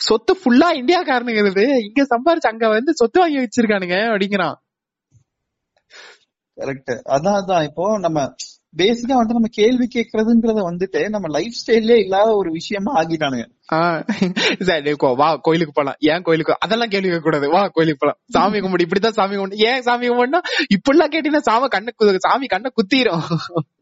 [0.00, 4.56] சொத்து ஃபுல்லா இந்தியாக்காரனுங்க இது இங்க சம்பாரிச்சு அங்க வந்து சொத்து வாங்கி வச்சிருக்கானுங்க அப்படிங்கிறான்.
[6.58, 7.64] கரெக்ட் அதான் அதான்.
[7.64, 8.18] இப்போ நம்ம
[8.76, 14.00] பேசிக்கா வந்துட்டு நம்ம கேள்வி கேட்கறதுன்றத வந்துட்டு நம்ம லைஃப் ஸ்டைல்லே இல்லாத ஒரு விஷயமா ஆக்கிட்டானுங்க ஆஹ்
[14.64, 15.94] சரி கோ- வா கோயிலுக்கு போலாம்.
[16.00, 16.56] ஏன் கோயிலுக்கு?
[16.60, 18.18] அதெல்லாம் கேள்வி கேட்க கூடாது வா கோயிலுக்கு போலாம்.
[18.30, 19.66] சாமி கும்பிடு இப்படித்தான் சாமி கும்பிடு.
[19.66, 20.40] ஏன் சாமி கும்பிடுனா?
[20.74, 23.24] இப்படிலாம் கேட்டீங்கன்னா சாமி கண்ணு சாமி கண்ணை குத்திரும்.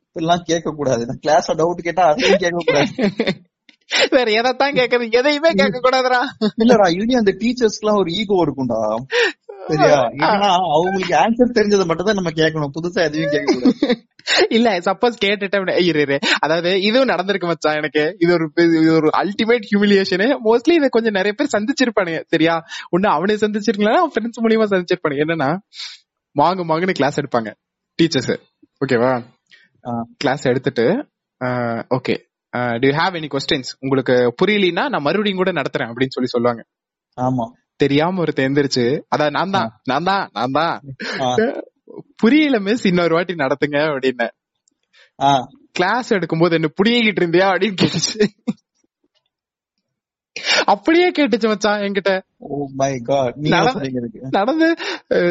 [0.07, 2.91] இப்படிலாம் கேட்க கூடாது கிளாஸ்ல டவுட் கேட்டா அதையும் கேட்க கூடாது
[4.11, 6.19] வேற எதைத்தான் கேக்குறது எதையுமே கேட்க கூடாதுடா
[6.59, 8.81] இல்லடா இனி அந்த டீச்சர்ஸ்க்கு எல்லாம் ஒரு ஈகோ இருக்கும்டா.
[9.69, 9.99] சரியா?
[10.27, 12.73] ஏன்னா அவங்களுக்கு ஆன்சர் தெரிஞ்சதை மட்டும் தான் நம்ம கேட்கணும்.
[12.77, 13.75] புதுசா எதையும் கேட்க கூடாது
[14.57, 16.17] இல்ல சப்போஸ் கேட்டுட்டேன் இரு.
[16.45, 18.05] அதாவது இதுவும் நடந்திருக்கு மச்சான் எனக்கு.
[18.25, 18.47] இது ஒரு
[18.79, 22.55] இது ஒரு அல்டிமேட் ஹியூமிலியேஷன் மோஸ்ட்லி இதை கொஞ்சம் நிறைய பேர் சந்திச்சிருப்பானுங்க சரியா?
[22.97, 25.25] ஒண்ணு அவனே சந்திச்சிருக்கலாம் அவன் ஃப்ரெண்ட்ஸ் மூலியமா சந்திச்சிருப்பானுங்க.
[25.27, 25.51] என்னன்னா
[26.37, 27.53] மாங்கு மாங்குன்னு கிளாஸ் எடுப்பாங்க
[27.99, 28.33] டீச்சர்ஸ்
[28.81, 29.13] ஓகேவா.
[30.23, 30.87] கிளாஸ் எடுத்துட்டு
[31.97, 32.15] okay
[32.83, 36.63] do you have any questions உங்களுக்கு புரியலனா நான் மறுபடியும் கூட நடத்துறேன் அப்படின்னு சொல்லி சொல்லுவாங்க.
[37.19, 37.47] ஆமா.
[37.83, 40.75] தெரியாம ஒருத்தன் எந்திரிச்சு அதான் நான் தான் நான் தான் நான் தான்.
[42.21, 42.87] புரியல மிஸ்.
[42.87, 44.29] இன்னொரு வாட்டி நடத்துங்க அப்படின்னு.
[45.73, 48.21] கிளாஸ் எடுக்கும்போது என்ன புடிங்கிட்டு இருந்தியா அப்படின்னு கேட்டுச்சு.
[50.65, 52.11] அப்படியே கேட்டுச்சு மச்சான் என்கிட்ட.
[54.31, 54.69] நடந்து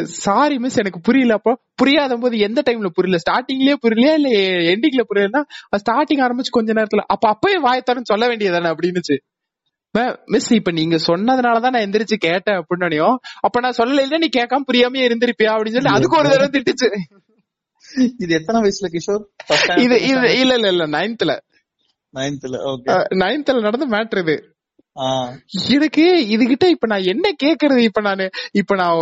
[0.04, 1.52] சாரி மிஸ் எனக்கு புரியல அப்போ.
[1.76, 3.20] புரியாத போது எந்த டைம்ல புரியல?
[3.26, 4.30] ஸ்டார்டிங்லயே புரியலையா இல்ல
[4.74, 5.42] எண்டிங்ல புரியலன்னா
[5.82, 7.04] ஸ்டார்டிங் ஆரம்பிச்சு கொஞ்ச நேரத்துல.
[7.16, 9.18] அப்ப அப்பயே வாயத்தரன்னு சொல்ல வேண்டியதானே அப்படின்னுச்சு.
[10.34, 13.08] மிஸ் இப்ப நீங்க சொன்னதுனாலதான் நான் எந்திரிச்சு கேட்டேன் அப்படின்னு
[13.48, 15.54] அப்ப நான் சொல்லல நீ கேட்காம புரியாம இருந்திருப்பியா?
[15.56, 16.90] அப்படின்னு சொல்லி அதுக்கு ஒரு தடவை திட்டுச்சு.
[18.24, 19.24] இது எத்தனை வயசுல கிஷோர்?
[19.84, 21.34] இது இது இல்ல இல்ல இல்ல நைன்த்ல
[22.14, 24.36] நைன்த்ல ஓகே நைன்த்ல நடந்த மேட்ரு இது.
[25.76, 27.82] எனக்கு இதுகிட்ட இப்ப நான் என்ன கேக்குறது?
[27.90, 28.98] இப்ப நானு இப்ப நான்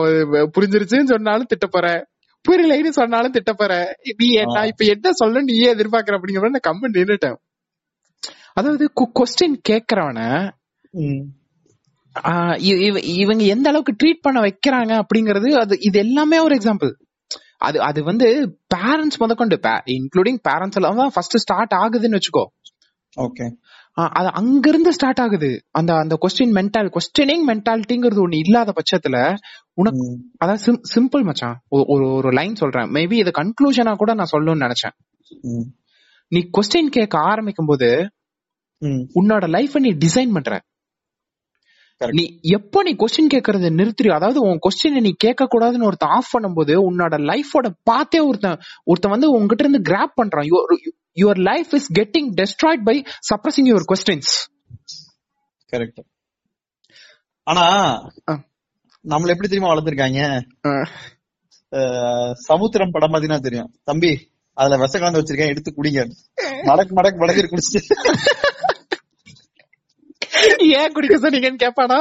[0.56, 2.02] புரிஞ்சிருச்சுன்னு சொன்னாலும் திட்ட போறேன்.
[2.46, 3.88] புரியலைன்னு சொன்னாலும் திட்ட போறேன்.
[4.22, 7.38] நீ என்ன இப்ப என்ன சொல்ல நீயே எதிர்பார்க்கற அப்படிங்கிற நான் கம்மி நின்னுட்டேன்.
[8.54, 8.86] அதாவது
[9.20, 10.20] கொஸ்டின் கேக்குறவன
[13.22, 16.92] இவங்க எந்த அளவுக்கு ட்ரீட் பண்ண வைக்கிறாங்க அப்படிங்கறது அது இது எல்லாமே ஒரு எக்ஸாம்பிள்
[17.58, 18.28] அது அது வந்து
[18.76, 19.58] பேரண்ட்ஸ் முதற்கொண்டு
[19.88, 22.46] இன்க்ளூடிங் பேரண்ட்ஸ் எல்லாம் தான் ஃபர்ஸ்ட் ஸ்டார்ட் ஆகுதுன்னு வச்சுக்கோ.
[23.18, 23.46] ஓகே.
[23.94, 25.64] அது அங்கிருந்து ஸ்டார்ட் ஆகுது.
[25.72, 29.36] அந்த அந்த கொஸ்டின் மென்டால் கொஸ்டினிங் மென்டாலிட்டிங்கிறது ஒண்ணு இல்லாத பட்சத்துல
[29.74, 30.04] உனக்கு
[30.46, 30.62] அதான்
[30.96, 31.58] சிம்பிள் மச்சான்.
[31.70, 32.92] ஒரு ஒரு லைன் சொல்றேன்.
[32.92, 34.96] மேபி இது கன்க்ளூஷனா கூட நான் சொல்லணும்னு நினைச்சேன்.
[36.28, 38.10] நீ கொஸ்டின் கேட்க ஆரம்பிக்கும் போது
[39.16, 40.62] உன்னோட லைஃப நீ டிசைன் பண்ற.
[42.02, 46.74] நீ எப்போ நீ கொஸ்டின் கேட்கறத நிறுத்துறியோ அதாவது உன் கொஸ்டினை நீ கேட்க கூடாதுன்னு ஒருத்தன் ஆஃப் பண்ணும்போது
[46.88, 50.48] உன்னோட லைஃபோட பாத்தே ஒருத்தன் ஒருத்தன் வந்து உங்ககிட்ட இருந்து கிராப் பண்றான்.
[51.18, 52.96] Your life is getting destroyed by
[53.30, 54.34] suppressing your questions
[55.74, 56.02] correct
[57.48, 57.66] ஆனா.
[59.06, 60.22] நம்மள எப்படி தெரியுமா வளர்த்திருக்காங்க?
[61.72, 63.72] அஹ், சமுத்திரம் படம் பாத்தீங்கன்னா தெரியும்.
[63.84, 64.12] தம்பி
[64.58, 66.02] அதுல விஷ கலந்து வச்சிருக்கேன் எடுத்து குடிங்க.
[66.70, 67.82] மடக்கு மடக்கு மடக்கு குடிச்சிட்டு.
[70.78, 71.98] ஏன் குடிக்க சொன்னீங்கன்னு கேப்பானா?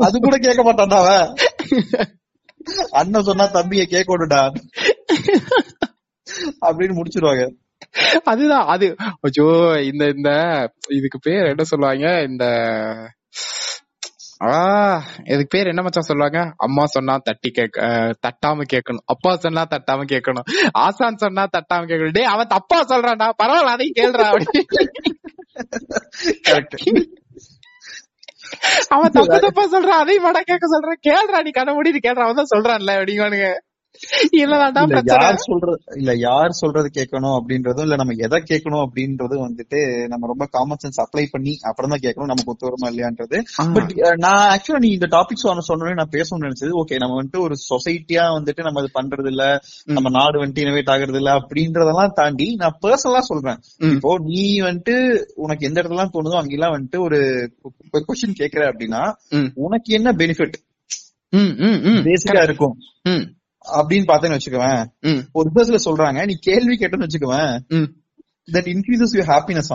[0.00, 1.28] அது கூட கேட்க மாட்டான்டா அவன்.
[2.90, 4.42] அண்ணன் சொன்னா தம்பிய கேட்க விடுடா
[6.60, 7.44] அப்படின்னு முடிச்சிருவாங்க.
[8.24, 8.88] அதுதான் அது.
[9.20, 9.46] ஐயோ
[9.82, 10.30] இந்த இந்த
[10.88, 12.22] இதுக்கு பேர் என்ன சொல்லுவாங்க?
[12.22, 12.44] இந்த
[14.42, 14.52] ஆ
[15.24, 16.50] இதுக்கு பேர் என்ன மச்சான் சொல்லுவாங்க?
[16.56, 17.50] அம்மா சொன்னா தட்டி
[17.86, 19.04] அஹ், தட்டாம கேட்கணும்.
[19.04, 20.46] அப்பா சொன்னா தட்டாம கேட்கணும்.
[20.78, 22.10] ஆசான் சொன்னா தட்டாம கேட்கணும்.
[22.10, 23.28] டேய் அவன் தப்பா சொல்றான்டா.
[23.42, 24.28] பரவாயில்ல அதையும் கேளுடா.
[24.28, 24.46] அப்படி
[28.88, 30.02] அவன் தப்பு தப்பா சொல்றான்.
[30.02, 31.00] அதையும் மட கேட்க சொல்றான்.
[31.08, 33.50] கேளுடா நீ கண்ண மூடி கேளுடா அவன் தான் சொல்றான்ல இல்லதான்டா
[34.84, 39.78] இல்ல யார் சொல்றது இல்ல யார் சொல்றது கேட்கணும் அப்படின்றதும் இல்ல நம்ம எதை கேட்கணும் அப்படின்றதும் வந்துட்டு
[40.12, 43.38] நம்ம ரொம்ப காமன் சென்ஸ் அப்ளை பண்ணி அப்புறம் தான் கேட்கணும் நமக்கு ஒத்து வருமா இல்லையான்றது.
[43.76, 43.92] பட்
[44.24, 48.66] நான் ஆக்சுவலா நீ இந்த டாபிக்ஸ் சொன்னோடனே நான் பேசணும்னு நினைச்சது ஓகே நம்ம வந்துட்டு ஒரு சொசைட்டியா வந்துட்டு
[48.66, 49.44] நம்ம இது பண்றது இல்ல
[49.92, 53.60] நம்ம நாடு வந்துட்டு இனோவேட் ஆகுறது இல்ல அப்படின்றதெல்லாம் தாண்டி நான் பர்சனலா சொல்றேன்.
[53.90, 54.96] இப்போ நீ வந்துட்டு
[55.38, 57.20] உனக்கு எந்த இடத்துல தோணுதோ அங்கெல்லாம் வந்துட்டு ஒரு
[58.04, 59.02] கொஸ்டின் கேக்குற அப்படின்னா.
[59.64, 60.56] உனக்கு என்ன பெனிஃபிட்
[61.32, 62.00] ம், ம், ம்.
[62.04, 62.74] பேசிக்கா இருக்கும்
[63.08, 63.24] ம்,
[63.68, 64.84] அப்படின்னு பார்த்தேன்னு வச்சுக்கோவேன்.
[65.32, 67.56] ஒரு ரிசர்ச்ல சொல்றாங்க நீ கேள்வி கேட்டேன்னு வச்சுக்கோவேன்.
[68.52, 69.72] தட் இன்க்ரீசஸ் யூ ஹாப்பினஸ்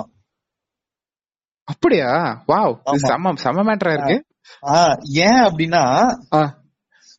[1.64, 2.10] அப்படியா?
[2.48, 2.76] வாவ்.
[3.08, 4.18] செம செம மேட்டரா இருக்கு.
[5.28, 5.84] ஏன் அப்படின்னா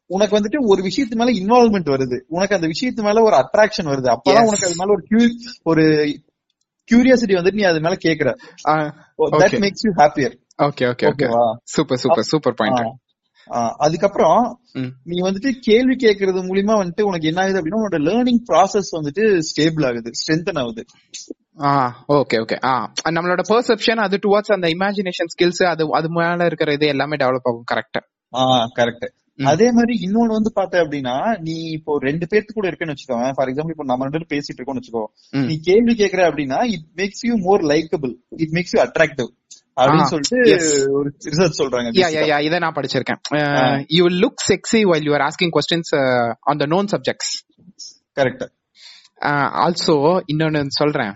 [0.06, 2.18] உனக்கு வந்துட்டு ஒரு விஷயத்து மேல இன்வால்வ்மெண்ட் வருது.
[2.28, 4.08] உனக்கு அந்த விஷயத்து மேல ஒரு அட்ராக்ஷன் வருது.
[4.14, 4.46] அப்பதான்.
[4.46, 5.28] உனக்கு அது மேல ஒரு
[5.62, 5.84] ஒரு
[6.88, 8.30] கியூரியாசிட்டி வந்துட்டு நீ அது மேல கேக்குற.
[8.66, 9.56] That.
[9.64, 11.26] Makes you happier okay okay okay
[11.64, 12.94] super super super point
[13.78, 14.40] அதுக்கப்புறம்.
[15.02, 19.86] நீ வந்துட்டு கேள்வி கேட்கறது மூலியமா வந்துட்டு உனக்கு என்ன ஆகுது அப்படின்னா உன்னோட லேர்னிங் ப்ராசஸ் வந்துட்டு ஸ்டேபிள்
[19.86, 20.84] ஆகுது ஸ்ட்ரென்தன் ஆகுது.
[21.64, 21.70] ஆ
[22.08, 22.72] ஓகே ஓகே ஆ
[23.10, 27.68] நம்மளோட பெர்செப்ஷன் அது டுவர்ட்ஸ் அந்த இமேஜினேஷன் ஸ்கில்ஸ் அது அது மேல இருக்கிற இது எல்லாமே டெவலப் ஆகும்
[27.72, 28.00] கரெக்ட்
[28.32, 29.06] ஆஹ் கரெக்ட்.
[29.38, 33.30] அதே மாதிரி இன்னொன்னு வந்து பார்த்த அப்படின்னா நீ இப்போ ரெண்டு பேர்த்து கூட இருக்கேன்னு வச்சுக்கோங்க.
[33.34, 35.04] ஃபார் எக்ஸாம்பிள் இப்போ நம்ம ரெண்டு பேரும் பேசிட்டு இருக்கோம்னு வச்சுக்கோ.
[35.48, 39.28] நீ கேள்வி கேக்குற அப்படின்னா it makes you more likable it makes you attractive
[39.80, 40.92] அப்படின்னு சொல்லிட்டு.
[40.92, 43.84] ஒரு ரிசர்ச் சொல்றாங்க யா யா யா இதை நான் படிச்சிருக்கேன்.
[43.88, 47.28] You look sexy while you are asking questions uh, on the known subjects.
[48.14, 48.44] Correct
[49.64, 51.14] also இன்னொன்னு சொல்றேன்.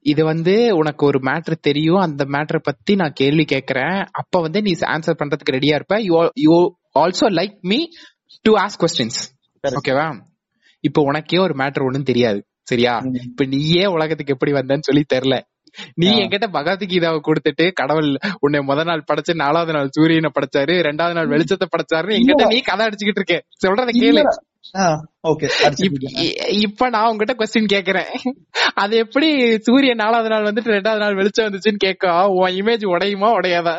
[0.00, 4.72] இது வந்து உனக்கு ஒரு மேட்ரு தெரியும் அந்த மேட்ரை பத்தி நான் கேள்வி கேட்கறேன் அப்ப வந்து நீ
[4.72, 6.02] ஆன்சர் பண்றதுக்கு ரெடியா இருப்ப.
[6.34, 7.86] You also like me
[8.42, 9.20] to ask questions.
[9.68, 10.20] ஓகேவா
[10.80, 12.46] இப்போ உனக்கே ஒரு மேட்ரு ஒண்ணும் தெரியாது.
[12.62, 13.02] சரியா.
[13.28, 15.36] இப்ப நீயே உலகத்துக்கு எப்படி வந்தேன்னு சொல்லி தெரியல
[16.00, 16.08] நீ.
[16.22, 18.10] என்கிட்ட பகவத்கீதாவை கொடுத்துட்டு கடவுள்
[18.40, 22.86] உன்னை முத நாள் படைச்சு நாலாவது நாள் சூரியனை படைச்சாரு ரெண்டாவது நாள் வெளிச்சத்தை படைச்சாருன்னு என்கிட்ட நீ கதை
[22.86, 23.38] அடிச்சுக்கிட்டு இருக்க.
[23.64, 24.24] சொல்றத கேளு.
[26.64, 28.10] இப்ப நான் உங்ககிட்ட கொஸ்டின் கேக்குறேன்.
[28.82, 29.28] அது எப்படி
[29.66, 32.12] சூரியன் நாலாவது நாள் வந்துட்டு ரெண்டாவது நாள் வெளிச்சம் வந்துச்சுன்னு கேட்க?
[32.40, 33.30] உன் இமேஜ் உடையுமா?
[33.38, 33.74] உடையாதா?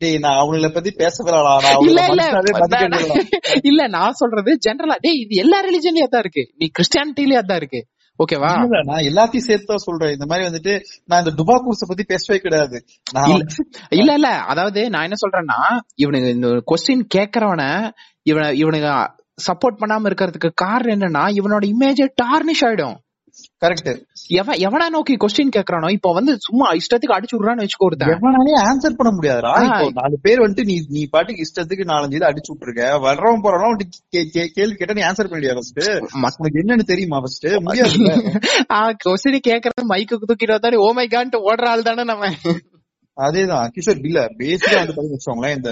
[0.00, 0.90] டேய் நான் அவங்கள பத்தி
[1.86, 2.26] இல்லடா.
[3.70, 6.44] இல்ல நான் சொல்றது ஜெனரலா டேய் இது எல்லா ரிலிஜன்லயும் அதான் இருக்கு.
[6.58, 7.80] நீ கிறிஸ்டியானிட்டிலயும் அதான் இருக்கு.
[8.20, 8.50] ஓகேவா?
[8.84, 10.12] நான் எல்லாத்தையும் சேர்த்து தான் சொல்றேன்.
[10.12, 10.72] இந்த மாதிரி வந்துட்டு
[11.04, 12.78] நான் இந்த துபா கோர்ஸ பத்தி பேசவே கிடையாது.
[13.12, 13.44] நான் இல்ல
[13.90, 14.30] இல்ல இல்ல.
[14.52, 15.60] அதாவது நான் என்ன சொல்றேன்னா
[15.94, 17.62] இவனுக்கு இந்த கொஸ்டின் கேக்குறவன
[18.30, 18.90] இவன இவனுக்கு
[19.48, 22.96] சப்போர்ட் பண்ணாம இருக்கிறதுக்கு காரணம் என்னன்னா இவனோட இமேஜ் டார்னிஷ் ஆயிடும்.
[23.62, 23.88] கரெக்ட்
[24.38, 28.12] எவன் எவனா நோக்கி கொஸ்டின் கேக்குறானோ இப்ப வந்து சும்மா இஷ்டத்துக்கு அடிச்சு விடுறான்னு வச்சுக்கோ ஒருத்தன்.
[28.14, 29.50] எவனாலே ஆன்சர் பண்ண முடியாதுடா.
[29.56, 29.64] ஆ.
[29.64, 32.84] இப்போ நாலு பேர் வந்துட்டு நீ நீ பாட்டுக்கு இஷ்டத்துக்கு நாலஞ்சு இது அடிச்சு விட்டுருக்க.
[33.04, 34.22] வர்றவன் போறவன் வந்துட்டு
[34.56, 37.98] கேள்வி கேட்டா நீ ஆன்சர் பண்ண முடியாது ஃபர்ஸ்ட் உனக்கு என்னன்னு தெரியுமா ஃபர்ஸ்ட் முடியாது
[39.04, 42.30] கொஸ்டின் கேக்குறது மைக்கு தூக்கிட்டு வந்தாரு ஓ மை கான்ட்டு ஓடுற ஆள் தானே நம்ம.
[43.18, 43.68] அதேதான்.
[43.74, 45.70] கிஷோர் இல்ல பேசிக்கா வந்து பாத்தீங்கன்னு வச்சுக்கோங்களேன் இந்த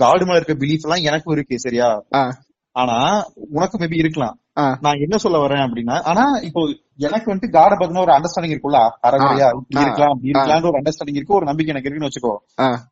[0.00, 1.86] காடு மேல இருக்க பிலீஃப் எல்லாம் எனக்கும் இருக்கு சரியா?
[2.14, 2.22] ஆ,
[2.76, 2.96] ஆனா
[3.50, 4.34] உனக்கு மேபி இருக்கலாம்.
[4.49, 4.49] ஆ,
[4.80, 6.62] நான் என்ன சொல்ல வரேன் அப்படின்னா ஆனா இப்போ
[6.98, 8.78] எனக்கு வந்துட்டு காட பத்தின ஒரு அண்டர்ஸ்டாண்டிங் இருக்குல்ல
[9.08, 9.46] அறகுறையா.
[9.74, 12.32] இருக்கலாம் அப்படி இருக்கலாம்னு ஒரு அண்டர்ஸ்டாண்டிங் இருக்கு ஒரு நம்பிக்கை எனக்கு இருக்குன்னு வச்சுக்கோ.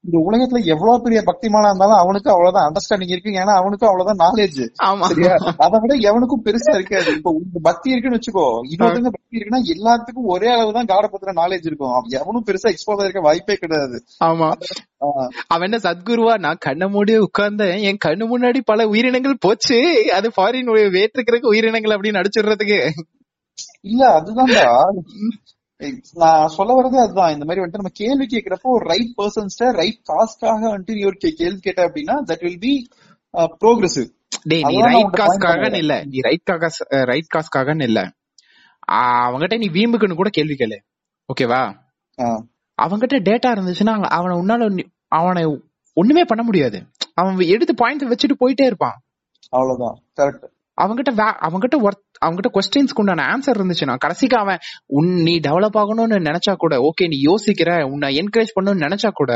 [0.06, 5.08] இந்த உலகத்துல எவ்வளவு பெரிய பக்திமானா இருந்தாலும் அவனுக்கு அவ்வளவுதான் அண்டர்ஸ்டாண்டிங் இருக்கு ஏன்னா அவனுக்கும் அவ்வளவுதான் நாலேஜ் ஆமா.
[5.12, 5.34] சரியா?
[5.66, 7.10] அதை விட எவனுக்கும் பெருசா இருக்காது.
[7.10, 11.68] இப்போ உங்க பக்தி இருக்குன்னு வச்சுக்கோ இன்னொருத்தங்க பக்தி இருக்குன்னா எல்லாத்துக்கும் ஒரே அளவு தான் காட பத்தின நாலேஜ்
[11.70, 11.94] இருக்கும்.
[12.20, 13.98] எவனும் பெருசா எக்ஸ்போஸ் இருக்க வாய்ப்பே கிடையாது.
[14.24, 14.50] ஆமா.
[15.46, 16.32] அவன் என்ன சத்குருவா?
[16.38, 17.76] நான் கண்ணை மூடி உட்கார்ந்தேன்.
[17.88, 19.78] என் கண்ணு முன்னாடி பல உயிரினங்கள் போச்சு.
[20.18, 22.80] அது ஃபாரின் வேற்றுக்கிறதுக்கு உயிரினங்கள் அப்படின்னு அடிச்சிடுறதுக்கு
[23.80, 24.82] இல்ல அதுதான்டா.
[26.12, 27.32] நான் சொல்ல வரதே அதுதான்.
[27.32, 31.58] இந்த மாதிரி வந்துட்டு நம்ம கேள்வி கேட்கிறப்போ ரைட் பர்சன்ஸ்ட ரைட் காஸ்க்காக வந்துட்டு நீ ஒரு கே- கேள்வி
[31.58, 32.88] கேட்ட அப்படின்னா தட் வில் பி
[33.36, 34.08] ப்ரோக்ரசிவ்
[34.42, 36.04] டேய் நீ ரைட் காஸ்க்காக இல்ல.
[36.04, 38.12] நீ ரைட் காஸ் ரைட் காஸ்க்காக இல்ல.
[38.90, 40.76] ஆ, அவன்கிட்ட நீ வீம்புக்குன்னு கூட கேள்வி கேளு.
[41.16, 41.74] ஓகேவா?
[42.82, 45.60] அவன்கிட்ட டேட்டா இருந்துச்சுன்னா அவ- அவனை உன்னால அவனை
[45.94, 46.82] ஒண்ணுமே பண்ண முடியாது.
[47.14, 49.02] அவன் எடுத்து பாயிண்ட் வச்சுட்டு போயிட்டே இருப்பான்.
[49.48, 50.02] அவ்வளவுதான்.
[50.16, 54.62] கரெக்ட் அவன்கிட்ட வே- அவன்கிட்ட ஒர்த் அவன்கிட்ட கொஸ்டின்ஸ்க்கு உண்டான ஆன்சர் இருந்துச்சுன்னா கடைசிக்கு அவன்
[54.98, 59.32] உன் நீ டெவலப் ஆகணும்னு நினைச்சா கூட ஓகே நீ யோசிக்கிற உன்னை என்கரேஜ் பண்ணணும்னு நினைச்சா கூட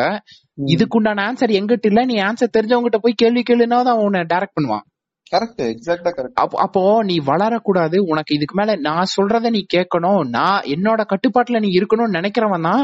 [0.69, 2.01] இதுக்கு உண்டான ஆன்சர் எங்கிட்ட இல்ல.
[2.05, 4.85] நீ ஆன்சர் தெரிஞ்சவங்ககிட்ட போய் கேள்வி கேளுனா தான் உன்னை டைரக்ட் பண்ணுவான்.
[5.33, 7.99] கரெக்ட் எக்ஸாக்டா கரெக்ட் அப்போ அப்போ நீ வளரக்கூடாது.
[8.13, 10.23] உனக்கு இதுக்கு மேல நான் சொல்றத நீ கேட்கணும்.
[10.39, 12.83] நான் என்னோட கட்டுப்பாட்டுல நீ இருக்கணும்னு நினைக்கிறவன் தான்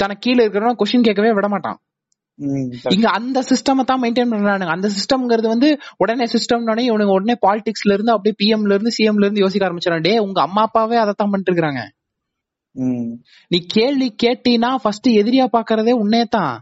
[0.00, 1.78] தனக்கு கீழே இருக்கிறவன் கொஸ்டின் கேட்கவே விட மாட்டான்.
[2.94, 4.74] இங்க அந்த சிஸ்டம் தான் மெயின்டைன் பண்றானுங்க.
[4.76, 5.68] அந்த சிஸ்டம்ங்கிறது வந்து
[5.98, 10.40] உடனே சிஸ்டம்னே இவனுங்க உடனே பாலிடிக்ஸ்ல இருந்து அப்படியே பிஎம்ல இருந்து சிஎம்ல இருந்து யோசிக்க ஆரம்பிச்சாங்க டே உங்க
[10.40, 11.82] அம்மா அப்பாவே அதைத்தான் பண்ணிட்டு இருக்காங்க
[13.50, 16.54] நீ கேள்வி கேட்டீனா ஃபர்ஸ்ட் எதிரியா பாக்குறதே உன்னே தான்.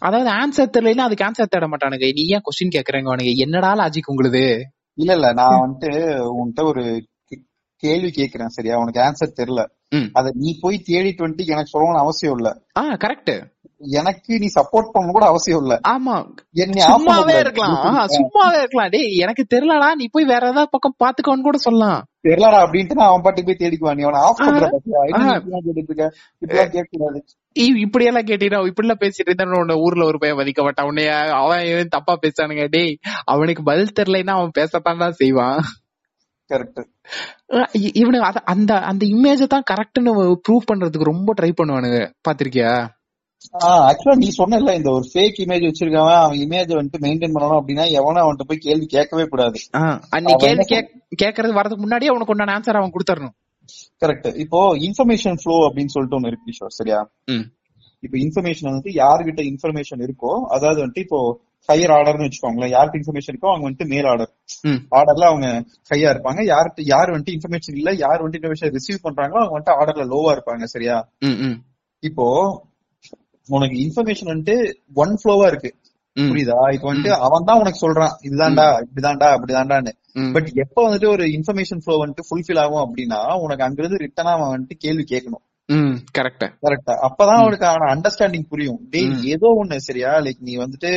[0.00, 2.08] அதாவது ஆன்சர் தெரியல அதுக்கு ஆன்சர் தேட மாட்டானுங்க.
[2.18, 3.10] நீ ஏன் கொஸ்டின் கேக்குறீங்க?
[3.10, 4.42] அவனுங்க என்னடா லாஜிக் உங்களுது?
[4.98, 5.28] இல்ல இல்ல.
[5.32, 5.92] நான் வந்துட்டு
[6.38, 6.82] உன்கிட்ட ஒரு
[7.82, 8.76] கேள்வி கேக்குறேன் சரியா?
[8.76, 9.62] உனக்கு ஆன்சர் தெரியல.
[10.18, 12.48] அத நீ போய் தேடிட்டு வந்துட்டு எனக்கு சொல்லணும்னு அவசியம் இல்ல.
[12.78, 13.32] ஆ கரெக்ட்
[13.80, 15.80] எனக்கு நீ சப்போர்ட் பண்ணணும் கூட அவசியம் இல்ல.
[15.88, 16.34] ஆமா.
[16.90, 17.38] சும்மாவே.
[17.38, 18.06] இருக்கலாம்.
[18.06, 18.88] சும்மாவே இருக்கலாம்.
[18.88, 19.92] டேய் எனக்கு தெரியலடா.
[19.92, 22.06] நீ போய் வேற ஏதாவது பக்கம் பாத்துக்கோன்னு கூட சொல்லலாம்.
[22.28, 23.96] தெரியலடா அப்படின்ட்டு நான் அவன் பாட்டுக்கு போய் தேடிக்குவான்.
[23.96, 24.68] நீ அவனை ஆஃப் பண்ற.
[24.70, 24.98] பாத்தியா?
[27.52, 30.86] இப்படி எல்லாம் கேட்டீங்கன்னா இப்படி எல்லாம் பேசிட்டு இருந்தா ஊர்ல ஒரு பையன் மதிக்க மாட்டான்.
[30.86, 35.62] உன்னைய அவன் தப்பா பேசானுங்க டேய் அவனுக்கு பதில் தெரியலைன்னா அவன் பேசத்தான் செய்வான்.
[36.54, 36.84] கரெக்ட்
[37.48, 42.12] அஹ் இ- இவனுங்க அத- அந்த அந்த இமேஜ தான் கரெக்ட்னு ப்ரூவ் பண்றதுக்கு ரொம்ப ட்ரை பண்ணுவானுங்க.
[42.28, 42.88] பாத்திருக்கியா
[43.88, 48.22] ஆக்சுவலா நீ சொன்னல இந்த ஒரு ஃபேக் இமேஜ் வச்சிருக்கவன் அவன் இமேஜ் வந்துட்டு மெயின்டைன் பண்ணணும் அப்படின்னா எவனும்
[48.22, 49.58] அவன்கிட்ட போய் கேள்வி கேட்கவே கூடாது.
[50.26, 50.64] நீ கேள்வி
[51.22, 53.36] கேக்குறது வரதுக்கு முன்னாடியே உனக்கு உண்டான ஆன்சர் அவன் கொடுத்துடணும்
[54.02, 56.98] கரெக்ட் இப்போ இன்ஃபர்மேஷன் ஃப்ளோ அப்படின்னு சொல்லிட்டு ஒண்ணு இருக்கு கிஷோர் சரியா.
[58.02, 61.20] இப்போ இன்ஃபர்மேஷன் வந்துட்டு யார்கிட்ட இன்ஃபர்மேஷன் இருக்கோ அதாவது வந்துட்டு இப்போ
[61.68, 64.30] ஹையர் ஆர்டர்னு வச்சுக்கோங்களேன் யாருக்கு இன்ஃபர்மேஷன் இருக்கோ அவங்க வந்துட்டு மேல் ஆர்டர்.
[64.98, 65.48] ஆர்டர்ல அவங்க
[65.90, 66.40] ஹையா இருப்பாங்க.
[66.52, 70.66] யார்கிட்ட யார் வந்துட்டு இன்ஃபர்மேஷன் இல்ல யார் வந்துட்டு இன்ஃபர்மேஷன் ரிசீவ் பண்றாங்களோ அவங்க வந்துட்டு ஆர்டர்ல லோவா இருப்பாங்க
[70.74, 70.96] சரியா?
[72.02, 72.26] இப்போ
[73.48, 75.74] உனக்கு இன்ஃபர்மேஷன் வந்துட்டு ஒன் ஃப்ளோவா இருக்கு.
[76.16, 76.72] புரியுதா?
[76.72, 78.14] இப்போ வந்துட்டு அவன் தான் உனக்கு சொல்றான்.
[78.22, 79.92] இதுதான்டா இப்படிதான்டா அப்படிதான்டான்னு.
[80.32, 84.76] பட் எப்ப வந்துட்டு ஒரு இன்ஃபர்மேஷன் ஃப்ளோ வந்துட்டு ஃபுல்ஃபில் ஆகும் அப்படின்னா உனக்கு அங்கிருந்து ரிட்டனா அவன் வந்துட்டு
[84.78, 85.44] கேள்வி கேட்கணும்.
[86.12, 86.42] Correct.
[86.62, 88.78] கரெக்டா அப்பதான் அவனுக்கு அவன அண்டர்ஸ்டாண்டிங் புரியும்.
[88.92, 89.10] டேய்.
[89.34, 90.12] ஏதோ ஒண்ணு சரியா?
[90.24, 90.90] லைக் நீ வந்துட்டு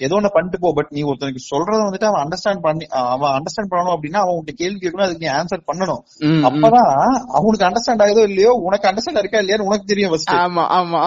[0.00, 3.94] ஏதோ ஒண்ணு பண்ணிட்டு போ பட் நீ ஒருத்தனுக்கு சொல்றத வந்துட்டு அவன் அண்டர்ஸ்டாண்ட் பண்ணி அவன் அண்டர்ஸ்டாண்ட் பண்ணணும்
[3.94, 6.00] அப்படின்னா அவன் உன்கிட்ட கேள்வி கேட்கணும் அதுக்கு நீ ஆன்சர் பண்ணணும்.
[6.48, 6.88] அப்பதான்
[7.36, 11.02] அவனுக்கு அண்டர்ஸ்டாண்ட் ஆகுதோ இல்லையோ உனக்கு அண்டர்ஸ்டாண்ட் இருக்கா இல்லையான்னு உனக்கு தெரியும் ஃபர்ஸ்ட் ஆமா ஆமா.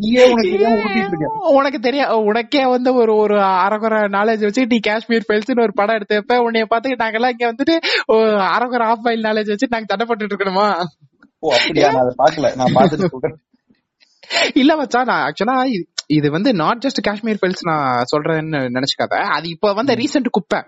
[0.00, 5.66] நீயே உனக்கு தெரியாம உனக்கு தெரியும் உனக்கே வந்து ஒரு ஒரு அரைகுறை நாலேஜ் வச்சு நீ காஷ்மீர் ஃபைல்ஸ்னு
[5.66, 7.76] ஒரு படம் எடுத்தப்ப உன்னைய பார்த்து நாங்கெல்லாம் இங்க வந்துட்டு
[8.50, 10.68] அரைகுறை ஆஃப் ஃபைல் நாலேஜ் வச்சு நாங்க தடைப்பட்டு இருக்கணுமா?
[11.42, 11.90] ஓ அப்படியா?
[11.90, 13.36] நான் அதை பாக்கல நான் பாத்துட்டு சொல்றேன்.
[14.54, 15.56] இல்ல மச்சான் நான் ஆக்சுவலா
[16.16, 19.14] இது வந்து நாட் ஜஸ்ட் காஷ்மீர் ஃபைல்ஸ் நான் சொல்றேன்னு நினைச்சுக்காத.
[19.36, 20.60] அது இப்ப வந்து ரீசெண்ட் குப்பை.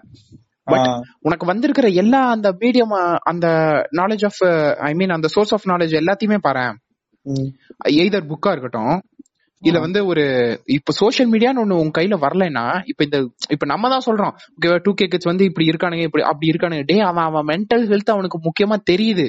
[1.20, 2.92] உனக்கு வந்திருக்கிற எல்லா அந்த மீடியம்
[3.30, 3.46] அந்த
[4.00, 4.40] நாலேஜ் ஆஃப்
[4.88, 6.66] ஐ மீன் அந்த சோர்ஸ் ஆஃப் நாலேஜ் எல்லாத்தையுமே பாரு
[8.02, 8.94] எய்தர் புக்கா இருக்கட்டும்
[9.62, 10.22] இல்ல வந்து ஒரு
[10.76, 13.18] இப்ப சோஷியல் மீடியான்னு ஒண்ணு உங்க கையில வரலைன்னா இப்ப இந்த
[13.48, 14.34] இப்ப நம்ம தான் சொல்றோம்.
[14.84, 16.84] டூ கே கிட்ஸ் வந்து இப்படி இருக்கானுங்க இப்படி அப்படி இருக்கானுங்க.
[16.84, 19.26] டே அவன் அவன் மென்டல் ஹெல்த் அவனுக்கு முக்கியமா தெரியுது.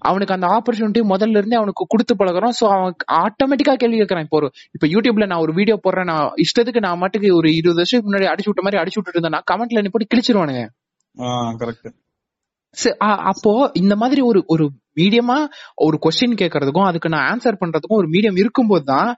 [0.00, 4.48] அவனுக்கு அந்த ஆப்பர்ச்சுனிட்டி முதல்ல இருந்தே அவனுக்கு கொடுத்து பழகுறோம் சோ அவன் ஆட்டோமேட்டிக்கா கேள்வி கேட்கறான் இப்போ ஒரு
[4.72, 8.50] இப்ப யூடியூப்ல நான் ஒரு வீடியோ போடுறேன் நான் இஷ்டத்துக்கு நான் மட்டுக்கு ஒரு இருபது வருஷத்துக்கு முன்னாடி அடிச்சு
[8.50, 10.64] விட்ட மாதிரி அடிச்சு விட்டுட்டு இருந்தேன் கமெண்ட்ல நீ போட்டு கிழிச்சிருவானுங்க.
[13.28, 14.64] அப்போ இந்த மாதிரி ஒரு ஒரு
[14.96, 15.36] மீடியமா
[15.86, 19.10] ஒரு கொஸ்டின் கேட்கறதுக்கும் அதுக்கு நான் ஆன்சர் பண்றதுக்கும் ஒரு மீடியம் இருக்கும்போது தான்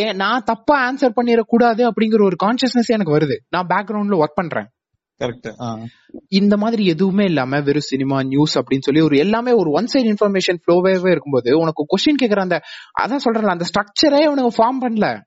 [0.00, 3.36] ஏன் நான் தப்பா ஆன்சர் பண்ணிடக்கூடாது அப்படிங்கிற ஒரு கான்சியஸ்னஸ் எனக்கு வருது.
[3.48, 4.68] நான் பேக்ரவுண்ட்ல ஒர்க் பண்றேன்.
[5.24, 5.84] கரெக்ட்
[6.28, 10.58] இந்த மாதிரி எதுவுமே இல்லாம வெறும் சினிமா நியூஸ் அப்படின்னு சொல்லி ஒரு எல்லாமே ஒரு ஒன் சைடு இன்ஃபர்மேஷன்
[10.66, 12.60] ஃப்ளோவே இருக்கும்போது உனக்கு கொஸ்டின் கேக்குற அந்த
[13.02, 15.20] அதான் சொல்றேன் அந்த ஸ்ட்ரக்சரே உனக்கு ஃபார்ம் பண்ணல.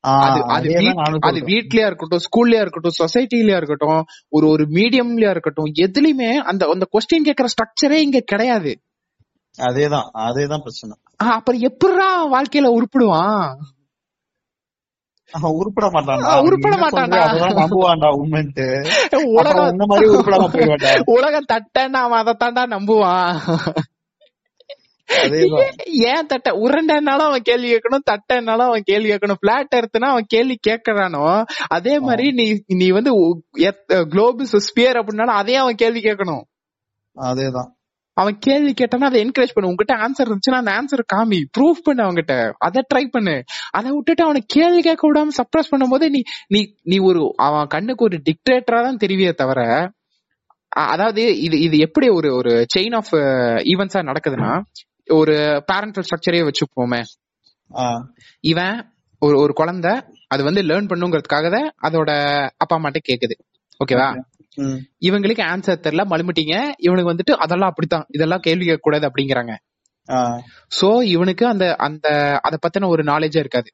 [0.00, 6.34] அது அது வீட்- அது வீட்லயா இருக்கட்டும் ஸ்கூல்லயா இருக்கட்டும் சொசைட்டிலயா இருக்கட்டும் ஒரு ஒரு மீடியம்லயா இருக்கட்டும் எதுலயுமே
[6.36, 8.80] அந்த அந்த கொஸ்டின் கேக்குற ஸ்ட்ரக்சரே இங்க கிடையாது.
[9.58, 10.96] அதேதான் அதேதான் பிரச்சனை.
[11.16, 13.54] அப்புறம் எப்படிடா வாழ்க்கையில உருப்பிடுவான்?
[15.32, 17.20] உருப்பட மாட்டான்டா உருப்பட மாட்டான்டா.
[17.60, 18.66] நம்புவான்டா உண்மைன்ட்டு.
[19.38, 20.92] உலகம் உன்ன மாதிரி உருப்படாம போயிடுவான்டா.
[21.16, 23.38] உலகம் தட்டன்னா அவன் அதைத்தாண்டா நம்புவான்.
[26.10, 26.50] ஏன் தட்ட?
[26.64, 29.40] உருண்டைனாலும் அவன் கேள்வி கேட்கணும் தட்டனாலும் அவன் கேள்வி கேட்கணும்.
[29.40, 33.12] பிளாட் எடுத்துனா அவன் கேள்வி கேட்கறானோ அதே மாதிரி நீ நீ வந்து
[34.14, 36.44] குளோபஸ் ஸ்பியர் அப்படின்னாலும் அதே அவன் கேள்வி கேட்கணும்.
[37.16, 37.70] அதேதான்
[38.16, 39.70] அவன் கேள்வி கேட்டானா அதை என்கரேஜ் பண்ணு.
[39.70, 41.40] உங்ககிட்ட ஆன்சர் இருந்துச்சுன்னா அந்த ஆன்சர் காமி.
[41.56, 42.34] ப்ரூஃப் பண்ணு அவன்கிட்ட.
[42.58, 43.34] அதை ட்ரை பண்ணு.
[43.70, 48.18] அதை விட்டுட்டு அவனை கேள்வி கேட்க விடாம சப்ரஸ் பண்ணும்போது நீ நீ நீ ஒரு அவன் கண்ணுக்கு ஒரு
[48.28, 49.60] டிக்டேட்டரா தான் தெரிவியே தவிர
[50.92, 53.12] அதாவது இது இது எப்படி ஒரு ஒரு செயின் ஆஃப்
[53.72, 54.52] ஈவெண்ட்ஸா நடக்குதுன்னா
[55.12, 55.34] ஒரு
[55.72, 57.00] பேரண்டல் ஸ்ட்ரக்சரே வச்சுப்போமே.
[58.44, 58.76] இவன்
[59.22, 59.92] ஒரு ஒரு குழந்தை
[60.28, 62.10] அது வந்து லேர்ன் பண்ணுங்கிறதுக்காக தான் அதோட
[62.56, 63.36] அப்பா அம்மாட்ட கேக்குது.
[63.80, 64.08] ஓகேவா?
[65.06, 68.06] இவங்களுக்கு ஆன்சர் தெரியல மழுமிட்டீங்க இவனுக்கு வந்துட்டு அதெல்லாம் அப்படித்தான்.
[68.08, 69.54] இதெல்லாம் கேள்வி கேட்க கூடாது அப்படிங்கிறாங்க
[70.70, 72.06] சோ இவனுக்கு அந்த அந்த
[72.46, 73.68] அத பத்தின ஒரு நாலேஜே இருக்காது.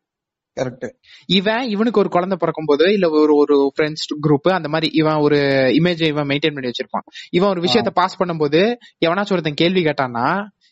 [0.56, 0.86] கரெக்ட்
[1.28, 5.38] இவன் இவனுக்கு ஒரு குழந்தை பிறக்கும் போது இல்ல ஒரு ஒரு ஃப்ரெண்ட்ஸ் குரூப் அந்த மாதிரி இவன் ஒரு
[5.78, 7.06] இமேஜ் இவன் மெயின்டைன் பண்ணி வச்சிருப்பான்.
[7.30, 8.60] இவன் ஒரு விஷயத்த பாஸ் பண்ணும்போது
[9.06, 10.26] எவனாச்சும் ஒருத்தன் கேள்வி கேட்டான்னா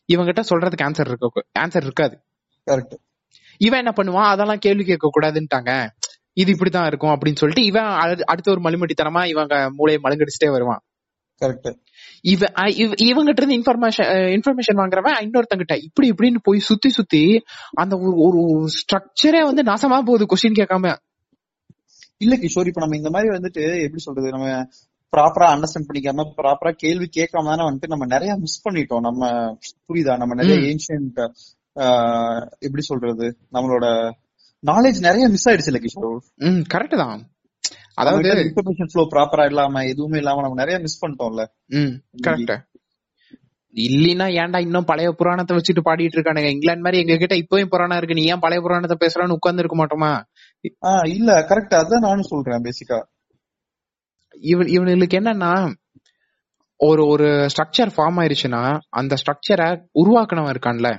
[0.08, 2.14] இவன்கிட்ட சொல்றதுக்கு ஆன்சர் இருக்க ஆன்சர் இருக்காது.
[2.66, 2.96] கரெக்ட்
[3.60, 4.30] இவன் என்ன பண்ணுவான்?
[4.32, 5.70] அதெல்லாம் கேள்வி கேட்க கூடாதுன்ட்டாங்க
[6.38, 10.80] இது இப்படித்தான் இருக்கும் அப்படின்னு சொல்லிட்டு இவன் அடு- அடுத்த ஒரு மலுமட்டித்தனமா இவங்க மூளையை மழுங்கடிச்சிட்டே வருவான்.
[11.40, 11.74] கரெக்ட்
[12.20, 17.96] இவ அ, இவ- இவங்கிட்ட இருந்து இன்ஃபர்மேஷன் இன்ஃபர்மேஷன் வாங்குறவன் இன்னொருத்தங்கிட்ட இப்படி இப்படின்னு போய் சுத்தி சுத்தி அந்த
[17.96, 20.96] ஒரு ஸ்ட்ரக்சரே வந்து நாசமா போகுது கொஸ்டின் கேட்காம.
[22.16, 24.46] இல்ல கிஷோர் இப்ப நம்ம இந்த மாதிரி வந்துட்டு எப்படி சொல்றது நம்ம
[25.16, 29.00] ப்ராப்பரா அண்டர்ஸ்டாண்ட் பண்ணிக்காம ப்ராப்பரா கேள்வி கேட்காம தானே வந்துட்டு நம்ம நிறைய மிஸ் பண்ணிட்டோம்.
[29.00, 29.30] நம்ம
[29.88, 30.16] புரியுதா?
[30.16, 30.74] நம்ம நிறைய.
[30.74, 31.30] ஏன்ஷியன்ட்
[32.58, 33.36] எப்படி சொல்றது?
[33.52, 34.10] நம்மளோட
[34.62, 36.16] நாலேஜ் நிறைய மிஸ் ஆயிடுச்சு இல்ல கிஷோர்.
[36.36, 37.20] ம் கரெக்ட் தான்.
[37.94, 41.44] அதாவது இன்ஃபர்மேஷன் ஃப்ளோ ப்ராப்பரா இல்லாம எதுவுமே இல்லாம நம்ம நிறைய மிஸ் பண்ணிட்டோம்ல.
[41.66, 41.94] ம்
[42.26, 42.54] கரெக்ட்
[43.74, 46.50] இல்லைன்னா ஏன்டா இன்னும் பழைய புராணத்தை வச்சுட்டு பாடிட்டு இருக்கானுங்க?
[46.54, 48.14] இங்கிலாந்து மாதிரி எங்க கிட்ட இப்பவும் புராணம் இருக்கு.
[48.14, 50.12] நீ ஏன் பழைய புராணத்தை பேசுறான்னு உட்கார்ந்து இருக்க மாட்டோமா?
[50.82, 52.98] ஆஹ் இல்ல கரெக்ட் அதான் நானும் சொல்றேன் பேசிக்கா
[54.44, 55.52] இவன் இவனுக்கு என்னன்னா
[56.80, 59.68] ஒரு ஒரு ஸ்ட்ரக்சர் ஃபார்ம் ஆயிருச்சுன்னா அந்த ஸ்ட்ரக்சரை
[60.02, 60.90] உருவாக்குனவன் இருக்கான்ல.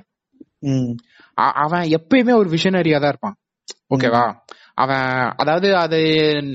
[1.64, 3.38] அவன் எப்பயுமே ஒரு விஷனரியா தான் இருப்பான்.
[3.92, 4.24] ஓகேவா
[4.84, 5.08] அவன்
[5.42, 6.00] அதாவது அது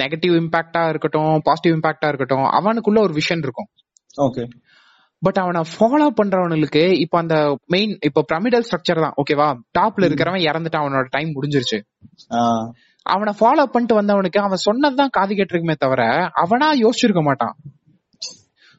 [0.03, 3.69] நெகட்டிவ் இம்பாக்டா இருக்கட்டும் பாசிட்டிவ் இம்பாக்டா இருக்கட்டும் அவனுக்குள்ள ஒரு விஷன் இருக்கும்.
[4.27, 4.45] ஓகே
[5.23, 7.37] பட் அவனை ஃபாலோ பண்றவனுக்கு இப்ப அந்த
[7.75, 9.15] மெயின் இப்ப பிரமிடல் ஸ்ட்ரக்சர் தான்.
[9.21, 9.47] ஓகேவா
[9.79, 11.79] டாப்ல இருக்கிறவன் இறந்துட்டான் அவனோட டைம் முடிஞ்சிருச்சு.
[13.07, 16.03] அவனை ஃபாலோ பண்ணிட்டு வந்தவனுக்கு அவன் சொன்னதுதான் காது கேட்டிருக்குமே தவிர
[16.43, 17.55] அவனா யோசிச்சிருக்க மாட்டான்.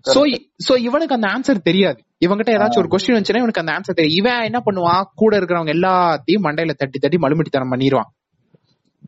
[0.05, 0.21] சோ
[0.65, 1.99] சோ இவனுக்கு அந்த ஆன்சர் தெரியாது.
[2.25, 5.03] இவன்கிட்ட ஏதாச்சும் ஒரு கொஸ்டின் வந்துச்சுன்னா இவனுக்கு அந்த ஆன்சர் தெரியும் இவன் என்ன பண்ணுவான்?
[5.21, 8.09] கூட இருக்கிறவங்க எல்லாத்தையும் மண்டையில தட்டி தட்டி மலுமட்டித்தனம் பண்ணிடுவான்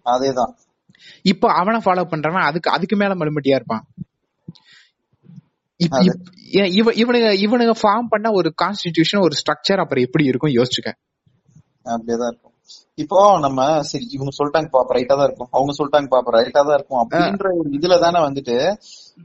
[0.06, 0.54] அதேதான்.
[1.22, 3.84] இப்ப அவனை ஃபாலோ பண்றவன் அதுக்கு அதுக்கு மேல மலுமட்டியா இருப்பான்.
[6.80, 10.92] இவ இவனுங்க இவனுங்க ஃபார்ம் பண்ண ஒரு கான்ஸ்டிடியூஷன் ஒரு ஸ்ட்ரக்சர் அப்புறம் எப்படி இருக்கும் யோசிச்சுக்க.
[11.84, 12.54] அப்படியேதான் இருக்கும்.
[12.96, 15.50] இப்போ நம்ம சரி இவங்க சொல்லிட்டாங்க பாப்ப ரைட்டா தான் இருக்கும்.
[15.52, 17.02] அவங்க சொல்லிட்டாங்க பாப்ப ரைட்டா தான் இருக்கும்.
[17.04, 18.56] அப்படின்ற ஒரு இதுல தானே வந்துட்டு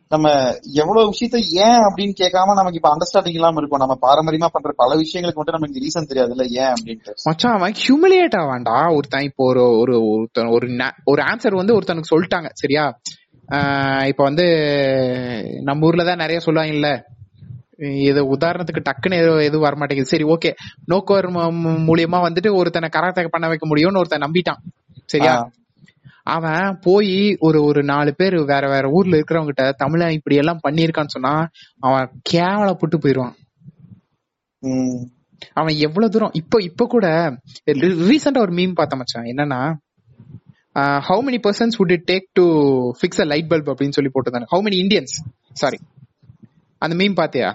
[0.09, 3.79] நம்ம எவ்வளவு விஷயத்த ஏன் அப்படின்னு கேட்காம நமக்கு இப்ப அண்டர்ஸ்டாண்டிங் இல்லாம இருக்கும்.
[3.79, 7.13] நம்ம பாரம்பரியமா பண்ற பல விஷயங்களுக்கு மட்டும் நமக்கு ரீசன் தெரியாதுல்ல ஏன் அப்படின்ட்டு.
[7.25, 8.95] மச்சான் அவன் ஹியூமிலியேட் ஆவான்டா.
[8.95, 10.69] ஒருத்தன் இப்போ ஒரு ஒரு ஒருத்தன் ஒரு
[11.05, 12.49] ஒரு ஆன்சர் வந்து ஒருத்தனுக்கு சொல்லிட்டாங்க.
[12.53, 13.01] சரியா?
[13.49, 14.47] ஆஹ் இப்ப வந்து
[15.63, 17.03] நம்ம ஊர்ல தான் நிறைய சொல்லுவாங்கல்ல.
[18.03, 20.55] இது உதாரணத்துக்கு டக்குன்னு எதுவும் எதுவும் வர மாட்டேங்குது சரி ஓகே
[20.87, 24.61] நோக்கோர் மூலியமா வந்துட்டு ஒருத்தனை கராத்தே பண்ண வைக்க முடியும்னு ஒருத்தன் நம்பிட்டான்.
[25.05, 25.51] சரியா.
[26.27, 27.15] அவன் போய்
[27.47, 31.35] ஒரு ஒரு நாலு பேர் வேற வேற ஊர்ல இருக்கிறவங்க கிட்ட தமிழன் இப்படி எல்லாம் பண்ணியிருக்கான்னு சொன்னா
[31.81, 33.35] அவன் கேவலப்பட்டு போயிருவான்.
[35.61, 37.07] அவன் எவ்வளவு தூரம் இப்போ இப்போ கூட
[38.09, 39.29] ரீசெண்டா ஒரு மீம் பார்த்த மச்சான்.
[39.33, 39.61] என்னன்னா
[41.09, 42.45] how many persons would it take to
[42.99, 44.49] fix a light bulb அப்படின்னு சொல்லி போட்டுருந்தாங்க.
[44.53, 45.17] ஹவு மெனி இந்தியன்ஸ்
[45.63, 45.79] சாரி
[46.83, 47.49] அந்த மீம் பாத்தியா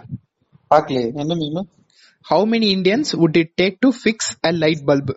[0.71, 1.67] பாக்கலையே என்ன meme
[2.25, 5.13] how many Indians would it take to fix a light bulb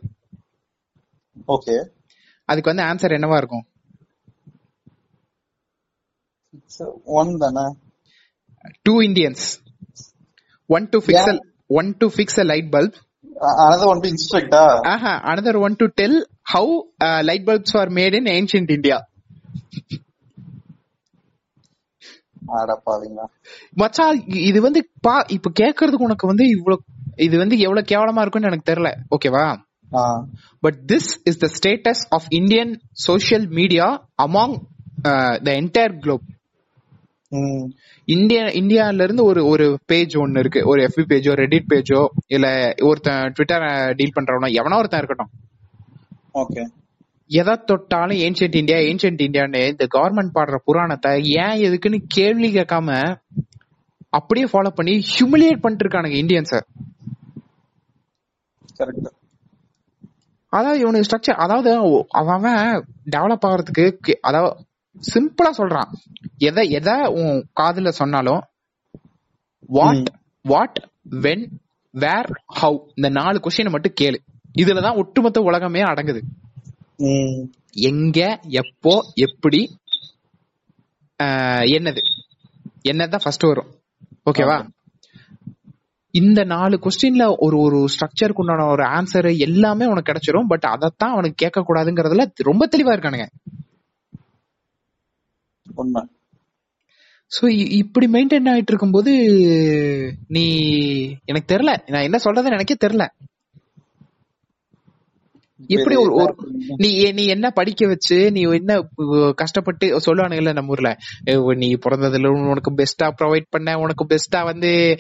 [1.49, 1.77] okay
[2.51, 3.65] அதுக்கு வந்து ஆன்சர் என்னவா இருக்கும்?
[7.17, 7.65] ஒன் தானே?
[8.87, 9.45] Two Indians
[10.71, 11.31] one to fix
[11.71, 12.97] one to fix a light bulb
[13.63, 16.19] another one to இன்ஸ்ட்ரக்டா ஆஹா another one to tell
[16.53, 16.73] how
[17.23, 18.99] light bulbs are made in ancient India
[22.55, 23.25] ஆடப்பாவீங்களா
[23.77, 26.83] மச்சான் இ- இது வந்து பா இப்ப கேக்குறதுக்கு உனக்கு வந்து இவ்வளவு
[27.19, 28.91] இது வந்து எவ்வளவு கேவலமா இருக்கும்னு எனக்கு தெரியல.
[29.11, 29.45] ஓகேவா
[30.63, 32.73] but this is the status of Indian
[33.07, 33.87] social media
[34.23, 34.57] among
[35.43, 36.27] the entire globe
[37.33, 37.67] um
[38.09, 40.61] India இந்தியால இருந்து ஒரு ஒரு பேஜ் ஒன்னு இருக்கு.
[40.67, 42.47] ஒரு எஃபி பேஜோ ரெடிட் பேஜோ இல்ல
[42.81, 45.31] ஒருத்தன் ட்விட்டர் டீல் பண்றவனோ எவனோ ஒருத்தன் இருக்கட்டும்.
[46.35, 46.63] ஓகே.
[47.31, 51.13] எதை தொட்டாலும் ஏன்ஷியன்ட் இந்தியா ஏன்ஷியன்ட் இந்தியான்னு இந்த கவர்மெண்ட் பாடுற புராணத்தை
[51.43, 52.89] ஏன் எதுக்குன்னு கேள்வி கேட்காம
[54.13, 56.61] அப்படியே ஃபாலோ பண்ணி ஹியூமிலியேட் பண்ணிட்டு இருக்கானுங்க இந்தியன்ஸை
[58.79, 59.09] கரெக்ட்
[60.53, 61.71] அதாவது இவனுக்கு ஸ்ட்ரக்சர் அதாவது
[62.21, 62.47] அவன்
[63.15, 64.51] டெவலப் ஆகிறதுக்கு அதாவது
[64.97, 65.91] சிம்பிளா சொல்றான்.
[66.49, 68.41] எதை எதை உன் காதுல சொன்னாலும்
[69.77, 70.09] what
[70.45, 70.79] what
[71.25, 71.45] when
[71.95, 72.31] where
[72.61, 74.19] how இந்த நாலு கொஸ்டினை மட்டும் கேளு.
[74.59, 76.21] இதுலதான் ஒட்டுமொத்த உலகமே அடங்குது.
[77.91, 78.19] எங்க
[78.61, 78.95] எப்போ
[79.27, 79.61] எப்படி
[81.77, 82.03] என்னது?
[82.91, 83.71] என்னதான் ஃபர்ஸ்ட் வரும்.
[84.31, 84.57] ஓகேவா
[86.11, 90.47] இந்த நாலு கொஸ்டின்ல ஒரு ஒரு ஸ்ட்ரக்சருக்கு உண்டான ஒரு ஆன்சர் எல்லாமே உனக்கு கிடைச்சிரும்.
[90.49, 93.27] பட் அதைத்தான் அவனுக்கு கேட்க கூடாதுங்கிறதுல ரொம்ப தெளிவா இருக்கானுங்க.
[95.75, 96.09] உண்மை.
[97.31, 99.13] சோ இப்படி மெயின்டைன் ஆயிட்டு இருக்கும்போது
[100.29, 100.45] நீ
[101.25, 101.91] எனக்கு தெரியல.
[101.91, 103.07] நான் என்ன சொல்றதுன்னு எனக்கே தெரியல.
[105.69, 106.35] எப்படி ஒரு
[106.77, 108.83] நீ நீ என்ன படிக்க வச்சு நீ என்ன
[109.35, 110.97] கஷ்டப்பட்டு சொல்லுவானுங்கல்ல நம்ம ஊர்ல
[111.57, 114.99] நீ பிறந்ததுல உனக்கு பெஸ்டா ப்ரொவைட் பண்ண உனக்கு பெஸ்டா வந்து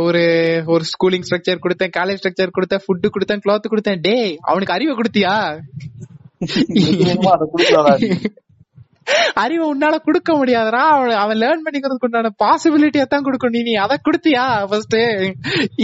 [0.00, 0.22] ஒரு
[0.66, 4.00] ஒரு ஸ்கூலிங் ஸ்ட்ரக்சர் கொடுத்தேன் காலேஜ் ஸ்ட்ரக்சர் கொடுத்தேன் ஃபுட்டு கொடுத்தேன் கிளாத் கொடுத்தேன்.
[4.00, 5.34] டேய் அவனுக்கு அறிவை கொடுத்தியா.
[9.42, 10.82] அறிவை உன்னால கொடுக்க முடியாதுடா.
[10.94, 13.56] அவன் அவன் லேர்ன் பண்ணிக்கிறதுக்கு உண்டான பாசிபிலிட்டியா தான் கொடுக்கணும்.
[13.56, 14.98] நீ நீ அதை கொடுத்தியா ஃபர்ஸ்ட்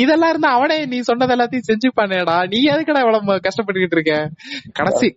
[0.02, 4.16] இதெல்லாம் இருந்தா அவனே நீ சொன்னது எல்லாத்தையும் செஞ்சுப்பானேடா நீ எதுக்கடா இவ்வளவு கஷ்டப்பட்டுக்கிட்டு இருக்க?
[4.80, 5.08] கடைசி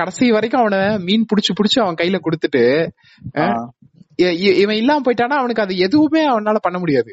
[0.00, 2.64] கடைசி வரைக்கும் அவனை மீன் புடிச்சு புடிச்சு அவன் கையில கொடுத்துட்டு
[4.62, 7.12] இவன் இல்லாம போயிட்டானா அவனுக்கு அது எதுவுமே அவனால பண்ண முடியாது.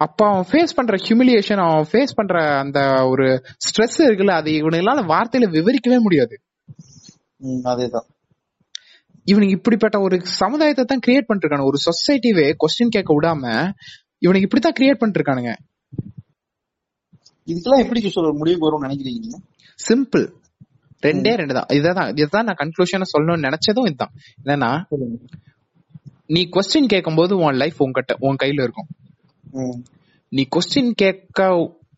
[0.00, 2.78] அப்ப அவன் ஃபேஸ் பண்ற ஹியூமிலியேஷன் அவன் ஃபேஸ் பண்ற அந்த
[3.12, 3.26] ஒரு
[3.66, 6.34] ஸ்ட்ரெஸ் இருக்குல்ல அது இவனுங்களால வார்த்தையில விவரிக்கவே முடியாது.
[7.72, 8.06] அதேதான்.
[9.30, 13.44] இவனுக்கு இப்படிப்பட்ட ஒரு சமுதாயத்தை தான் கிரியேட் பண்ணிருக்கானு ஒரு சொசைட்டிவே கொஸ்டின் கேட்க விடாம
[14.24, 15.52] இவனுக்கு இப்படித்தான் கிரியேட் பண்ணிருக்கானுங்க.
[17.48, 19.38] இதுக்கெல்லாம் எப்படி ஒரு முடிவு வரும்னு நினைக்கிறீங்க
[19.78, 20.26] சிம்பிள்
[21.02, 24.14] ரெண்டே ரெண்டு தான் இதான் இதுதான் நான் கன்க்ளூஷன் சொல்லணும்னு நினைச்சதும் இதுதான்.
[24.42, 24.70] என்னன்னா
[26.34, 28.88] நீ கொஸ்டின் கேட்கும்போது உன் லைஃப் உன்கிட்ட உன் கையில இருக்கும்.
[30.32, 31.40] நீ கொஸ்டின் கேட்க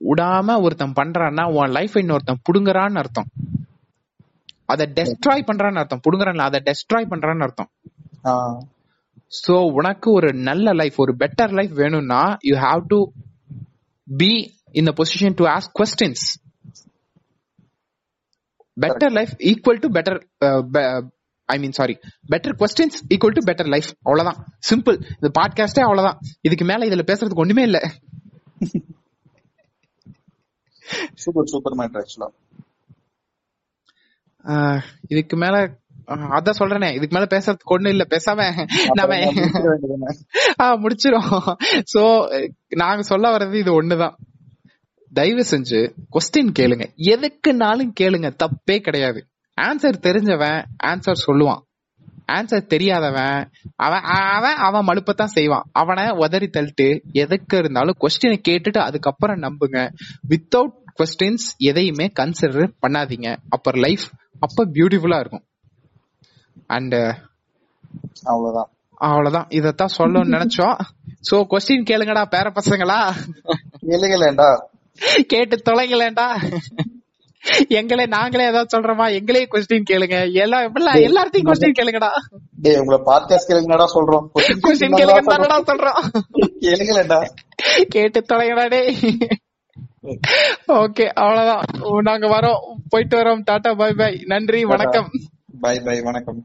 [0.08, 3.28] விடாம ஒருத்தன் பண்றான்னா உன் லைஃப் இன்னொருத்தன் புடுங்குறான்னு அர்த்தம்.
[4.72, 6.02] அதை டெஸ்ட்ராய் பண்றான்னு அர்த்தம்.
[6.06, 7.70] புடுங்குறான்ல அதை டெஸ்ட்ராய் பண்றான்னு அர்த்தம்.
[9.42, 12.98] சோ உனக்கு ஒரு நல்ல லைஃப் ஒரு பெட்டர் லைஃப் வேணும்னா you have to
[14.08, 14.30] be
[14.80, 16.24] in the position to ask questions
[18.76, 20.18] better life equal to better
[21.48, 21.94] I mean sorry
[22.32, 24.40] better questions equal to better life அவ்வளவுதான்.
[24.70, 26.18] சிம்பிள் இந்த பாட்காஸ்டே அவ்வளவுதான்.
[26.46, 27.78] இதுக்கு மேல இதுல பேசுறதுக்கு ஒண்ணுமே இல்ல.
[31.22, 32.28] சூப்பர் சூப்பர் மேட்ரு ஆக்சுவலா
[35.08, 35.56] இதுக்கு மேல
[36.06, 39.16] அதான் சொல்றேனே இதுக்கு மேல பேசுறதுக்கு ஒண்ணு இல்ல பேசாம நாம
[40.62, 41.56] ஆஹ் முடிச்சிரும்
[41.94, 42.02] சோ
[42.76, 44.14] நாங்க சொல்ல வர்றது இது ஒண்ணுதான்.
[45.12, 45.80] தயவு செஞ்சு
[46.12, 46.84] கொஸ்டின் கேளுங்க.
[47.12, 49.26] எதுக்குனாலும் கேளுங்க தப்பே கிடையாது.
[49.60, 51.62] ஆன்சர் தெரிஞ்சவன் ஆன்சர் சொல்லுவான்.
[52.32, 55.66] ஆன்சர் தெரியாதவன் அவன் அவன் அவன் மழுப்பத்தான் செய்வான்.
[55.72, 59.90] அவனை உதறி தள்ளிட்டு எதுக்கு இருந்தாலும் கொஸ்டினை கேட்டுட்டு அதுக்கப்புறம் நம்புங்க.
[60.28, 63.36] வித்தவுட் கொஸ்டின்ஸ் எதையுமே கன்சிடர் பண்ணாதீங்க.
[63.48, 64.06] அப்புறம் லைஃப்
[64.40, 65.44] அப்ப பியூட்டிஃபுல்லா இருக்கும்.
[66.66, 66.96] அண்ட்
[68.24, 68.70] அவ்வளவுதான்.
[69.08, 69.48] அவ்வளவுதான்.
[69.58, 70.76] இதத்தான் சொல்லணும்னு நினைச்சோம்
[71.28, 72.98] சோ கொஸ்டின் கேளுங்கடா பேர பசங்களா?
[73.88, 74.48] கேளுங்களேண்டா
[75.32, 76.26] கேட்டு தொலைங்களேண்டா
[77.78, 79.04] எங்களே நாங்களே ஏதாவது சொல்றோமா?
[79.18, 80.16] எங்களே கொஸ்டின் கேளுங்க.
[80.42, 82.10] எல்லா எப்படிலாம் எல்லாத்தையும் கொஸ்டின் கேளுங்கடா.
[82.62, 84.26] டேய் உங்களை பாட்காஸ்ட் கேளுங்கடா சொல்றோம்.
[84.64, 86.00] கொஸ்டின் கேளுங்க தானடா சொல்றோம்.
[86.64, 87.20] கேளுங்களேண்டா
[87.88, 88.96] கேட்டு தொலைங்கடா டேய்.
[90.68, 91.64] ஓகே அவ்வளவுதான்.
[92.02, 92.74] நாங்க வரோம்.
[92.88, 93.40] போயிட்டு வரோம்.
[93.44, 94.22] டாடா பாய் பாய்.
[94.26, 95.10] நன்றி வணக்கம்.
[95.60, 96.44] பாய் பாய் வணக்கம்.